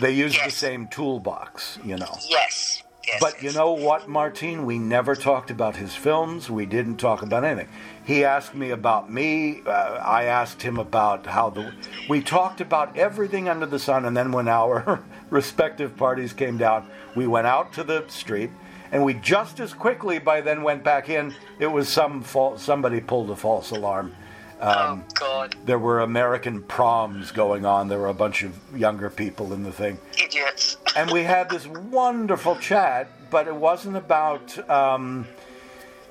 they 0.00 0.12
use 0.12 0.36
the 0.44 0.50
same 0.50 0.86
toolbox 0.88 1.78
you 1.84 1.96
know 1.96 2.16
yes. 2.28 2.82
Yes. 3.06 3.18
but 3.20 3.42
you 3.42 3.50
know 3.52 3.72
what, 3.72 4.08
Martine? 4.08 4.66
We 4.66 4.78
never 4.78 5.16
talked 5.16 5.50
about 5.50 5.74
his 5.74 5.94
films. 5.96 6.50
We 6.50 6.66
didn't 6.66 6.98
talk 6.98 7.22
about 7.22 7.44
anything. 7.44 7.68
He 8.04 8.24
asked 8.24 8.54
me 8.54 8.70
about 8.70 9.10
me. 9.10 9.62
Uh, 9.66 9.70
I 9.70 10.24
asked 10.24 10.62
him 10.62 10.78
about 10.78 11.26
how 11.26 11.50
the. 11.50 11.72
We 12.08 12.20
talked 12.20 12.60
about 12.60 12.96
everything 12.96 13.48
under 13.48 13.66
the 13.66 13.78
sun, 13.78 14.04
and 14.04 14.16
then 14.16 14.32
when 14.32 14.48
our 14.48 15.02
respective 15.30 15.96
parties 15.96 16.32
came 16.32 16.58
down, 16.58 16.88
we 17.16 17.26
went 17.26 17.46
out 17.46 17.72
to 17.72 17.84
the 17.84 18.04
street, 18.08 18.50
and 18.92 19.04
we 19.04 19.14
just 19.14 19.60
as 19.60 19.72
quickly 19.72 20.18
by 20.18 20.40
then 20.40 20.62
went 20.62 20.84
back 20.84 21.08
in. 21.08 21.34
It 21.58 21.68
was 21.68 21.88
some 21.88 22.22
fault. 22.22 22.60
somebody 22.60 23.00
pulled 23.00 23.30
a 23.30 23.36
false 23.36 23.70
alarm. 23.70 24.14
Oh 24.60 25.02
God, 25.14 25.56
There 25.64 25.78
were 25.78 26.00
American 26.00 26.62
proms 26.62 27.32
going 27.32 27.64
on. 27.64 27.88
There 27.88 27.98
were 27.98 28.08
a 28.08 28.14
bunch 28.14 28.42
of 28.42 28.54
younger 28.76 29.10
people 29.10 29.52
in 29.52 29.62
the 29.62 29.72
thing 29.72 29.98
idiots. 30.18 30.76
and 30.96 31.10
we 31.10 31.22
had 31.22 31.48
this 31.50 31.66
wonderful 31.66 32.56
chat, 32.56 33.08
but 33.30 33.46
it 33.46 33.54
wasn't 33.54 33.96
about, 33.96 34.70
um, 34.70 35.26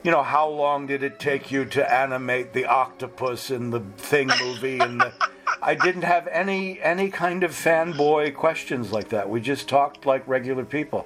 you 0.04 0.12
know, 0.12 0.24
how 0.24 0.48
long 0.50 0.88
did 0.88 1.04
it 1.04 1.20
take 1.20 1.52
you 1.52 1.66
to 1.66 1.94
animate 1.94 2.54
the 2.54 2.66
octopus 2.66 3.52
in 3.52 3.70
the 3.72 3.82
Thing 3.98 4.30
movie, 4.42 4.80
and 4.80 5.02
the, 5.02 5.14
I 5.62 5.76
didn't 5.76 6.04
have 6.04 6.28
any 6.28 6.82
any 6.82 7.10
kind 7.10 7.44
of 7.44 7.52
fanboy 7.52 8.36
questions 8.36 8.92
like 8.92 9.10
that. 9.10 9.30
We 9.30 9.42
just 9.42 9.68
talked 9.68 10.06
like 10.06 10.26
regular 10.28 10.64
people, 10.66 11.06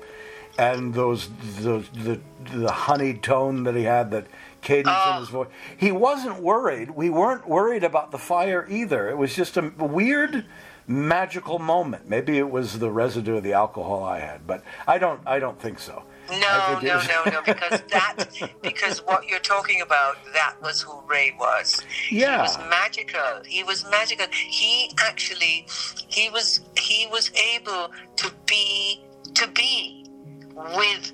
and 0.57 0.93
those 0.93 1.29
those 1.59 1.89
the 1.89 2.19
the 2.53 2.71
honeyed 2.71 3.23
tone 3.23 3.63
that 3.63 3.75
he 3.75 3.83
had, 3.83 4.11
that 4.11 4.27
cadence 4.63 4.87
in 4.87 5.13
uh, 5.13 5.19
his 5.19 5.29
voice. 5.29 5.47
He 5.77 5.91
wasn't 5.91 6.41
worried. 6.41 6.91
We 6.91 7.09
weren't 7.09 7.47
worried 7.47 7.83
about 7.83 8.11
the 8.11 8.17
fire 8.17 8.65
either. 8.69 9.09
It 9.09 9.17
was 9.17 9.35
just 9.35 9.57
a 9.57 9.71
weird 9.77 10.45
magical 10.87 11.59
moment. 11.59 12.09
Maybe 12.09 12.37
it 12.37 12.49
was 12.49 12.79
the 12.79 12.91
residue 12.91 13.37
of 13.37 13.43
the 13.43 13.53
alcohol 13.53 14.03
I 14.03 14.19
had, 14.19 14.47
but 14.47 14.63
I 14.87 14.97
don't 14.97 15.21
I 15.25 15.39
don't 15.39 15.59
think 15.59 15.79
so. 15.79 16.03
No, 16.29 16.79
no, 16.81 17.01
no, 17.01 17.23
no, 17.31 17.41
because 17.45 17.81
that, 17.91 18.25
because 18.61 18.99
what 18.99 19.27
you're 19.27 19.39
talking 19.39 19.81
about, 19.81 20.17
that 20.33 20.55
was 20.61 20.81
who 20.81 21.01
Ray 21.07 21.35
was. 21.37 21.81
Yeah. 22.09 22.37
He 22.37 22.41
was 22.41 22.57
magical. 22.69 23.43
He 23.45 23.63
was 23.63 23.85
magical. 23.89 24.27
He 24.31 24.91
actually, 24.99 25.67
he 26.07 26.29
was, 26.29 26.61
he 26.77 27.07
was 27.11 27.31
able 27.55 27.91
to 28.15 28.31
be, 28.45 29.03
to 29.33 29.47
be 29.49 30.05
with, 30.55 31.11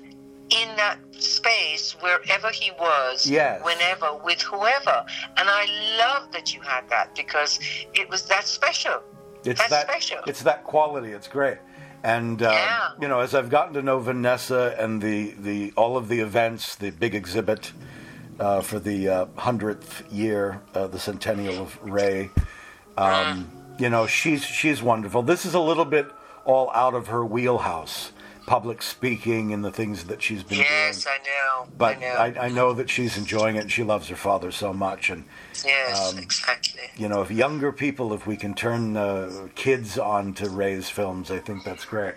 in 0.50 0.68
that 0.76 0.98
space, 1.18 1.92
wherever 2.00 2.48
he 2.50 2.70
was, 2.78 3.28
Yes. 3.28 3.62
whenever, 3.64 4.14
with 4.16 4.40
whoever. 4.42 5.04
And 5.36 5.48
I 5.48 5.66
love 5.98 6.32
that 6.32 6.52
you 6.54 6.60
had 6.60 6.88
that 6.88 7.14
because 7.14 7.58
it 7.94 8.08
was 8.10 8.24
that 8.24 8.44
special. 8.46 9.02
It's 9.44 9.58
That's 9.60 9.70
that 9.70 9.88
special. 9.88 10.18
it's 10.26 10.42
that 10.42 10.64
quality. 10.64 11.12
It's 11.12 11.28
great. 11.28 11.58
And 12.02 12.42
um, 12.42 12.52
Yeah. 12.52 12.88
you 13.00 13.08
know, 13.08 13.20
as 13.20 13.34
I've 13.34 13.48
gotten 13.50 13.74
to 13.74 13.82
know 13.82 13.98
Vanessa 14.00 14.74
and 14.78 15.00
the, 15.00 15.34
the 15.38 15.72
all 15.76 15.96
of 15.96 16.08
the 16.08 16.20
events, 16.20 16.74
the 16.76 16.90
big 16.90 17.14
exhibit 17.14 17.72
uh, 18.38 18.60
for 18.62 18.78
the 18.78 19.28
hundredth 19.36 20.02
year, 20.12 20.60
uh, 20.74 20.86
the 20.88 20.98
centennial 20.98 21.58
of 21.62 21.78
Ray, 21.82 22.30
um, 22.96 23.50
you 23.78 23.88
know, 23.88 24.06
she's 24.06 24.44
she's 24.44 24.82
wonderful. 24.82 25.22
This 25.22 25.44
is 25.46 25.54
a 25.54 25.60
little 25.60 25.84
bit 25.84 26.06
all 26.44 26.70
out 26.72 26.94
of 26.94 27.06
her 27.08 27.24
wheelhouse, 27.24 28.12
public 28.46 28.82
speaking 28.82 29.52
and 29.52 29.64
the 29.64 29.70
things 29.70 30.04
that 30.04 30.22
she's 30.22 30.42
been 30.42 30.58
Yes, 30.58 31.04
doing. 31.04 31.16
I 31.20 31.24
know. 31.24 31.68
But 31.78 31.96
I 31.96 32.00
know. 32.00 32.06
I, 32.40 32.46
I 32.46 32.48
know 32.48 32.72
that 32.74 32.90
she's 32.90 33.16
enjoying 33.18 33.56
it. 33.56 33.60
and 33.62 33.72
She 33.72 33.82
loves 33.82 34.08
her 34.08 34.16
father 34.16 34.50
so 34.50 34.72
much, 34.72 35.10
and 35.10 35.24
yes, 35.64 36.12
um, 36.12 36.18
exactly. 36.18 36.82
you 36.96 37.08
know, 37.08 37.22
if 37.22 37.30
younger 37.30 37.72
people, 37.72 38.12
if 38.12 38.26
we 38.26 38.36
can 38.36 38.54
turn 38.54 38.96
uh, 38.96 39.48
kids 39.54 39.98
on 39.98 40.34
to 40.34 40.48
Ray's 40.50 40.88
films, 40.90 41.30
I 41.30 41.38
think 41.38 41.64
that's 41.64 41.84
great. 41.84 42.14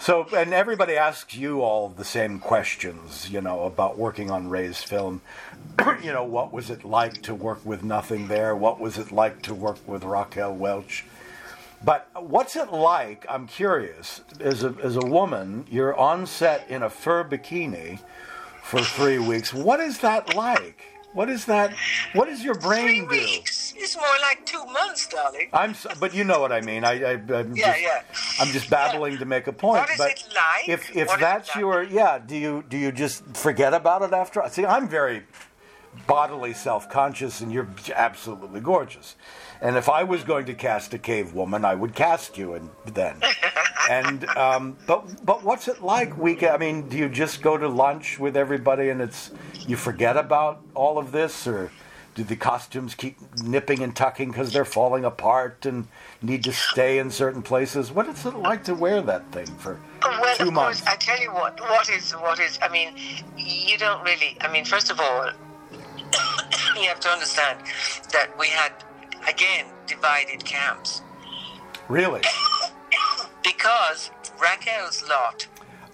So, 0.00 0.26
and 0.36 0.54
everybody 0.54 0.96
asks 0.96 1.34
you 1.36 1.60
all 1.62 1.88
the 1.88 2.04
same 2.04 2.38
questions, 2.38 3.28
you 3.30 3.40
know, 3.40 3.64
about 3.64 3.98
working 3.98 4.30
on 4.30 4.48
Ray's 4.48 4.82
film. 4.82 5.22
you 6.02 6.12
know, 6.12 6.22
what 6.24 6.52
was 6.52 6.70
it 6.70 6.84
like 6.84 7.20
to 7.22 7.34
work 7.34 7.64
with 7.66 7.82
Nothing 7.82 8.28
There? 8.28 8.54
What 8.54 8.78
was 8.78 8.96
it 8.96 9.10
like 9.10 9.42
to 9.42 9.54
work 9.54 9.78
with 9.88 10.04
Raquel 10.04 10.54
Welch? 10.54 11.04
But 11.84 12.08
what's 12.20 12.56
it 12.56 12.72
like? 12.72 13.24
I'm 13.28 13.46
curious. 13.46 14.22
As 14.40 14.64
a, 14.64 14.74
as 14.82 14.96
a 14.96 15.00
woman, 15.06 15.64
you're 15.70 15.96
on 15.96 16.26
set 16.26 16.68
in 16.68 16.82
a 16.82 16.90
fur 16.90 17.24
bikini 17.24 18.00
for 18.62 18.80
three 18.82 19.18
weeks. 19.18 19.54
What 19.54 19.80
is 19.80 19.98
that 20.00 20.34
like? 20.34 20.82
What 21.14 21.30
is 21.30 21.46
that? 21.46 21.72
What 22.12 22.26
does 22.26 22.44
your 22.44 22.54
Three 22.54 22.68
brain 22.68 23.02
do? 23.04 23.08
weeks. 23.10 23.72
It's 23.76 23.96
more 23.96 24.04
like 24.20 24.44
two 24.44 24.62
months, 24.66 25.08
darling. 25.08 25.48
I'm, 25.54 25.72
so, 25.74 25.88
but 25.98 26.14
you 26.14 26.22
know 26.22 26.38
what 26.40 26.52
I 26.52 26.60
mean. 26.60 26.84
I, 26.84 27.02
I 27.02 27.12
I'm 27.12 27.56
Yeah, 27.56 27.72
just, 27.72 27.82
yeah. 27.82 28.02
I'm 28.40 28.48
just 28.48 28.68
babbling 28.68 29.16
to 29.18 29.24
make 29.24 29.46
a 29.46 29.52
point. 29.52 29.80
What 29.80 29.90
is 29.90 29.96
but 29.98 30.10
it 30.10 30.24
like? 30.34 30.68
If 30.68 30.94
if 30.94 31.08
What 31.08 31.18
that's 31.20 31.48
like? 31.48 31.56
your 31.60 31.82
yeah, 31.84 32.18
do 32.18 32.36
you 32.36 32.62
do 32.68 32.76
you 32.76 32.92
just 32.92 33.24
forget 33.36 33.72
about 33.72 34.02
it 34.02 34.12
after? 34.12 34.42
See, 34.50 34.66
I'm 34.66 34.86
very 34.88 35.22
bodily 36.06 36.52
self-conscious, 36.52 37.40
and 37.40 37.50
you're 37.52 37.68
absolutely 37.96 38.60
gorgeous. 38.60 39.16
And 39.60 39.76
if 39.76 39.88
I 39.88 40.04
was 40.04 40.22
going 40.24 40.46
to 40.46 40.54
cast 40.54 40.94
a 40.94 40.98
cave 40.98 41.34
woman, 41.34 41.64
I 41.64 41.74
would 41.74 41.94
cast 41.94 42.38
you, 42.38 42.54
and 42.54 42.70
then. 42.86 43.20
and 43.90 44.24
um, 44.30 44.76
but 44.86 45.24
but 45.24 45.42
what's 45.42 45.66
it 45.68 45.82
like? 45.82 46.16
Week? 46.16 46.42
I 46.44 46.56
mean, 46.56 46.88
do 46.88 46.96
you 46.96 47.08
just 47.08 47.42
go 47.42 47.56
to 47.58 47.68
lunch 47.68 48.18
with 48.18 48.36
everybody, 48.36 48.88
and 48.90 49.00
it's 49.00 49.30
you 49.66 49.76
forget 49.76 50.16
about 50.16 50.60
all 50.74 50.98
of 50.98 51.10
this, 51.10 51.46
or 51.46 51.70
do 52.14 52.22
the 52.24 52.36
costumes 52.36 52.94
keep 52.94 53.16
nipping 53.42 53.82
and 53.82 53.94
tucking 53.96 54.30
because 54.30 54.52
they're 54.52 54.64
falling 54.64 55.04
apart 55.04 55.66
and 55.66 55.86
need 56.22 56.44
to 56.44 56.52
stay 56.52 56.98
in 56.98 57.10
certain 57.10 57.42
places? 57.42 57.90
What 57.92 58.08
is 58.08 58.24
it 58.26 58.34
like 58.36 58.64
to 58.64 58.74
wear 58.74 59.02
that 59.02 59.30
thing 59.32 59.46
for 59.58 59.78
Well, 60.02 60.36
two 60.36 60.48
of 60.48 60.52
months? 60.54 60.80
course, 60.82 60.92
I 60.92 60.96
tell 60.96 61.20
you 61.20 61.32
what. 61.32 61.60
What 61.60 61.88
is 61.90 62.12
what 62.12 62.38
is? 62.40 62.58
I 62.62 62.68
mean, 62.68 62.94
you 63.36 63.76
don't 63.78 64.04
really. 64.04 64.36
I 64.40 64.52
mean, 64.52 64.64
first 64.64 64.90
of 64.90 65.00
all, 65.00 65.30
you 66.76 66.88
have 66.88 67.00
to 67.00 67.08
understand 67.08 67.60
that 68.12 68.30
we 68.38 68.48
had 68.48 68.72
again 69.26 69.66
divided 69.86 70.44
camps 70.44 71.02
Really? 71.88 72.20
because 73.42 74.10
Raquel's 74.38 75.02
lot 75.08 75.46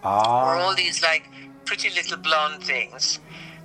were 0.03 0.09
Ah, 0.09 0.59
all 0.59 0.75
these 0.75 1.03
like 1.03 1.25
pretty 1.65 1.89
little 1.91 2.19
blonde 2.19 2.63
things. 2.63 3.21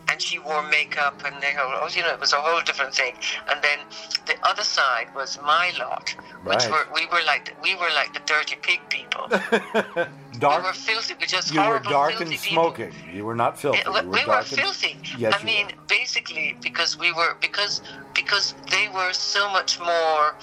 And 0.09 0.21
she 0.21 0.39
wore 0.39 0.63
makeup, 0.63 1.21
and 1.25 1.35
they 1.41 1.53
were, 1.55 1.61
oh, 1.81 1.87
you 1.93 2.01
know, 2.01 2.13
it 2.13 2.19
was 2.19 2.33
a 2.33 2.37
whole 2.37 2.61
different 2.61 2.93
thing. 2.95 3.13
And 3.49 3.61
then 3.61 3.79
the 4.25 4.35
other 4.47 4.63
side 4.63 5.07
was 5.15 5.37
my 5.41 5.71
lot, 5.79 6.15
which 6.43 6.55
Right. 6.65 6.71
were 6.71 6.87
we 6.93 7.05
were 7.07 7.23
like 7.25 7.55
we 7.63 7.75
were 7.75 7.89
like 7.93 8.13
the 8.13 8.19
dirty 8.25 8.55
pig 8.61 8.79
people. 8.89 9.27
we 9.29 10.63
were 10.67 10.73
filthy, 10.73 11.13
we 11.19 11.25
just 11.27 11.53
You 11.53 11.61
were 11.61 11.79
dark 11.79 12.11
filthy 12.13 12.23
and 12.35 12.41
people. 12.43 12.63
smoking. 12.63 12.91
You 13.13 13.25
were 13.25 13.35
not 13.35 13.59
filthy. 13.59 13.79
Yeah, 13.85 13.89
we, 13.89 14.01
were 14.01 14.07
we 14.17 14.19
were 14.21 14.25
dark 14.25 14.49
and- 14.51 14.59
filthy. 14.61 14.97
Yes, 15.17 15.35
I 15.39 15.43
mean, 15.43 15.67
were. 15.67 15.73
basically, 15.87 16.57
because 16.61 16.97
we 16.97 17.11
were 17.11 17.35
because 17.41 17.81
because 18.15 18.55
they 18.71 18.87
were 18.89 19.13
so 19.13 19.49
much 19.51 19.79
more. 19.79 20.33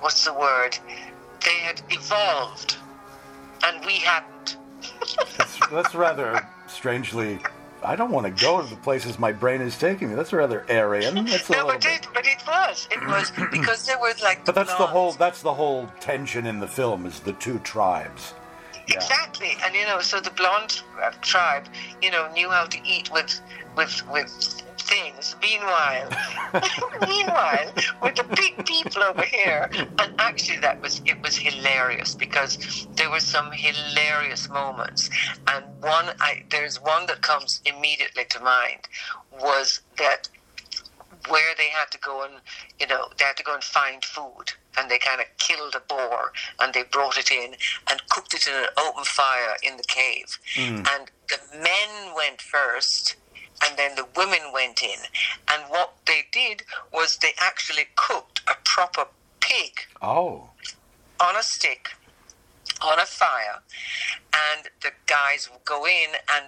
What's 0.00 0.24
the 0.24 0.34
word? 0.34 0.78
They 1.44 1.58
had 1.68 1.80
evolved, 1.90 2.76
and 3.64 3.84
we 3.86 3.94
hadn't. 3.94 4.56
That's, 5.38 5.58
that's 5.70 5.94
rather 5.94 6.46
strangely. 6.68 7.38
I 7.86 7.94
don't 7.94 8.10
want 8.10 8.26
to 8.26 8.44
go 8.44 8.60
to 8.60 8.68
the 8.68 8.76
places 8.76 9.18
my 9.18 9.30
brain 9.30 9.60
is 9.60 9.78
taking 9.78 10.08
me. 10.08 10.16
That's 10.16 10.32
rather 10.32 10.64
Aryan. 10.68 11.24
That's 11.26 11.48
a 11.48 11.52
No, 11.52 11.66
little 11.66 11.72
but 11.80 11.86
it, 11.86 12.08
but 12.12 12.26
it 12.26 12.42
was. 12.46 12.88
It 12.90 13.06
was 13.06 13.30
because 13.52 13.86
there 13.86 13.98
was 13.98 14.20
like. 14.22 14.44
But 14.44 14.56
that's 14.56 14.74
the 14.74 14.86
whole. 14.86 15.12
That's 15.12 15.40
the 15.42 15.54
whole 15.54 15.88
tension 16.00 16.46
in 16.46 16.58
the 16.58 16.66
film 16.66 17.06
is 17.06 17.20
the 17.20 17.32
two 17.34 17.60
tribes. 17.60 18.34
Yeah. 18.88 18.96
Exactly, 18.96 19.56
and 19.64 19.74
you 19.74 19.84
know, 19.84 20.00
so 20.00 20.20
the 20.20 20.30
blonde 20.30 20.82
uh, 21.02 21.10
tribe, 21.20 21.64
you 22.02 22.10
know, 22.10 22.30
knew 22.32 22.50
how 22.50 22.66
to 22.66 22.78
eat 22.86 23.10
with 23.12 23.40
with 23.76 24.02
with 24.10 24.62
things. 24.86 25.36
Meanwhile, 25.42 26.08
meanwhile, 27.06 27.72
with 28.02 28.16
the 28.16 28.26
big 28.36 28.64
people 28.66 29.02
over 29.02 29.22
here, 29.22 29.68
and 29.72 30.12
actually, 30.18 30.58
that 30.58 30.80
was 30.82 31.00
it 31.04 31.22
was 31.22 31.36
hilarious 31.36 32.14
because 32.14 32.86
there 32.96 33.10
were 33.10 33.20
some 33.20 33.50
hilarious 33.52 34.48
moments, 34.48 35.10
and 35.48 35.64
one 35.80 36.06
I 36.20 36.44
there's 36.50 36.80
one 36.80 37.06
that 37.06 37.22
comes 37.22 37.60
immediately 37.64 38.24
to 38.30 38.40
mind 38.40 38.88
was 39.40 39.80
that 39.98 40.28
where 41.28 41.54
they 41.56 41.68
had 41.68 41.90
to 41.90 41.98
go 41.98 42.22
and 42.24 42.34
you 42.80 42.86
know 42.86 43.08
they 43.18 43.24
had 43.24 43.36
to 43.36 43.42
go 43.42 43.54
and 43.54 43.64
find 43.64 44.04
food 44.04 44.52
and 44.78 44.90
they 44.90 44.98
kind 44.98 45.20
of 45.20 45.26
killed 45.38 45.74
a 45.74 45.80
boar 45.80 46.32
and 46.60 46.72
they 46.74 46.84
brought 46.84 47.16
it 47.16 47.30
in 47.30 47.54
and 47.90 48.00
cooked 48.08 48.34
it 48.34 48.46
in 48.46 48.54
an 48.54 48.66
open 48.78 49.04
fire 49.04 49.56
in 49.62 49.76
the 49.76 49.82
cave. 49.84 50.38
Hmm. 50.54 50.76
And 50.76 51.10
the 51.28 51.40
men 51.54 52.14
went 52.14 52.40
first 52.40 53.16
and 53.64 53.76
then 53.76 53.94
the 53.96 54.06
women 54.16 54.40
went 54.52 54.82
in. 54.82 54.98
And 55.50 55.62
what 55.68 55.94
they 56.06 56.24
did 56.32 56.62
was 56.92 57.16
they 57.18 57.32
actually 57.38 57.86
cooked 57.96 58.40
a 58.48 58.54
proper 58.64 59.06
pig 59.40 59.72
Oh, 60.02 60.50
on 61.20 61.36
a 61.36 61.42
stick 61.42 61.88
on 62.82 62.98
a 62.98 63.06
fire 63.06 63.60
and 64.52 64.68
the 64.82 64.90
guys 65.06 65.48
would 65.50 65.64
go 65.64 65.86
in 65.86 66.08
and 66.34 66.46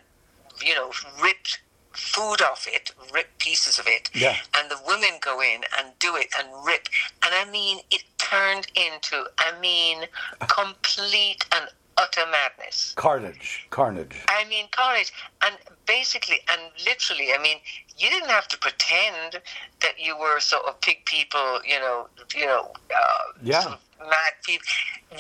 you 0.62 0.74
know 0.74 0.90
rip 1.22 1.46
food 1.92 2.42
off 2.42 2.66
it 2.68 2.90
rip 3.14 3.26
pieces 3.38 3.78
of 3.78 3.86
it 3.86 4.10
Yeah. 4.14 4.36
and 4.56 4.70
the 4.70 4.78
women 4.86 5.10
go 5.20 5.40
in 5.40 5.62
and 5.78 5.98
do 6.00 6.16
it 6.16 6.26
and 6.38 6.48
rip. 6.66 6.88
And 7.24 7.34
i 7.34 7.50
mean 7.50 7.78
it 7.90 8.02
turned 8.18 8.66
into 8.74 9.24
i 9.38 9.58
mean 9.60 10.04
complete 10.48 11.44
and 11.52 11.68
utter 11.98 12.24
madness 12.30 12.92
carnage, 12.96 13.66
carnage. 13.70 14.16
I 14.28 14.44
mean, 14.46 14.66
carnage, 14.70 15.12
and 15.42 15.56
basically, 15.86 16.40
and 16.50 16.60
literally, 16.86 17.32
I 17.36 17.42
mean, 17.42 17.58
you 17.96 18.08
didn't 18.08 18.30
have 18.30 18.48
to 18.48 18.58
pretend 18.58 19.40
that 19.80 19.98
you 19.98 20.16
were 20.16 20.40
sort 20.40 20.64
of 20.66 20.80
pig 20.80 21.04
people, 21.04 21.60
you 21.64 21.78
know, 21.80 22.08
you 22.34 22.46
know, 22.46 22.72
uh, 22.94 23.32
Yeah. 23.42 23.60
sort 23.60 23.74
of 23.74 23.80
mad 24.00 24.32
people. 24.44 24.64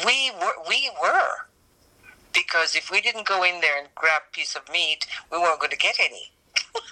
We 0.06 0.30
were, 0.40 0.54
we 0.68 0.90
were, 1.02 1.46
because 2.32 2.76
if 2.76 2.90
we 2.90 3.00
didn't 3.00 3.26
go 3.26 3.42
in 3.42 3.60
there 3.60 3.78
and 3.78 3.88
grab 3.94 4.22
a 4.30 4.34
piece 4.34 4.54
of 4.54 4.68
meat, 4.70 5.06
we 5.32 5.38
weren't 5.38 5.58
going 5.60 5.70
to 5.70 5.76
get 5.76 5.98
any. 6.00 6.30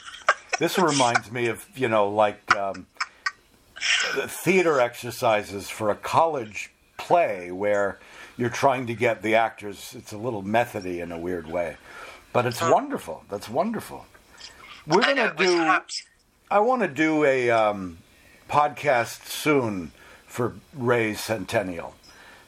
This 0.59 0.78
reminds 0.78 1.30
me 1.30 1.49
of 1.49 1.66
you 1.76 1.87
know 1.87 2.09
like 2.09 2.57
um, 2.57 2.87
theater 4.26 4.80
exercises 4.80 5.68
for 5.68 5.91
a 5.91 5.95
college 5.95 6.72
play 6.97 7.51
where 7.51 7.99
you're 8.37 8.51
trying 8.51 8.87
to 8.87 8.95
get 8.95 9.22
the 9.22 9.34
actors. 9.34 9.95
It's 9.97 10.12
a 10.12 10.18
little 10.18 10.43
methody 10.43 11.01
in 11.01 11.12
a 11.12 11.18
weird 11.18 11.47
way, 11.47 11.76
but 12.32 12.47
it's 12.47 12.61
wonderful. 12.61 13.24
That's 13.30 13.49
wonderful. 13.49 14.07
We're 14.87 15.03
gonna 15.03 15.34
do. 15.37 15.78
I 16.51 16.61
want 16.61 16.82
to 16.82 16.89
do 16.89 17.24
a 17.24 17.51
um, 17.51 17.99
podcast 18.49 19.26
soon 19.26 19.91
for 20.26 20.55
Ray's 20.74 21.20
centennial, 21.20 21.95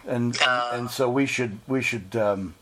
and 0.07 0.41
Uh. 0.41 0.71
and, 0.75 0.91
so 0.91 1.09
we 1.11 1.27
should 1.27 1.59
we 1.67 1.83
should 1.83 2.15
um, 2.15 2.55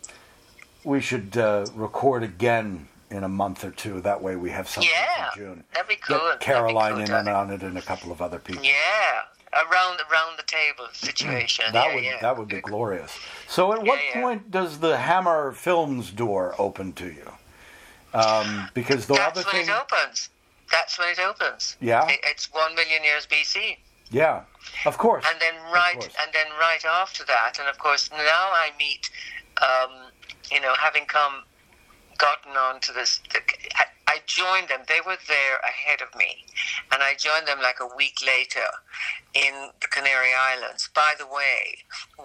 we 0.85 1.01
should 1.01 1.37
uh, 1.37 1.67
record 1.75 2.23
again 2.23 2.89
in 3.11 3.23
a 3.23 3.29
month 3.29 3.65
or 3.65 3.71
two. 3.71 4.01
That 4.01 4.23
way 4.23 4.35
we 4.37 4.51
have 4.51 4.69
something 4.69 4.91
Yeah, 4.91 5.31
for 5.31 5.37
June. 5.39 5.65
that'd 5.75 5.89
be 5.89 5.97
cool. 5.97 6.17
Get 6.17 6.25
That'd 6.25 6.41
be 6.41 6.45
Caroline 6.45 6.93
cool, 6.95 7.01
in 7.03 7.13
and 7.13 7.29
on 7.29 7.51
it, 7.51 7.63
and 7.63 7.77
a 7.77 7.83
couple 7.83 8.11
of 8.13 8.23
other 8.23 8.39
people. 8.39 8.65
Yeah, 8.65 8.73
around 9.65 10.01
around 10.11 10.37
the 10.37 10.43
table 10.47 10.87
situation. 10.93 11.65
That 11.73 11.89
yeah, 11.89 11.95
would 11.95 12.05
yeah. 12.05 12.21
that 12.21 12.37
would 12.39 12.49
be 12.49 12.61
glorious. 12.61 13.17
So, 13.49 13.73
at 13.73 13.83
what 13.83 13.99
yeah. 14.05 14.21
point 14.21 14.51
does 14.51 14.79
the 14.81 14.97
Hammer 14.97 15.53
Films 15.53 16.11
door 16.11 16.55
open 16.59 16.93
to 16.95 17.07
you? 17.07 17.31
Um, 18.15 18.69
because 18.75 19.07
the 19.07 19.15
That's 19.15 19.39
other 19.39 19.47
when 19.47 19.65
thing, 19.67 19.75
it 19.75 19.79
opens. 19.79 20.31
That's 20.73 20.99
when 20.99 21.09
it 21.11 21.19
opens. 21.19 21.77
Yeah? 21.81 22.09
It- 22.09 22.21
it's 22.25 22.53
one 22.53 22.75
million 22.75 23.05
years 23.05 23.27
BC. 23.27 23.77
yeah, 24.11 24.43
of 24.85 24.99
course, 24.99 25.25
and 25.31 25.41
then 25.41 25.55
right 25.73 26.03
and 26.23 26.33
then 26.33 26.47
right 26.59 26.85
after 26.85 27.25
that 27.25 27.59
and 27.59 27.69
of 27.69 27.77
course 27.79 28.09
now 28.13 28.47
i 28.53 28.71
meet 28.79 29.11
um, 29.63 29.91
you 30.51 30.61
know 30.61 30.75
having 30.79 31.05
come 31.07 31.43
gotten 32.17 32.53
on 32.53 32.81
to 32.81 32.93
this 32.93 33.21
the, 33.33 33.41
I 34.09 34.21
joined 34.27 34.69
them. 34.69 34.81
They 34.89 35.01
were 35.05 35.19
there 35.29 35.59
ahead 35.59 36.01
of 36.01 36.17
me, 36.19 36.47
and 36.93 37.03
I 37.03 37.15
joined 37.15 37.47
them 37.47 37.61
like 37.61 37.81
a 37.81 37.97
week 37.97 38.19
later 38.25 38.67
in 39.35 39.71
the 39.81 39.89
Canary 39.89 40.31
Islands. 40.35 40.89
By 40.95 41.15
the 41.19 41.27
way, 41.27 41.79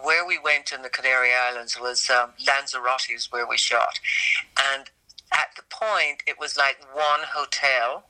where 0.03 0.25
we 0.25 0.37
went 0.37 0.71
in 0.71 0.83
the 0.83 0.89
Canary 0.89 1.31
Islands 1.33 1.77
was 1.79 2.09
um, 2.09 2.31
Lanzarote's 2.45 3.31
where 3.31 3.47
we 3.47 3.57
shot, 3.57 3.99
and 4.73 4.89
at 5.33 5.49
the 5.55 5.63
point 5.69 6.23
it 6.27 6.39
was 6.39 6.55
like 6.55 6.77
one 6.93 7.21
hotel. 7.27 8.05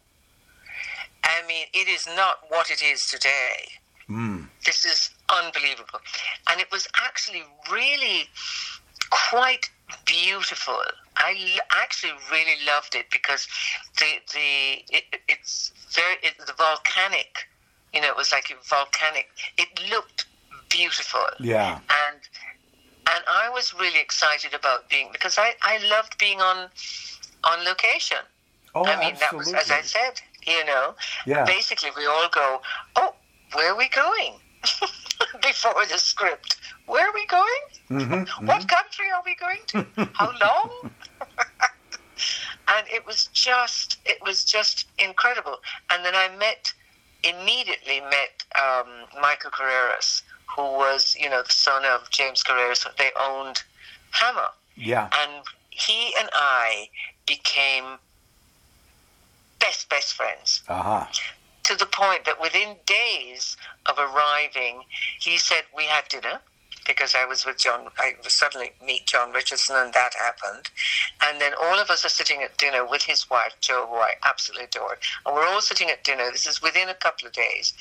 I 1.24 1.46
mean, 1.48 1.68
it 1.74 1.88
is 1.88 2.08
not 2.08 2.40
what 2.50 2.70
it 2.70 2.82
is 2.82 3.06
today. 3.06 3.80
Mm. 4.10 4.48
This 4.66 4.84
is 4.84 5.12
unbelievable, 5.30 6.02
and 6.50 6.60
it 6.60 6.72
was 6.72 6.88
actually 7.02 7.44
really 7.72 8.28
quite 9.12 9.70
beautiful. 10.06 10.80
I 11.18 11.60
actually 11.72 12.14
really 12.32 12.56
loved 12.66 12.96
it 12.96 13.06
because 13.12 13.48
the 14.00 14.06
the 14.34 14.96
it, 14.96 15.04
it's 15.28 15.72
very 15.92 16.16
it, 16.24 16.34
the 16.46 16.54
volcanic, 16.54 17.48
you 17.94 18.02
know, 18.02 18.08
it 18.08 18.18
was 18.18 18.32
like 18.32 18.50
a 18.50 18.56
volcanic. 18.68 19.30
It 19.58 19.68
looked 19.92 20.26
beautiful. 20.70 21.26
Yeah. 21.40 21.76
And 21.76 22.20
and 23.14 23.24
I 23.28 23.50
was 23.50 23.74
really 23.74 24.00
excited 24.00 24.54
about 24.54 24.90
being 24.90 25.10
because 25.12 25.38
I 25.38 25.54
I 25.62 25.78
loved 25.90 26.18
being 26.18 26.42
on 26.42 26.70
on 27.44 27.66
location. 27.66 28.24
Oh, 28.74 28.86
I 28.86 29.00
mean, 29.00 29.14
absolutely. 29.14 29.52
that 29.52 29.60
was 29.60 29.70
as 29.70 29.72
I 29.72 29.82
said, 29.82 30.22
you 30.46 30.66
know. 30.66 30.96
Yeah. 31.26 31.44
Basically, 31.44 31.90
we 31.98 32.06
all 32.06 32.30
go, 32.30 32.62
oh, 32.96 33.14
where 33.54 33.74
are 33.74 33.78
we 33.78 33.90
going? 33.90 34.36
Before 35.42 35.86
the 35.86 35.98
script, 35.98 36.56
where 36.92 37.08
are 37.08 37.14
we 37.14 37.26
going? 37.28 37.64
Mhm, 37.90 38.28
What 38.46 38.68
country 38.68 39.06
are 39.16 39.24
we 39.26 39.34
going 39.36 39.60
to? 39.68 39.86
How 40.14 40.30
long? 40.42 40.92
and 42.68 42.86
it 42.90 43.06
was 43.06 43.28
just, 43.34 43.98
it 44.06 44.18
was 44.22 44.44
just 44.44 44.88
incredible. 45.00 45.58
And 45.90 46.04
then 46.04 46.16
I 46.16 46.28
met, 46.38 46.74
immediately 47.24 48.02
met 48.02 48.44
um, 48.62 48.88
Michael 49.22 49.52
Carreras, 49.52 50.22
who 50.56 50.64
was, 50.64 51.16
you 51.18 51.30
know, 51.30 51.42
the 51.44 51.54
son 51.54 51.86
of 51.86 52.10
James 52.12 52.44
Carreras. 52.44 52.86
They 52.98 53.12
owned 53.20 53.64
Hammer, 54.12 54.50
Yeah. 54.76 55.08
and 55.18 55.44
he 55.70 56.14
and 56.20 56.30
I 56.34 56.90
became 57.26 57.98
best 59.60 59.88
best 59.90 60.14
friends 60.14 60.62
Uh 60.68 60.82
huh. 60.84 61.06
to 61.64 61.76
the 61.78 61.86
point 61.86 62.26
that 62.26 62.42
within 62.42 62.76
days 62.86 63.56
of 63.86 63.98
arriving, 63.98 64.84
he 65.22 65.38
said 65.38 65.64
we 65.76 65.86
had 65.86 66.06
dinner 66.10 66.42
because 66.86 67.16
I 67.16 67.26
was 67.26 67.46
with 67.46 67.58
John. 67.58 67.88
I 67.98 68.14
was 68.24 68.34
suddenly 68.34 68.72
meet 68.86 69.08
John 69.08 69.32
Richardson, 69.32 69.76
and 69.76 69.94
that 69.94 70.14
happened. 70.14 70.70
And 71.24 71.40
then 71.40 71.54
all 71.62 71.80
of 71.80 71.90
us 71.90 72.06
are 72.06 72.10
sitting 72.10 72.42
at 72.44 72.58
dinner 72.58 72.86
with 72.86 73.04
his 73.04 73.30
wife 73.30 73.54
Jo, 73.62 73.88
who 73.90 73.96
I 73.96 74.14
absolutely 74.24 74.66
adored, 74.66 74.98
and 75.26 75.36
we're 75.36 75.46
all 75.46 75.62
sitting 75.62 75.90
at 75.90 76.04
dinner. 76.04 76.32
This 76.32 76.48
is 76.48 76.62
within 76.62 76.90
a 76.90 76.96
couple 76.96 77.28
of 77.28 77.34
days, 77.34 77.74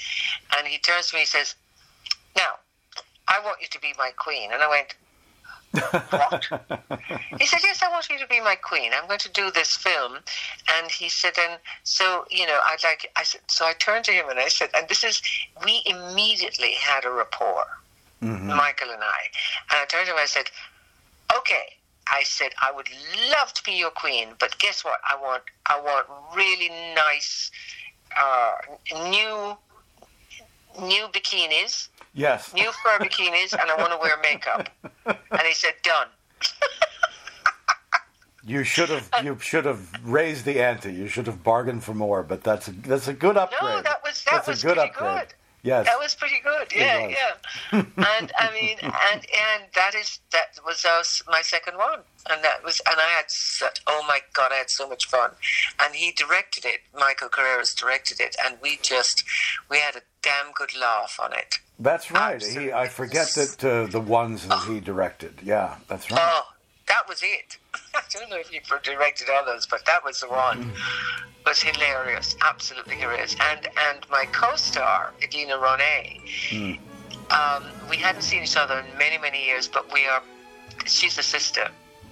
and 0.56 0.66
he 0.66 0.78
turns 0.78 1.08
to 1.08 1.16
me 1.16 1.22
and 1.22 1.28
says, 1.28 1.54
"Now, 2.36 2.58
I 3.28 3.40
want 3.44 3.60
you 3.60 3.68
to 3.68 3.80
be 3.80 3.94
my 3.98 4.10
queen," 4.16 4.50
and 4.52 4.62
I 4.62 4.68
went. 4.68 4.94
what? 6.10 6.48
He 7.38 7.46
said, 7.46 7.60
Yes, 7.62 7.82
I 7.82 7.88
want 7.88 8.08
you 8.10 8.18
to 8.18 8.26
be 8.26 8.40
my 8.40 8.56
queen. 8.56 8.92
I'm 8.94 9.06
going 9.06 9.20
to 9.20 9.30
do 9.30 9.50
this 9.50 9.76
film. 9.76 10.18
And 10.74 10.90
he 10.90 11.08
said, 11.08 11.34
And 11.38 11.58
so, 11.84 12.24
you 12.30 12.46
know, 12.46 12.58
I'd 12.64 12.82
like, 12.82 13.10
I 13.16 13.22
said, 13.22 13.40
so 13.46 13.64
I 13.64 13.72
turned 13.74 14.04
to 14.06 14.12
him 14.12 14.28
and 14.28 14.38
I 14.38 14.48
said, 14.48 14.70
And 14.74 14.88
this 14.88 15.04
is, 15.04 15.22
we 15.64 15.82
immediately 15.86 16.72
had 16.72 17.04
a 17.04 17.10
rapport, 17.10 17.66
Mhm. 18.22 18.54
Michael 18.56 18.90
and 18.90 19.02
I. 19.02 19.20
And 19.70 19.80
I 19.80 19.84
turned 19.86 20.06
to 20.06 20.12
him 20.12 20.16
and 20.18 20.22
I 20.22 20.26
said, 20.26 20.50
Okay. 21.36 21.76
I 22.12 22.24
said, 22.24 22.52
I 22.60 22.72
would 22.72 22.88
love 23.38 23.52
to 23.54 23.62
be 23.62 23.72
your 23.72 23.90
queen, 23.90 24.34
but 24.40 24.58
guess 24.58 24.84
what? 24.84 24.98
I 25.08 25.14
want, 25.14 25.44
I 25.66 25.78
want 25.80 26.06
really 26.34 26.68
nice, 26.96 27.52
uh, 28.18 28.52
new, 29.10 29.56
new 30.80 31.06
bikinis 31.08 31.88
Yes. 32.12 32.52
new 32.52 32.72
fur 32.82 32.98
bikinis 32.98 33.52
and 33.52 33.70
I 33.70 33.76
want 33.76 33.92
to 33.92 33.98
wear 33.98 34.16
makeup. 34.22 34.68
And 35.06 35.42
he 35.42 35.54
said, 35.54 35.74
done. 35.84 36.08
You 38.44 38.64
should 38.64 38.88
have 38.88 39.08
you 39.22 39.38
should 39.38 39.64
have 39.66 39.80
raised 40.04 40.44
the 40.46 40.60
ante. 40.60 40.92
You 40.92 41.06
should 41.08 41.26
have 41.26 41.44
bargained 41.44 41.84
for 41.84 41.94
more. 41.94 42.22
But 42.22 42.42
that's 42.42 42.68
a 42.68 42.72
that's 42.72 43.06
a 43.06 43.12
good 43.12 43.36
upgrade. 43.36 43.60
No, 43.62 43.82
that 43.82 44.02
was 44.02 44.24
that 44.24 44.32
that's 44.32 44.48
was 44.48 44.64
a 44.64 44.66
good 44.66 44.76
pretty 44.76 44.90
upgrade. 44.90 45.28
good. 45.28 45.34
Yes. 45.62 45.86
That 45.86 45.98
was 45.98 46.14
pretty 46.14 46.40
good. 46.42 46.72
Yeah, 46.74 47.08
yeah. 47.08 47.34
And 48.20 48.32
I 48.38 48.52
mean, 48.52 48.76
and 48.82 48.92
and 49.20 49.64
that 49.74 49.94
is 49.94 50.20
that 50.32 50.58
was 50.64 50.84
uh, 50.84 51.02
my 51.30 51.42
second 51.42 51.76
one, 51.76 52.00
and 52.30 52.42
that 52.42 52.64
was 52.64 52.80
and 52.90 52.98
I 52.98 53.08
had 53.16 53.30
such 53.30 53.80
oh 53.86 54.04
my 54.08 54.20
god, 54.32 54.52
I 54.52 54.56
had 54.56 54.70
so 54.70 54.88
much 54.88 55.06
fun, 55.06 55.30
and 55.82 55.94
he 55.94 56.12
directed 56.12 56.64
it. 56.64 56.80
Michael 56.98 57.28
Carreras 57.28 57.74
directed 57.74 58.20
it, 58.20 58.36
and 58.44 58.56
we 58.62 58.78
just 58.82 59.22
we 59.70 59.78
had 59.78 59.96
a 59.96 60.02
damn 60.22 60.52
good 60.52 60.76
laugh 60.78 61.18
on 61.22 61.32
it. 61.32 61.58
That's 61.78 62.10
right. 62.10 62.42
He 62.42 62.72
I 62.72 62.88
forget 62.88 63.28
that 63.34 63.64
uh, 63.64 63.86
the 63.86 64.00
ones 64.00 64.46
that 64.48 64.64
he 64.66 64.80
directed. 64.80 65.34
Yeah, 65.42 65.76
that's 65.88 66.10
right. 66.10 66.20
Oh, 66.22 66.42
that 66.90 67.08
was 67.08 67.22
it. 67.22 67.56
I 67.94 68.02
don't 68.12 68.28
know 68.28 68.36
if 68.36 68.52
you 68.52 68.60
directed 68.82 69.28
others, 69.30 69.66
but 69.70 69.86
that 69.86 70.04
was 70.04 70.20
the 70.20 70.28
one. 70.28 70.60
It 70.60 71.46
was 71.46 71.62
hilarious, 71.62 72.36
absolutely 72.46 72.96
hilarious. 72.96 73.36
And 73.40 73.68
and 73.88 74.00
my 74.10 74.26
co-star, 74.32 75.12
Edina 75.22 75.54
Ronay, 75.54 76.20
mm. 76.50 76.78
um, 77.30 77.64
we 77.88 77.96
hadn't 77.96 78.22
seen 78.22 78.42
each 78.42 78.56
other 78.56 78.80
in 78.80 78.98
many 78.98 79.18
many 79.18 79.44
years, 79.46 79.68
but 79.68 79.92
we 79.94 80.06
are. 80.06 80.22
She's 80.86 81.16
a 81.16 81.22
sister. 81.22 81.68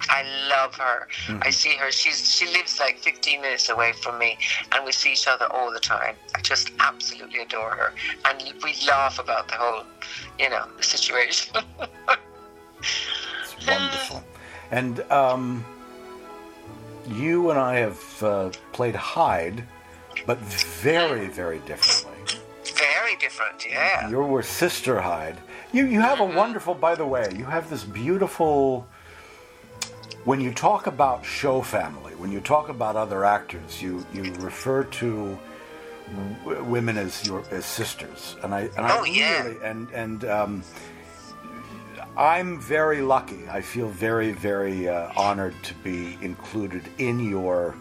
I 0.08 0.22
love 0.48 0.76
her. 0.76 1.08
Mm. 1.26 1.44
I 1.44 1.50
see 1.50 1.74
her. 1.74 1.90
She's 1.90 2.32
she 2.32 2.46
lives 2.46 2.78
like 2.78 2.98
15 2.98 3.40
minutes 3.40 3.68
away 3.68 3.92
from 3.92 4.16
me, 4.16 4.38
and 4.72 4.84
we 4.84 4.92
see 4.92 5.12
each 5.12 5.26
other 5.26 5.46
all 5.52 5.72
the 5.72 5.80
time. 5.80 6.14
I 6.36 6.40
just 6.40 6.70
absolutely 6.78 7.40
adore 7.40 7.70
her, 7.70 7.92
and 8.26 8.54
we 8.62 8.76
laugh 8.86 9.18
about 9.18 9.48
the 9.48 9.54
whole, 9.54 9.84
you 10.38 10.48
know, 10.50 10.66
the 10.76 10.84
situation. 10.84 11.56
It's 13.42 13.66
wonderful. 13.66 14.22
And 14.70 15.00
um, 15.10 15.64
you 17.06 17.50
and 17.50 17.58
I 17.58 17.76
have 17.76 18.22
uh, 18.22 18.50
played 18.72 18.94
Hyde, 18.94 19.64
but 20.26 20.38
very, 20.38 21.26
very 21.28 21.58
differently. 21.60 22.14
Very 22.76 23.16
different, 23.16 23.66
yeah. 23.68 24.08
You 24.08 24.18
were 24.18 24.42
Sister 24.42 25.00
Hyde. 25.00 25.36
You 25.72 25.86
you 25.86 26.00
have 26.00 26.20
a 26.20 26.24
wonderful. 26.24 26.74
By 26.74 26.94
the 26.94 27.06
way, 27.06 27.28
you 27.36 27.44
have 27.44 27.68
this 27.70 27.84
beautiful. 27.84 28.86
When 30.24 30.40
you 30.40 30.52
talk 30.52 30.86
about 30.86 31.24
show 31.24 31.62
family, 31.62 32.14
when 32.14 32.30
you 32.30 32.40
talk 32.40 32.68
about 32.68 32.96
other 32.96 33.24
actors, 33.24 33.82
you 33.82 34.04
you 34.12 34.32
refer 34.34 34.84
to 34.84 35.38
w- 36.44 36.64
women 36.64 36.98
as 36.98 37.26
your 37.26 37.42
as 37.50 37.64
sisters, 37.64 38.36
and 38.42 38.54
I 38.54 38.62
and 38.76 38.86
I 38.86 38.98
Oh, 38.98 39.04
yeah. 39.04 39.44
really 39.44 39.64
and 39.64 39.90
and 39.90 40.24
um, 40.26 40.62
I'm 42.18 42.58
very 42.60 43.00
lucky. 43.00 43.48
I 43.48 43.60
feel 43.60 43.88
very 43.88 44.32
very 44.32 44.88
uh, 44.88 45.10
honored 45.16 45.54
to 45.62 45.74
be 45.84 46.18
included 46.20 46.82
in 46.98 47.20
your 47.20 47.74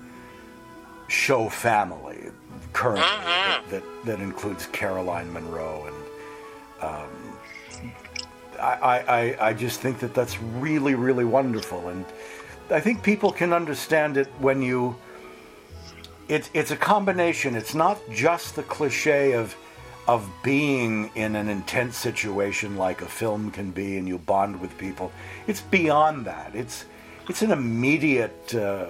show 1.08 1.50
family 1.50 2.30
currently 2.74 3.02
that, 3.02 3.64
that 3.70 3.84
that 4.06 4.20
includes 4.20 4.68
Caroline 4.68 5.32
Munro 5.34 5.88
and 5.88 6.84
um, 6.90 7.10
I, 8.60 8.74
I, 8.74 8.98
I- 9.22 9.48
I 9.50 9.54
just 9.54 9.80
think 9.82 10.00
that 10.00 10.14
that's 10.14 10.40
really 10.42 10.94
really 10.96 11.26
wonderful. 11.26 11.90
And 11.90 12.06
I 12.70 12.80
think 12.80 13.02
people 13.02 13.32
can 13.32 13.54
understand 13.54 14.18
it 14.18 14.28
when 14.40 14.62
you 14.62 14.96
it's 16.28 16.50
it's 16.54 16.72
a 16.72 16.76
combination. 16.78 17.56
It's 17.56 17.74
not 17.74 17.98
just 18.12 18.56
the 18.56 18.64
cliche 18.64 19.32
of 19.34 19.56
of 20.08 20.30
being 20.42 21.12
in 21.16 21.36
an 21.36 21.50
intense 21.50 21.98
situation 21.98 22.78
like 22.78 23.02
a 23.02 23.06
film 23.06 23.52
can 23.52 23.72
be 23.72 23.98
and 23.98 24.08
you 24.08 24.18
bond 24.18 24.60
with 24.60 24.76
people 24.78 25.12
it's 25.48 25.62
beyond 25.62 26.26
that 26.26 26.56
it's 26.56 26.86
it's 27.28 27.42
an 27.42 27.52
immediate 27.52 28.56
uh, 28.56 28.88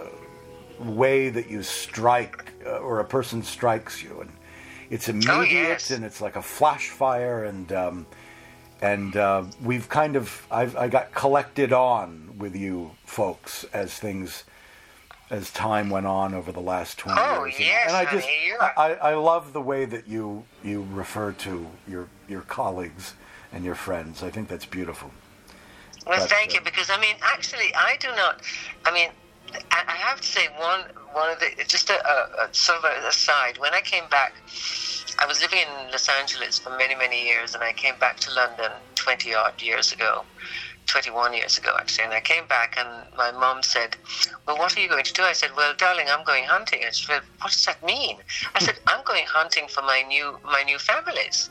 way 0.80 1.30
that 1.30 1.50
you 1.50 1.64
strike 1.64 2.54
uh, 2.66 2.78
or 2.78 3.00
a 3.00 3.06
person 3.06 3.42
strikes 3.42 4.04
you 4.04 4.22
and 4.22 4.32
it's 4.90 5.10
immediate 5.10 5.52
yes. 5.52 5.92
and 5.92 6.06
it's 6.06 6.22
like 6.22 6.36
a 6.36 6.42
flash 6.42 6.90
fire 6.90 7.46
and 7.46 7.72
um, 7.74 8.06
and 8.82 9.16
uh, 9.18 9.44
we've 9.64 9.90
kind 9.90 10.16
of 10.16 10.46
I've, 10.52 10.76
I 10.76 10.88
got 10.88 11.14
collected 11.14 11.74
on 11.74 12.36
with 12.38 12.56
you 12.56 12.92
folks 13.06 13.66
as 13.74 13.98
things 13.98 14.44
as 15.30 15.52
time 15.52 15.90
went 15.90 16.06
on 16.06 16.34
over 16.34 16.52
the 16.52 16.62
last 16.62 16.98
20 16.98 17.20
Oh, 17.22 17.46
years 17.46 17.60
yes, 17.60 17.88
and 17.88 17.96
I 17.98 18.04
honey, 18.06 18.22
just 18.22 18.30
I, 18.78 18.94
I 18.96 19.14
love 19.16 19.54
the 19.54 19.62
way 19.62 19.86
that 19.86 20.08
you 20.08 20.46
you 20.64 20.88
refer 20.92 21.32
to 21.34 21.68
your 21.88 22.10
your 22.28 22.42
colleagues 22.42 23.14
and 23.52 23.64
your 23.66 23.76
friends 23.76 24.24
I 24.24 24.30
think 24.30 24.48
that's 24.48 24.66
beautiful 24.66 25.12
Well, 26.06 26.20
But, 26.20 26.30
thank 26.30 26.52
uh, 26.52 26.56
you, 26.56 26.62
because 26.62 26.90
I 26.90 27.00
mean, 27.00 27.16
actually, 27.22 27.74
I 27.76 27.98
do 28.00 28.10
not. 28.16 28.42
I 28.86 28.92
mean, 28.92 29.10
I, 29.72 29.84
I 29.88 29.96
have 29.98 30.22
to 30.22 30.28
say 30.28 30.48
one 30.58 30.82
one 31.14 31.30
of 31.32 31.40
the 31.40 31.64
just 31.68 31.90
a, 31.90 31.98
a, 32.08 32.46
a 32.46 32.54
sort 32.54 32.80
of 32.80 32.86
an 32.86 33.04
aside. 33.06 33.58
When 33.58 33.74
I 33.74 33.82
came 33.82 34.08
back, 34.10 34.34
I 35.20 35.26
was 35.26 35.42
living 35.42 35.60
in 35.60 35.92
Los 35.92 36.08
Angeles 36.10 36.60
for 36.60 36.70
many 36.78 36.96
many 36.96 37.24
years, 37.26 37.56
and 37.56 37.64
I 37.64 37.74
came 37.74 37.96
back 38.00 38.18
to 38.22 38.34
London 38.34 38.72
twenty 38.96 39.34
odd 39.34 39.62
years 39.62 39.92
ago, 39.92 40.26
21 40.88 41.34
years 41.34 41.58
ago, 41.58 41.76
actually. 41.78 42.06
And 42.06 42.14
I 42.14 42.22
came 42.22 42.48
back, 42.48 42.78
and 42.78 42.90
my 43.16 43.32
mom 43.32 43.62
said, 43.62 43.96
Well, 44.46 44.58
what 44.58 44.76
are 44.76 44.82
you 44.82 44.90
going 44.90 45.04
to 45.04 45.14
do? 45.14 45.22
I 45.22 45.34
said, 45.34 45.52
Well, 45.56 45.74
darling, 45.78 46.08
I'm 46.10 46.24
going 46.24 46.46
hunting. 46.46 46.84
And 46.84 46.94
she 46.94 47.06
said, 47.06 47.22
What 47.42 47.52
does 47.52 47.66
that 47.66 47.84
mean? 47.86 48.18
I 48.56 48.60
said, 48.60 48.80
I'm 48.88 49.04
going 49.04 49.26
hunting 49.26 49.68
for 49.68 49.82
my 49.82 50.02
new 50.02 50.40
my 50.44 50.64
new 50.64 50.80
families. 50.80 51.50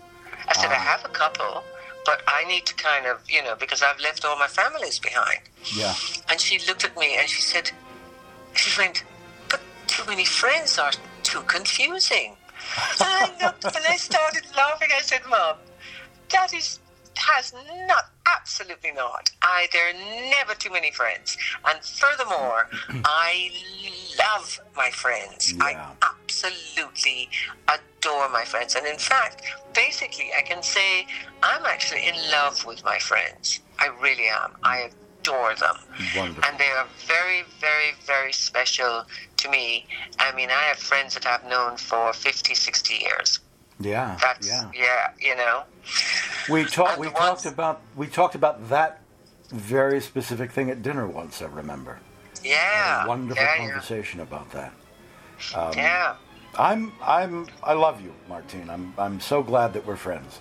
I 0.48 0.54
said, 0.54 0.70
I 0.70 0.76
ah. 0.76 0.96
have 0.96 1.04
a 1.04 1.08
couple, 1.08 1.62
but 2.04 2.22
I 2.26 2.44
need 2.44 2.66
to 2.66 2.74
kind 2.74 3.06
of, 3.06 3.20
you 3.28 3.42
know, 3.42 3.54
because 3.54 3.82
I've 3.82 4.00
left 4.00 4.24
all 4.24 4.38
my 4.38 4.46
families 4.46 4.98
behind. 4.98 5.40
Yeah. 5.74 5.94
And 6.28 6.40
she 6.40 6.58
looked 6.66 6.84
at 6.84 6.96
me 6.96 7.16
and 7.18 7.28
she 7.28 7.42
said, 7.42 7.70
She 8.54 8.80
went, 8.80 9.04
But 9.50 9.60
too 9.86 10.04
many 10.06 10.24
friends 10.24 10.78
are 10.78 10.92
too 11.22 11.42
confusing. 11.42 12.36
and 13.00 13.00
I 13.00 13.44
looked 13.44 13.64
and 13.64 13.84
I 13.88 13.96
started 13.96 14.44
laughing. 14.56 14.88
I 14.96 15.02
said, 15.02 15.20
Mom, 15.28 15.56
that 16.30 16.54
is 16.54 16.80
has 17.18 17.52
not 17.86 18.10
absolutely 18.26 18.92
not. 18.92 19.30
I 19.42 19.68
there 19.72 19.88
are 19.90 20.30
never 20.30 20.54
too 20.54 20.70
many 20.70 20.90
friends. 20.90 21.36
And 21.64 21.82
furthermore, 21.82 22.68
I 23.04 23.50
love 24.18 24.60
my 24.76 24.90
friends. 24.90 25.52
Yeah. 25.52 25.64
I 25.64 25.94
absolutely 26.02 27.28
adore 27.68 28.28
my 28.30 28.44
friends. 28.44 28.74
And 28.74 28.86
in 28.86 28.98
fact, 28.98 29.42
basically 29.74 30.30
I 30.36 30.42
can 30.42 30.62
say 30.62 31.06
I'm 31.42 31.64
actually 31.64 32.06
in 32.06 32.14
love 32.30 32.64
with 32.64 32.84
my 32.84 32.98
friends. 32.98 33.60
I 33.78 33.88
really 34.02 34.28
am. 34.28 34.52
I 34.62 34.90
adore 35.26 35.54
them. 35.54 35.76
Wonderful. 36.16 36.44
And 36.44 36.58
they 36.58 36.68
are 36.68 36.86
very, 37.06 37.42
very, 37.60 37.94
very 38.04 38.32
special 38.32 39.04
to 39.38 39.50
me. 39.50 39.86
I 40.18 40.34
mean, 40.34 40.50
I 40.50 40.62
have 40.70 40.78
friends 40.78 41.14
that 41.14 41.26
I've 41.26 41.44
known 41.48 41.76
for 41.76 42.12
50, 42.12 42.54
60 42.54 42.94
years. 42.94 43.40
Yeah. 43.80 44.16
That's 44.20 44.48
yeah. 44.48 44.70
yeah, 44.74 45.10
you 45.20 45.36
know. 45.36 45.62
We 46.48 46.64
talked. 46.64 46.98
We 46.98 47.08
ones- 47.08 47.18
talked 47.18 47.46
about. 47.46 47.82
We 47.94 48.06
talked 48.06 48.34
about 48.34 48.68
that 48.70 49.00
very 49.50 50.00
specific 50.00 50.50
thing 50.52 50.70
at 50.70 50.82
dinner 50.82 51.06
once. 51.06 51.42
I 51.42 51.46
remember. 51.46 51.98
Yeah. 52.42 53.04
A 53.04 53.08
wonderful 53.08 53.42
yeah, 53.42 53.52
yeah. 53.62 53.66
conversation 53.66 54.20
about 54.20 54.50
that. 54.52 54.72
Um, 55.54 55.72
yeah. 55.74 56.16
I'm. 56.58 56.92
I'm. 57.02 57.48
I 57.62 57.74
love 57.74 58.00
you, 58.00 58.14
Martine. 58.28 58.70
I'm. 58.70 58.94
I'm 58.98 59.20
so 59.20 59.42
glad 59.42 59.72
that 59.74 59.86
we're 59.86 59.96
friends. 59.96 60.40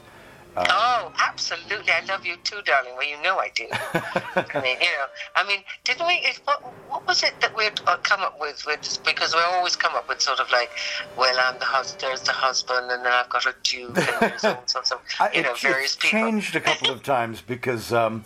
Oh, 0.58 1.12
absolutely. 1.20 1.92
I 1.92 2.04
love 2.06 2.26
you 2.26 2.38
too, 2.44 2.62
darling. 2.66 2.94
Well, 2.98 3.08
you 3.08 3.22
know 3.22 3.38
I 3.40 3.50
do. 3.56 3.66
I 3.72 4.62
mean, 4.62 4.78
you 4.80 4.88
know, 4.88 5.06
I 5.36 5.46
mean, 5.46 5.60
didn't 5.84 6.08
we? 6.08 6.14
It, 6.16 6.40
what, 6.46 6.62
what 6.90 7.08
was 7.08 7.24
it 7.24 7.34
that 7.42 7.56
we'd 7.58 7.80
uh, 7.88 7.98
come 7.98 8.22
up 8.22 8.40
with, 8.40 8.64
with? 8.66 9.00
Because 9.06 9.34
we 9.34 9.42
always 9.42 9.76
come 9.76 9.94
up 9.96 10.08
with 10.08 10.22
sort 10.22 10.40
of 10.40 10.50
like, 10.52 10.70
well, 11.18 11.36
I'm 11.44 11.60
the 11.60 11.66
husband, 11.66 12.02
there's 12.02 12.22
the 12.22 12.32
husband, 12.32 12.90
and 12.90 13.04
then 13.06 13.12
I've 13.12 13.30
got 13.30 13.46
a 13.46 13.56
duke, 13.64 13.98
and 13.98 14.20
there's 14.22 14.46
all 14.46 14.64
sorts 14.68 14.92
of, 14.92 15.02
I- 15.20 15.32
you 15.34 15.42
know, 15.44 15.52
it's, 15.52 15.62
various 15.62 15.96
people. 15.96 16.10
changed 16.20 16.56
a 16.56 16.62
couple 16.62 16.90
of 16.90 17.04
times 17.04 17.42
because 17.42 17.92
um, 17.92 18.24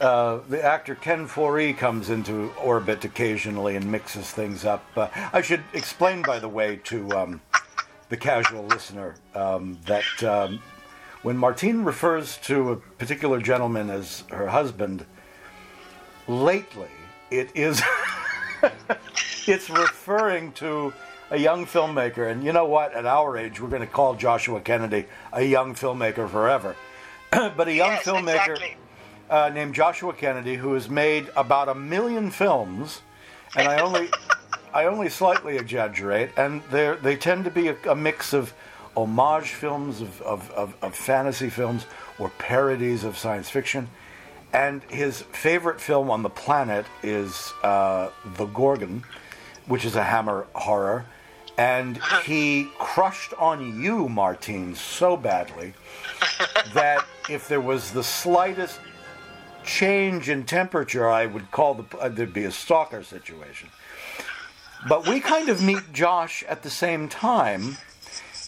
uh, 0.00 0.40
the 0.48 0.60
actor 0.64 0.96
Ken 0.96 1.28
Foree 1.28 1.76
comes 1.76 2.10
into 2.10 2.52
orbit 2.60 3.04
occasionally 3.04 3.76
and 3.76 3.90
mixes 3.90 4.32
things 4.32 4.64
up. 4.64 4.84
Uh, 4.96 5.08
I 5.32 5.42
should 5.42 5.62
explain, 5.74 6.22
by 6.22 6.40
the 6.40 6.48
way, 6.48 6.76
to 6.84 7.08
um, 7.12 7.40
the 8.08 8.16
casual 8.16 8.64
listener 8.64 9.14
um, 9.36 9.78
that 9.86 10.24
um, 10.24 10.60
when 11.22 11.36
Martine 11.36 11.84
refers 11.84 12.36
to 12.38 12.72
a 12.72 12.76
particular 12.76 13.40
gentleman 13.40 13.90
as 13.90 14.24
her 14.30 14.48
husband, 14.48 15.06
lately 16.26 16.88
it 17.30 17.50
is 17.54 17.80
it's 19.46 19.70
referring 19.70 20.52
to 20.52 20.92
a 21.30 21.38
young 21.38 21.64
filmmaker. 21.64 22.30
And 22.30 22.44
you 22.44 22.52
know 22.52 22.66
what? 22.66 22.92
At 22.92 23.06
our 23.06 23.38
age 23.38 23.60
we're 23.60 23.68
going 23.68 23.82
to 23.82 23.88
call 23.88 24.14
joshua 24.14 24.60
kennedy 24.60 25.06
a 25.32 25.42
young 25.42 25.74
filmmaker 25.74 26.28
forever. 26.28 26.76
But 27.56 27.68
a 27.68 27.72
young 27.72 27.92
yes, 27.92 28.04
filmmaker 28.04 28.52
exactly. 28.52 28.76
uh, 29.30 29.50
named 29.54 29.74
joshua 29.74 30.12
kennedy 30.12 30.56
who 30.56 30.74
has 30.74 30.90
made 30.90 31.30
about 31.34 31.70
a 31.70 31.74
million 31.74 32.30
films 32.30 33.00
and 33.56 33.68
i 33.68 33.80
only 33.80 34.10
i 34.74 34.84
only 34.84 35.08
slightly 35.08 35.56
exaggerate 35.56 36.30
and 36.36 36.62
they 36.70 36.94
they 37.00 37.16
tend 37.16 37.44
to 37.44 37.50
be 37.50 37.68
a, 37.68 37.76
a 37.88 37.94
mix 37.94 38.34
of 38.34 38.52
homage 38.96 39.50
films 39.50 40.00
of, 40.00 40.20
of, 40.22 40.50
of, 40.50 40.76
of 40.82 40.94
fantasy 40.94 41.48
films 41.48 41.86
or 42.18 42.30
parodies 42.38 43.04
of 43.04 43.16
science 43.16 43.48
fiction 43.48 43.88
and 44.52 44.82
his 44.84 45.22
favorite 45.22 45.80
film 45.80 46.10
on 46.10 46.22
the 46.22 46.30
planet 46.30 46.84
is 47.02 47.52
uh, 47.62 48.10
The 48.36 48.46
Gorgon, 48.46 49.04
which 49.66 49.84
is 49.84 49.96
a 49.96 50.04
Hammer 50.04 50.46
horror. 50.54 51.06
And 51.58 52.00
he 52.24 52.68
crushed 52.78 53.34
on 53.38 53.80
you, 53.80 54.08
Martine, 54.08 54.74
so 54.74 55.16
badly 55.16 55.74
that 56.74 57.04
if 57.30 57.48
there 57.48 57.60
was 57.60 57.92
the 57.92 58.02
slightest 58.02 58.80
change 59.64 60.28
in 60.28 60.44
temperature, 60.44 61.08
I 61.08 61.26
would 61.26 61.50
call 61.50 61.74
the 61.74 61.98
uh, 61.98 62.08
there'd 62.08 62.32
be 62.32 62.44
a 62.44 62.50
stalker 62.50 63.02
situation. 63.02 63.68
But 64.88 65.06
we 65.06 65.20
kind 65.20 65.48
of 65.48 65.62
meet 65.62 65.92
Josh 65.92 66.42
at 66.48 66.62
the 66.62 66.70
same 66.70 67.08
time. 67.08 67.76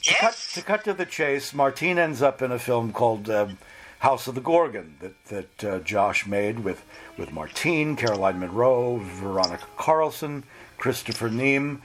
To 0.05 0.15
cut, 0.17 0.49
to 0.53 0.63
cut 0.63 0.85
to 0.85 0.93
the 0.93 1.07
chase, 1.07 1.55
Martine 1.55 1.99
ends 1.99 2.21
up 2.21 2.43
in 2.43 2.53
a 2.53 2.59
film 2.59 2.93
called 2.93 3.31
um, 3.31 3.57
House 4.01 4.27
of 4.27 4.35
the 4.35 4.43
Gorgon 4.43 4.97
that 5.01 5.25
that 5.27 5.65
uh, 5.65 5.79
Josh 5.79 6.27
made 6.27 6.59
with 6.59 6.85
with 7.17 7.33
Martine, 7.33 7.97
Caroline 7.97 8.39
Munro, 8.39 8.99
Veronica 8.99 9.65
Carlson, 9.79 10.45
Christopher 10.77 11.31
Neame, 11.31 11.81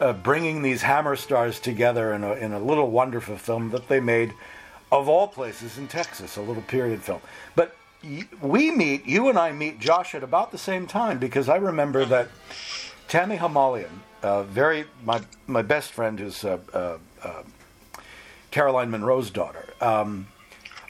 uh, 0.00 0.14
bringing 0.14 0.62
these 0.62 0.80
Hammer 0.80 1.14
stars 1.14 1.60
together 1.60 2.14
in 2.14 2.24
a 2.24 2.32
in 2.32 2.54
a 2.54 2.58
little 2.58 2.90
wonderful 2.90 3.36
film 3.36 3.68
that 3.72 3.88
they 3.88 4.00
made, 4.00 4.32
of 4.90 5.06
all 5.06 5.28
places 5.28 5.76
in 5.76 5.88
Texas, 5.88 6.38
a 6.38 6.40
little 6.40 6.62
period 6.62 7.02
film. 7.02 7.20
But 7.54 7.76
we 8.40 8.70
meet, 8.70 9.04
you 9.04 9.28
and 9.28 9.38
I 9.38 9.52
meet 9.52 9.78
Josh 9.78 10.14
at 10.14 10.22
about 10.22 10.52
the 10.52 10.58
same 10.58 10.86
time 10.86 11.18
because 11.18 11.50
I 11.50 11.56
remember 11.56 12.06
that 12.06 12.28
Tammy 13.08 13.36
Hamalian, 13.36 13.90
uh, 14.22 14.44
very 14.44 14.86
my 15.04 15.20
my 15.46 15.60
best 15.60 15.92
friend, 15.92 16.18
who's 16.18 16.44
uh, 16.44 16.58
uh, 16.72 16.96
uh, 17.22 17.42
Caroline 18.50 18.90
Munro's 18.90 19.30
daughter. 19.30 19.66
Um, 19.80 20.28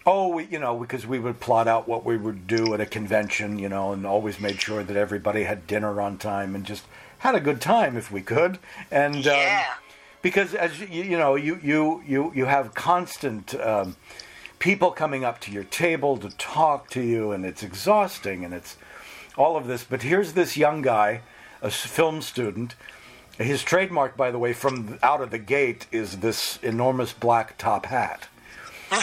oh, 0.06 0.28
we, 0.28 0.44
you 0.44 0.58
know, 0.58 0.78
because 0.78 1.06
we 1.06 1.18
would 1.18 1.40
plot 1.40 1.68
out 1.68 1.88
what 1.88 2.04
we 2.04 2.16
would 2.16 2.46
do 2.46 2.74
at 2.74 2.80
a 2.80 2.86
convention, 2.86 3.58
you 3.58 3.68
know, 3.68 3.92
and 3.92 4.06
always 4.06 4.40
made 4.40 4.60
sure 4.60 4.82
that 4.82 4.96
everybody 4.96 5.44
had 5.44 5.66
dinner 5.66 6.00
on 6.00 6.18
time 6.18 6.54
and 6.54 6.64
just 6.64 6.84
had 7.18 7.34
a 7.34 7.40
good 7.40 7.60
time 7.60 7.96
if 7.96 8.10
we 8.10 8.22
could. 8.22 8.58
And 8.90 9.26
um, 9.26 9.60
because 10.22 10.54
as 10.54 10.80
you, 10.80 11.02
you 11.02 11.18
know, 11.18 11.34
you 11.34 11.58
you 11.62 12.02
you 12.06 12.32
you 12.34 12.44
have 12.46 12.74
constant. 12.74 13.54
Um, 13.54 13.96
people 14.58 14.90
coming 14.90 15.24
up 15.24 15.40
to 15.40 15.52
your 15.52 15.64
table 15.64 16.16
to 16.18 16.30
talk 16.36 16.90
to 16.90 17.00
you, 17.00 17.32
and 17.32 17.44
it's 17.44 17.62
exhausting, 17.62 18.44
and 18.44 18.52
it's 18.52 18.76
all 19.36 19.56
of 19.56 19.66
this. 19.66 19.84
But 19.84 20.02
here's 20.02 20.32
this 20.32 20.56
young 20.56 20.82
guy, 20.82 21.22
a 21.62 21.70
film 21.70 22.22
student. 22.22 22.74
His 23.38 23.62
trademark, 23.62 24.16
by 24.16 24.30
the 24.32 24.38
way, 24.38 24.52
from 24.52 24.98
out 25.02 25.20
of 25.20 25.30
the 25.30 25.38
gate 25.38 25.86
is 25.92 26.18
this 26.18 26.58
enormous 26.62 27.12
black 27.12 27.56
top 27.56 27.86
hat. 27.86 28.26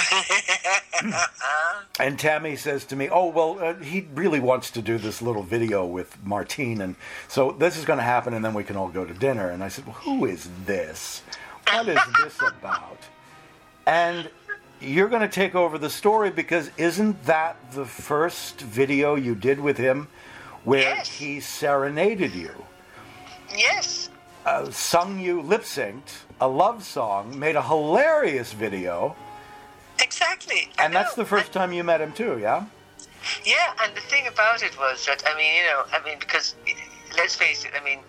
and 1.99 2.19
Tammy 2.19 2.55
says 2.55 2.85
to 2.85 2.95
me, 2.95 3.07
"Oh 3.09 3.27
well, 3.27 3.57
uh, 3.61 3.75
he 3.75 4.07
really 4.13 4.39
wants 4.39 4.71
to 4.71 4.81
do 4.81 4.97
this 4.97 5.21
little 5.21 5.43
video 5.43 5.85
with 5.85 6.17
Martine, 6.23 6.81
and 6.81 6.95
so 7.27 7.51
this 7.51 7.77
is 7.77 7.85
going 7.85 7.97
to 7.99 8.03
happen, 8.03 8.33
and 8.33 8.43
then 8.43 8.53
we 8.53 8.63
can 8.63 8.75
all 8.75 8.89
go 8.89 9.05
to 9.05 9.13
dinner." 9.13 9.49
And 9.49 9.63
I 9.63 9.69
said, 9.69 9.85
"Well, 9.85 9.95
who 9.95 10.25
is 10.25 10.49
this? 10.65 11.21
What 11.71 11.87
is 11.87 11.99
this 12.21 12.37
about?" 12.41 12.99
And 13.85 14.29
you're 14.81 15.07
going 15.07 15.21
to 15.21 15.27
take 15.29 15.55
over 15.55 15.77
the 15.77 15.89
story 15.89 16.29
because 16.29 16.71
isn't 16.77 17.23
that 17.25 17.55
the 17.71 17.85
first 17.85 18.59
video 18.61 19.15
you 19.15 19.35
did 19.35 19.59
with 19.59 19.77
him 19.77 20.07
where 20.65 20.81
Yes. 20.81 21.07
he 21.09 21.39
serenaded 21.39 22.33
you, 22.33 22.51
Yes. 23.55 24.09
Uh, 24.45 24.69
sung 24.71 25.19
you, 25.19 25.41
lip 25.41 25.61
synced 25.61 26.23
a 26.39 26.47
love 26.47 26.83
song, 26.83 27.37
made 27.39 27.55
a 27.55 27.63
hilarious 27.63 28.53
video, 28.53 29.15
Exactly. 30.01 30.69
I 30.77 30.85
and 30.85 30.93
that's 30.93 31.15
the 31.15 31.25
first 31.25 31.51
time 31.51 31.71
you 31.71 31.83
met 31.83 32.01
him 32.01 32.11
too, 32.11 32.37
yeah? 32.39 32.65
Yeah, 33.43 33.73
and 33.81 33.95
the 33.95 34.01
thing 34.01 34.27
about 34.27 34.61
it 34.61 34.77
was 34.77 35.05
that 35.05 35.23
I 35.25 35.35
mean, 35.37 35.55
you 35.55 35.63
know, 35.63 35.83
I 35.91 36.03
mean, 36.03 36.19
because 36.19 36.55
let's 37.17 37.35
face 37.35 37.65
it, 37.65 37.71
I 37.79 37.83
mean, 37.83 37.99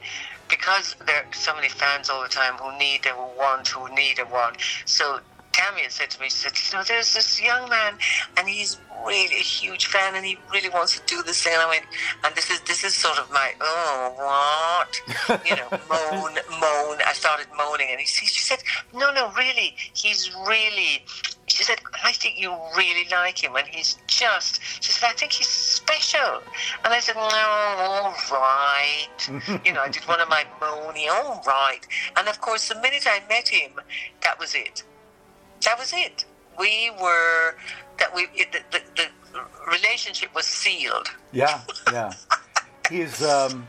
because 0.49 0.97
there 1.07 1.17
are 1.17 1.33
so 1.33 1.55
many 1.55 1.69
fans 1.69 2.11
all 2.11 2.23
the 2.23 2.29
time 2.29 2.55
who 2.55 2.77
need 2.79 3.07
and 3.07 3.17
who 3.17 3.39
want, 3.39 3.69
who 3.69 3.89
need 3.95 4.19
and 4.19 4.31
want. 4.31 4.57
So 4.85 5.21
Tammy 5.57 5.83
had 5.83 5.93
said 5.93 6.11
to 6.11 6.21
me, 6.21 6.29
she 6.29 6.37
said, 6.37 6.53
you 6.53 6.77
know, 6.77 6.85
there's 6.85 7.15
this 7.15 7.41
young 7.41 7.67
man, 7.71 7.95
and 8.37 8.47
he's 8.47 8.77
really 9.07 9.37
a 9.37 9.43
huge 9.43 9.87
fan, 9.87 10.15
and 10.15 10.27
he 10.27 10.37
really 10.53 10.69
wants 10.69 10.99
to 10.99 11.07
do 11.07 11.23
this 11.23 11.43
thing. 11.43 11.55
And 11.55 11.63
I 11.63 11.69
went, 11.69 11.85
and 12.25 12.35
this 12.35 12.51
is 12.51 12.61
this 12.61 12.85
is 12.85 12.93
sort 12.93 13.19
of 13.19 13.31
my 13.31 13.55
oh 13.63 14.13
what, 14.19 15.41
you 15.49 15.57
know, 15.57 15.71
moan, 15.89 16.35
moan. 16.61 16.99
I 17.07 17.13
started 17.15 17.47
moaning, 17.57 17.89
and 17.91 17.99
he, 17.99 18.05
she 18.05 18.27
said, 18.27 18.59
no, 18.93 19.11
no, 19.15 19.33
really, 19.33 19.75
he's 19.95 20.31
really. 20.47 21.03
She 21.47 21.65
said, 21.65 21.79
I 22.05 22.13
think 22.13 22.39
you 22.39 22.55
really 22.77 23.09
like 23.11 23.43
him, 23.43 23.57
and 23.57 23.67
he's 23.67 23.97
just. 24.09 24.61
She 24.83 24.93
said, 24.93 25.09
I 25.09 25.13
think 25.15 25.33
he's 25.33 25.49
special. 25.49 26.43
And 26.85 26.93
I 26.93 27.01
said, 27.01 27.17
no, 27.17 27.23
all 27.23 28.15
right. 28.31 29.65
you 29.65 29.73
know, 29.73 29.81
I 29.81 29.89
did 29.89 30.03
one 30.03 30.21
of 30.21 30.29
my 30.29 30.45
moany, 30.61 31.09
all 31.09 31.43
right. 31.47 31.81
And 32.17 32.29
of 32.29 32.43
course, 32.43 32.69
the 32.69 32.75
minute 32.83 33.07
I 33.07 33.23
met 33.31 33.49
him, 33.49 33.71
that 34.23 34.39
was 34.39 34.55
it. 34.55 34.83
That 35.67 35.79
was 35.79 35.93
it. 35.93 36.25
We 36.59 36.91
were 37.03 37.57
that 37.99 38.15
we 38.15 38.29
it, 38.35 38.53
the, 38.53 38.61
the, 38.71 38.81
the 38.97 39.41
relationship 39.71 40.35
was 40.35 40.47
sealed. 40.47 41.09
Yeah, 41.33 41.61
yeah. 41.93 42.13
He's 42.89 43.23
um. 43.23 43.67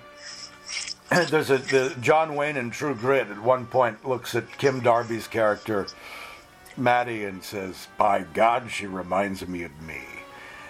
There's 1.30 1.50
a 1.50 1.58
the 1.58 1.96
John 2.02 2.36
Wayne 2.36 2.56
in 2.56 2.70
True 2.70 2.94
Grit 2.94 3.30
at 3.30 3.42
one 3.42 3.66
point 3.66 4.08
looks 4.08 4.36
at 4.36 4.58
Kim 4.58 4.82
Darby's 4.82 5.28
character, 5.28 5.88
Mattie, 6.76 7.26
and 7.26 7.44
says, 7.44 7.88
"By 7.98 8.22
God, 8.34 8.70
she 8.70 8.86
reminds 8.86 9.48
me 9.48 9.64
of 9.64 9.82
me." 9.82 10.02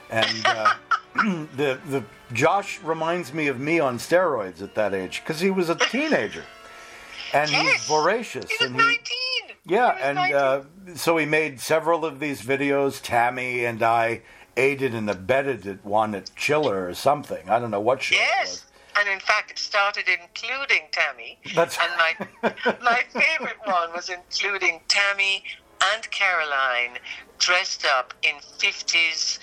And 0.09 0.45
uh, 0.45 0.73
the 1.55 1.79
the 1.89 2.03
Josh 2.31 2.79
reminds 2.83 3.33
me 3.33 3.47
of 3.47 3.59
me 3.59 3.79
on 3.79 3.97
steroids 3.97 4.61
at 4.61 4.75
that 4.75 4.93
age 4.93 5.21
because 5.23 5.41
he 5.41 5.49
was 5.49 5.69
a 5.69 5.75
teenager, 5.75 6.43
and 7.33 7.49
he's 7.49 7.85
voracious. 7.85 8.49
He 8.49 8.57
was 8.63 8.71
and 8.71 8.79
he, 8.79 8.87
19. 8.87 9.46
Yeah, 9.67 9.97
and 10.01 10.15
19. 10.15 10.35
uh, 10.35 10.63
so 10.95 11.15
we 11.15 11.25
made 11.25 11.59
several 11.59 12.05
of 12.05 12.19
these 12.19 12.41
videos. 12.41 13.01
Tammy 13.01 13.65
and 13.65 13.83
I 13.83 14.21
aided 14.55 14.93
and 14.95 15.09
abetted 15.09 15.67
at 15.67 15.85
one 15.85 16.15
at 16.15 16.33
Chiller 16.35 16.87
or 16.87 16.93
something. 16.93 17.49
I 17.49 17.59
don't 17.59 17.71
know 17.71 17.79
what 17.81 18.01
show 18.01 18.15
it 18.15 18.19
Yes. 18.19 18.49
was. 18.49 18.63
And 18.99 19.07
in 19.09 19.19
fact, 19.19 19.51
it 19.51 19.59
started 19.59 20.05
including 20.07 20.87
Tammy. 20.91 21.37
That's- 21.53 21.77
and 21.79 21.91
my 22.43 22.75
my 22.81 23.03
favorite 23.13 23.57
one 23.65 23.93
was 23.93 24.09
including 24.09 24.81
Tammy 24.87 25.43
and 25.93 26.09
Caroline 26.09 26.97
dressed 27.37 27.85
up 27.85 28.15
in 28.23 28.33
fifties, 28.57 29.37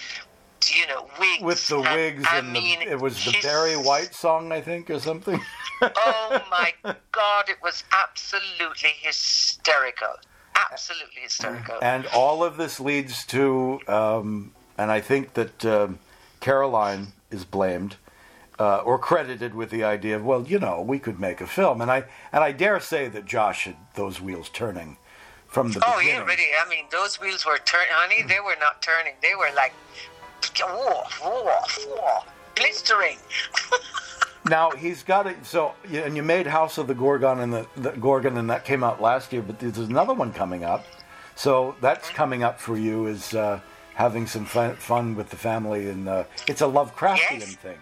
you 0.72 0.86
know, 0.86 1.08
wigs 1.18 1.42
With 1.42 1.66
the 1.68 1.78
And, 1.80 1.94
wigs 1.96 2.24
I 2.30 2.38
and 2.38 2.52
mean, 2.52 2.80
the, 2.80 2.92
it 2.92 3.00
was 3.00 3.24
the 3.24 3.36
Barry 3.42 3.74
White 3.76 4.14
song, 4.14 4.52
I 4.52 4.60
think, 4.60 4.90
or 4.90 5.00
something. 5.00 5.40
Oh 5.82 6.40
my 6.50 6.72
God! 7.12 7.48
It 7.48 7.56
was 7.62 7.82
absolutely 7.92 8.90
hysterical. 9.00 10.14
Absolutely 10.70 11.22
hysterical. 11.22 11.78
and 11.82 12.06
all 12.14 12.44
of 12.44 12.56
this 12.56 12.78
leads 12.78 13.24
to, 13.26 13.80
um, 13.88 14.52
and 14.78 14.90
I 14.92 15.00
think 15.00 15.34
that 15.34 15.64
um, 15.66 15.98
Caroline 16.40 17.08
is 17.30 17.44
blamed 17.44 17.96
uh, 18.60 18.78
or 18.78 18.98
credited 18.98 19.52
with 19.54 19.70
the 19.70 19.82
idea 19.82 20.14
of, 20.14 20.24
well, 20.24 20.44
you 20.46 20.60
know, 20.60 20.80
we 20.80 21.00
could 21.00 21.18
make 21.18 21.40
a 21.40 21.46
film, 21.46 21.80
and 21.80 21.90
I 21.90 22.04
and 22.32 22.44
I 22.44 22.52
dare 22.52 22.78
say 22.80 23.08
that 23.08 23.26
Josh 23.26 23.64
had 23.64 23.76
those 23.94 24.20
wheels 24.20 24.48
turning 24.48 24.96
from 25.48 25.72
the 25.72 25.82
Oh 25.86 25.98
beginning. 25.98 26.20
yeah, 26.20 26.24
really. 26.24 26.48
I 26.64 26.68
mean, 26.68 26.84
those 26.90 27.20
wheels 27.20 27.44
were 27.44 27.58
turning, 27.64 27.88
honey. 27.90 28.22
They 28.22 28.38
were 28.40 28.56
not 28.60 28.80
turning. 28.80 29.14
They 29.22 29.34
were 29.36 29.50
like, 29.56 29.72
whoa, 30.60 31.02
whoa, 31.20 31.60
whoa, 31.88 32.20
blistering. 32.54 33.18
Now 34.46 34.72
he's 34.72 35.02
got 35.02 35.26
it. 35.26 35.44
So, 35.46 35.72
and 35.90 36.16
you 36.16 36.22
made 36.22 36.46
House 36.46 36.76
of 36.76 36.86
the 36.86 36.94
Gorgon 36.94 37.40
and 37.40 37.52
the, 37.52 37.66
the 37.76 37.92
Gorgon, 37.92 38.36
and 38.36 38.50
that 38.50 38.64
came 38.64 38.84
out 38.84 39.00
last 39.00 39.32
year. 39.32 39.40
But 39.40 39.58
there's 39.58 39.78
another 39.78 40.12
one 40.12 40.32
coming 40.32 40.64
up. 40.64 40.84
So 41.34 41.74
that's 41.80 42.10
coming 42.10 42.42
up 42.42 42.60
for 42.60 42.76
you. 42.76 43.06
Is 43.06 43.34
uh, 43.34 43.60
having 43.94 44.26
some 44.26 44.44
fun, 44.44 44.76
fun 44.76 45.16
with 45.16 45.30
the 45.30 45.36
family, 45.36 45.88
and 45.88 46.08
uh, 46.08 46.24
it's 46.46 46.60
a 46.60 46.66
Lovecraftian 46.66 47.40
Yes. 47.40 47.54
thing 47.54 47.78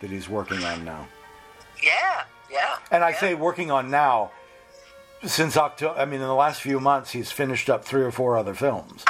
that 0.00 0.08
he's 0.10 0.28
working 0.28 0.64
on 0.64 0.84
now. 0.84 1.06
Yeah, 1.82 2.22
yeah. 2.50 2.76
And 2.90 3.04
I 3.04 3.10
yeah. 3.10 3.20
say 3.20 3.34
working 3.34 3.70
on 3.70 3.90
now. 3.90 4.30
Since 5.24 5.56
October, 5.56 5.98
I 5.98 6.04
mean, 6.04 6.20
in 6.20 6.28
the 6.28 6.34
last 6.34 6.62
few 6.62 6.78
months, 6.78 7.10
he's 7.10 7.32
finished 7.32 7.68
up 7.68 7.84
three 7.84 8.02
or 8.02 8.12
four 8.12 8.38
other 8.38 8.54
films. 8.54 9.04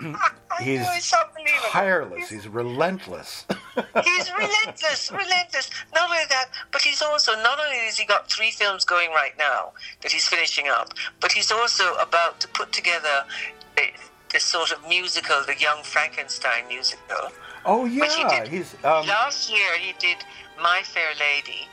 I 0.58 0.62
He's 0.62 0.80
know, 0.80 0.90
it's 0.94 1.12
unbelievable. 1.12 1.68
tireless. 1.70 2.28
He's 2.30 2.48
relentless. 2.48 3.46
He's 4.04 4.30
relentless, 4.32 5.10
relentless. 5.12 5.70
Not 5.94 6.10
only 6.10 6.24
that, 6.30 6.46
but 6.72 6.82
he's 6.82 7.00
also 7.02 7.32
not 7.42 7.58
only 7.60 7.76
has 7.86 7.96
he 7.96 8.04
got 8.04 8.30
three 8.30 8.50
films 8.50 8.84
going 8.84 9.10
right 9.10 9.36
now 9.38 9.72
that 10.02 10.10
he's 10.10 10.26
finishing 10.26 10.66
up, 10.68 10.92
but 11.20 11.30
he's 11.32 11.52
also 11.52 11.94
about 11.96 12.40
to 12.40 12.48
put 12.48 12.72
together 12.72 13.24
the, 13.76 13.82
the 14.32 14.40
sort 14.40 14.72
of 14.72 14.86
musical, 14.88 15.36
the 15.46 15.54
Young 15.58 15.82
Frankenstein 15.84 16.66
musical. 16.68 17.30
oh 17.64 17.82
Which 17.84 18.14
he 18.14 18.22
yeah, 18.22 18.40
did 18.44 18.48
he's. 18.48 18.74
Um, 18.84 19.06
Last 19.06 19.48
year 19.50 19.78
he 19.78 19.92
did 20.00 20.18
My 20.60 20.80
Fair 20.84 21.10
Lady, 21.20 21.68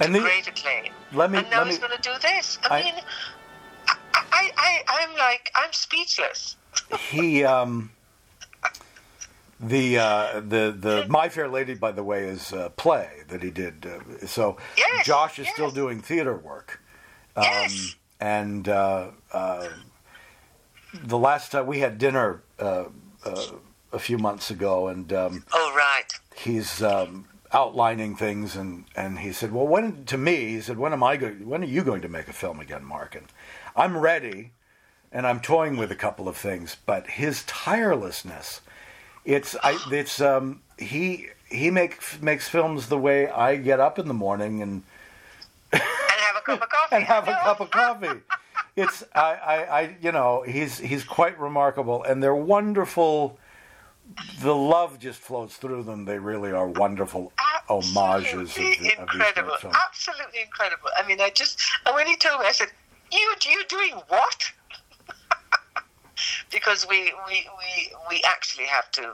and 0.00 0.12
the, 0.14 0.20
great 0.20 0.48
acclaim, 0.48 0.92
let 1.12 1.30
me 1.30 1.38
and 1.38 1.50
now 1.50 1.64
he's 1.64 1.78
going 1.78 1.92
to 1.96 2.02
do 2.02 2.12
this. 2.20 2.58
I, 2.64 2.80
I- 2.80 2.82
mean, 2.82 2.94
I, 3.86 3.94
I, 4.32 4.50
I, 4.56 4.82
I'm 4.88 5.16
like, 5.16 5.50
I'm 5.54 5.72
speechless. 5.72 6.56
he 6.98 7.44
um 7.44 7.92
the 9.68 9.98
uh 9.98 10.40
the 10.40 10.74
the 10.78 11.06
my 11.08 11.28
fair 11.28 11.48
lady 11.48 11.74
by 11.74 11.90
the 11.92 12.02
way 12.02 12.24
is 12.24 12.52
a 12.52 12.70
play 12.76 13.08
that 13.28 13.42
he 13.42 13.50
did 13.50 13.86
uh, 13.86 14.26
so 14.26 14.56
Yes, 14.76 15.06
josh 15.06 15.38
is 15.38 15.46
yes. 15.46 15.54
still 15.54 15.70
doing 15.70 16.00
theater 16.00 16.36
work 16.36 16.80
um, 17.36 17.44
Yes. 17.44 17.96
and 18.20 18.68
uh, 18.68 19.08
uh, 19.32 19.68
the 20.92 21.18
last 21.18 21.52
time 21.52 21.66
we 21.66 21.80
had 21.80 21.98
dinner 21.98 22.42
uh, 22.58 22.84
uh, 23.24 23.46
a 23.92 23.98
few 23.98 24.18
months 24.18 24.50
ago 24.50 24.88
and 24.88 25.12
um, 25.12 25.44
Oh 25.52 25.72
right. 25.76 26.12
he's 26.34 26.82
um, 26.82 27.26
outlining 27.52 28.16
things 28.16 28.56
and, 28.56 28.84
and 28.96 29.20
he 29.20 29.32
said 29.32 29.52
well 29.52 29.66
when 29.66 30.04
to 30.06 30.18
me 30.18 30.36
he 30.48 30.60
said 30.60 30.76
when 30.78 30.92
am 30.92 31.02
i 31.02 31.16
going 31.16 31.48
when 31.48 31.62
are 31.62 31.66
you 31.66 31.82
going 31.84 32.02
to 32.02 32.08
make 32.08 32.28
a 32.28 32.32
film 32.32 32.58
again 32.60 32.84
mark 32.84 33.14
and 33.14 33.26
i'm 33.76 33.96
ready 33.96 34.50
and 35.12 35.24
i'm 35.26 35.38
toying 35.40 35.76
with 35.76 35.90
a 35.92 35.94
couple 35.96 36.26
of 36.28 36.36
things 36.36 36.76
but 36.84 37.06
his 37.06 37.44
tirelessness 37.44 38.60
it's 39.24 39.56
I, 39.62 39.78
it's 39.90 40.20
um 40.20 40.60
he 40.78 41.28
he 41.50 41.70
make, 41.70 42.00
makes 42.20 42.48
films 42.48 42.88
the 42.88 42.98
way 42.98 43.28
i 43.28 43.56
get 43.56 43.78
up 43.80 43.98
in 43.98 44.08
the 44.08 44.14
morning 44.14 44.62
and 44.62 44.82
And 45.72 45.82
have 45.82 46.36
a 46.36 46.40
cup 46.40 46.62
of 46.62 46.68
coffee. 46.68 46.94
and 46.96 47.04
have 47.04 47.28
a 47.28 47.32
cup 47.32 47.60
of 47.60 47.70
coffee. 47.70 48.20
It's 48.76 49.04
I, 49.14 49.20
I, 49.20 49.80
I 49.80 49.96
you 50.00 50.12
know 50.12 50.42
he's 50.42 50.78
he's 50.78 51.04
quite 51.04 51.38
remarkable, 51.38 52.02
and 52.04 52.22
they're 52.22 52.34
wonderful. 52.34 53.38
The 54.40 54.54
love 54.54 54.98
just 54.98 55.18
flows 55.20 55.54
through 55.56 55.84
them. 55.84 56.04
They 56.04 56.18
really 56.18 56.52
are 56.52 56.68
wonderful 56.68 57.32
homages 57.68 58.32
of, 58.34 58.40
Absolutely 58.40 58.88
the, 58.88 59.02
of 59.02 59.08
incredible. 59.14 59.56
great. 59.60 59.74
Absolutely 59.86 60.40
incredible. 60.42 60.90
I 60.98 61.06
mean, 61.06 61.20
I 61.20 61.30
just 61.30 61.60
and 61.86 61.94
when 61.94 62.06
he 62.06 62.16
told 62.16 62.40
me, 62.40 62.46
I 62.46 62.52
said, 62.52 62.68
"You, 63.12 63.34
you 63.46 63.64
doing 63.68 63.94
what?" 64.08 64.52
Because 66.54 66.86
we 66.88 67.12
we 67.26 67.46
we 67.58 67.92
we 68.08 68.22
actually 68.26 68.64
have 68.64 68.90
to 68.92 69.08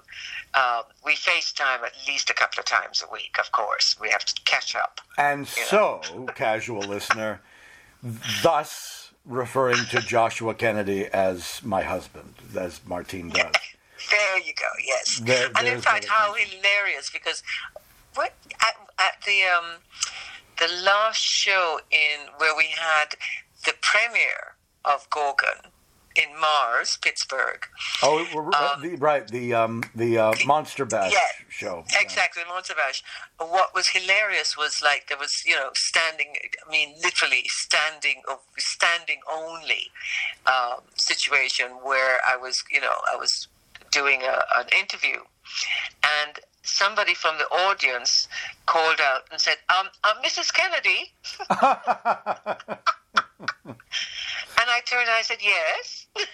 um, 0.55 0.82
we 1.05 1.14
FaceTime 1.14 1.82
at 1.82 1.93
least 2.07 2.30
a 2.30 2.34
couple 2.34 2.61
of 2.61 2.66
times 2.66 3.03
a 3.09 3.11
week. 3.12 3.36
Of 3.41 3.51
course, 3.51 3.97
we 4.01 4.11
have 4.11 4.24
to 4.26 4.41
catch 4.45 4.76
up. 4.76 5.01
And 5.18 5.49
so, 5.49 6.03
casual 6.36 6.82
listener, 6.82 7.41
thus 8.43 9.11
referring 9.24 9.84
to 9.91 10.01
Joshua 10.01 10.55
Kennedy 10.55 11.07
as 11.07 11.61
my 11.64 11.82
husband, 11.82 12.34
as 12.57 12.80
Martine 12.86 13.30
does. 13.30 13.53
There 14.11 14.38
you 14.38 14.53
go. 14.55 14.68
Yes, 14.86 15.18
There- 15.18 15.51
and 15.57 15.66
in 15.66 15.80
fact, 15.80 16.05
how 16.07 16.34
hilarious! 16.34 17.11
Because 17.11 17.43
what 18.14 18.32
at, 18.61 18.76
at 18.99 19.22
the 19.26 19.43
um, 19.45 19.80
the 20.59 20.72
last 20.84 21.20
show 21.20 21.80
in 21.91 22.28
where 22.36 22.55
we 22.57 22.66
had 22.76 23.14
the 23.64 23.74
premiere 23.80 24.55
of 24.84 25.09
Gorgon 25.11 25.69
in 26.16 26.28
Mars, 26.40 26.98
Pittsburgh. 27.00 27.66
Oh, 28.02 28.26
we're- 28.34 28.50
Um, 28.54 28.82
the, 28.82 28.96
right, 28.96 29.26
the 29.28 29.54
um, 29.54 29.82
the 29.94 30.18
uh, 30.18 30.34
Monster 30.44 30.84
Bash 30.84 31.12
yeah, 31.12 31.44
show. 31.48 31.84
Exactly, 31.98 32.42
Montebash. 32.44 33.02
What 33.38 33.74
was 33.74 33.88
hilarious 33.88 34.56
was 34.56 34.82
like 34.82 35.08
there 35.08 35.18
was, 35.18 35.44
you 35.46 35.54
know, 35.54 35.70
standing. 35.74 36.36
I 36.66 36.70
mean, 36.70 36.94
literally 37.02 37.44
standing, 37.46 38.22
standing 38.58 39.20
only 39.32 39.90
um, 40.46 40.80
situation 40.96 41.68
where 41.82 42.18
I 42.26 42.36
was, 42.36 42.64
you 42.70 42.80
know, 42.80 42.94
I 43.12 43.16
was 43.16 43.46
doing 43.92 44.22
a, 44.22 44.44
an 44.58 44.66
interview, 44.78 45.18
and 46.02 46.40
somebody 46.62 47.14
from 47.14 47.38
the 47.38 47.44
audience 47.46 48.26
called 48.66 49.00
out 49.00 49.22
and 49.30 49.40
said, 49.40 49.56
"Um, 49.68 49.88
uh, 50.02 50.14
Mrs. 50.24 50.52
Kennedy." 50.52 51.12
And 54.61 54.68
I 54.68 54.80
turned 54.84 55.08
and 55.08 55.11
I 55.12 55.22
said, 55.22 55.38
Yes. 55.42 55.99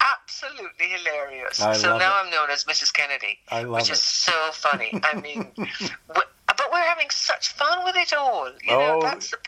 Absolutely 0.00 0.86
hilarious. 0.88 1.60
I 1.60 1.74
so 1.74 1.96
now 1.96 2.18
it. 2.20 2.24
I'm 2.24 2.30
known 2.30 2.50
as 2.50 2.64
Mrs. 2.64 2.92
Kennedy, 2.92 3.38
which 3.70 3.88
it. 3.88 3.92
is 3.92 4.00
so 4.00 4.32
funny. 4.52 4.90
I 5.04 5.14
mean, 5.20 5.52
w- 5.56 6.28
but 6.46 6.68
we're 6.72 6.80
having 6.82 7.08
such 7.10 7.48
fun 7.50 7.84
with 7.84 7.96
it 7.96 8.12
all. 8.12 8.50
You 8.64 8.70
know, 8.72 8.98
Oh, 8.98 9.02
that's 9.02 9.30
the, 9.30 9.38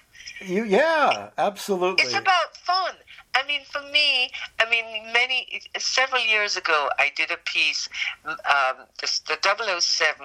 You, 0.47 0.64
yeah, 0.64 1.31
absolutely. 1.39 2.05
it's 2.05 2.14
about 2.14 2.57
fun. 2.57 2.95
I 3.35 3.45
mean, 3.49 3.62
for 3.70 3.83
me, 3.91 4.31
I 4.61 4.70
mean, 4.70 5.12
many 5.12 5.61
several 5.79 6.25
years 6.25 6.57
ago, 6.57 6.89
I 6.99 7.11
did 7.16 7.31
a 7.33 7.37
piece. 7.45 7.89
Um, 8.25 8.87
the, 9.01 9.20
the 9.43 9.81
007 9.81 10.25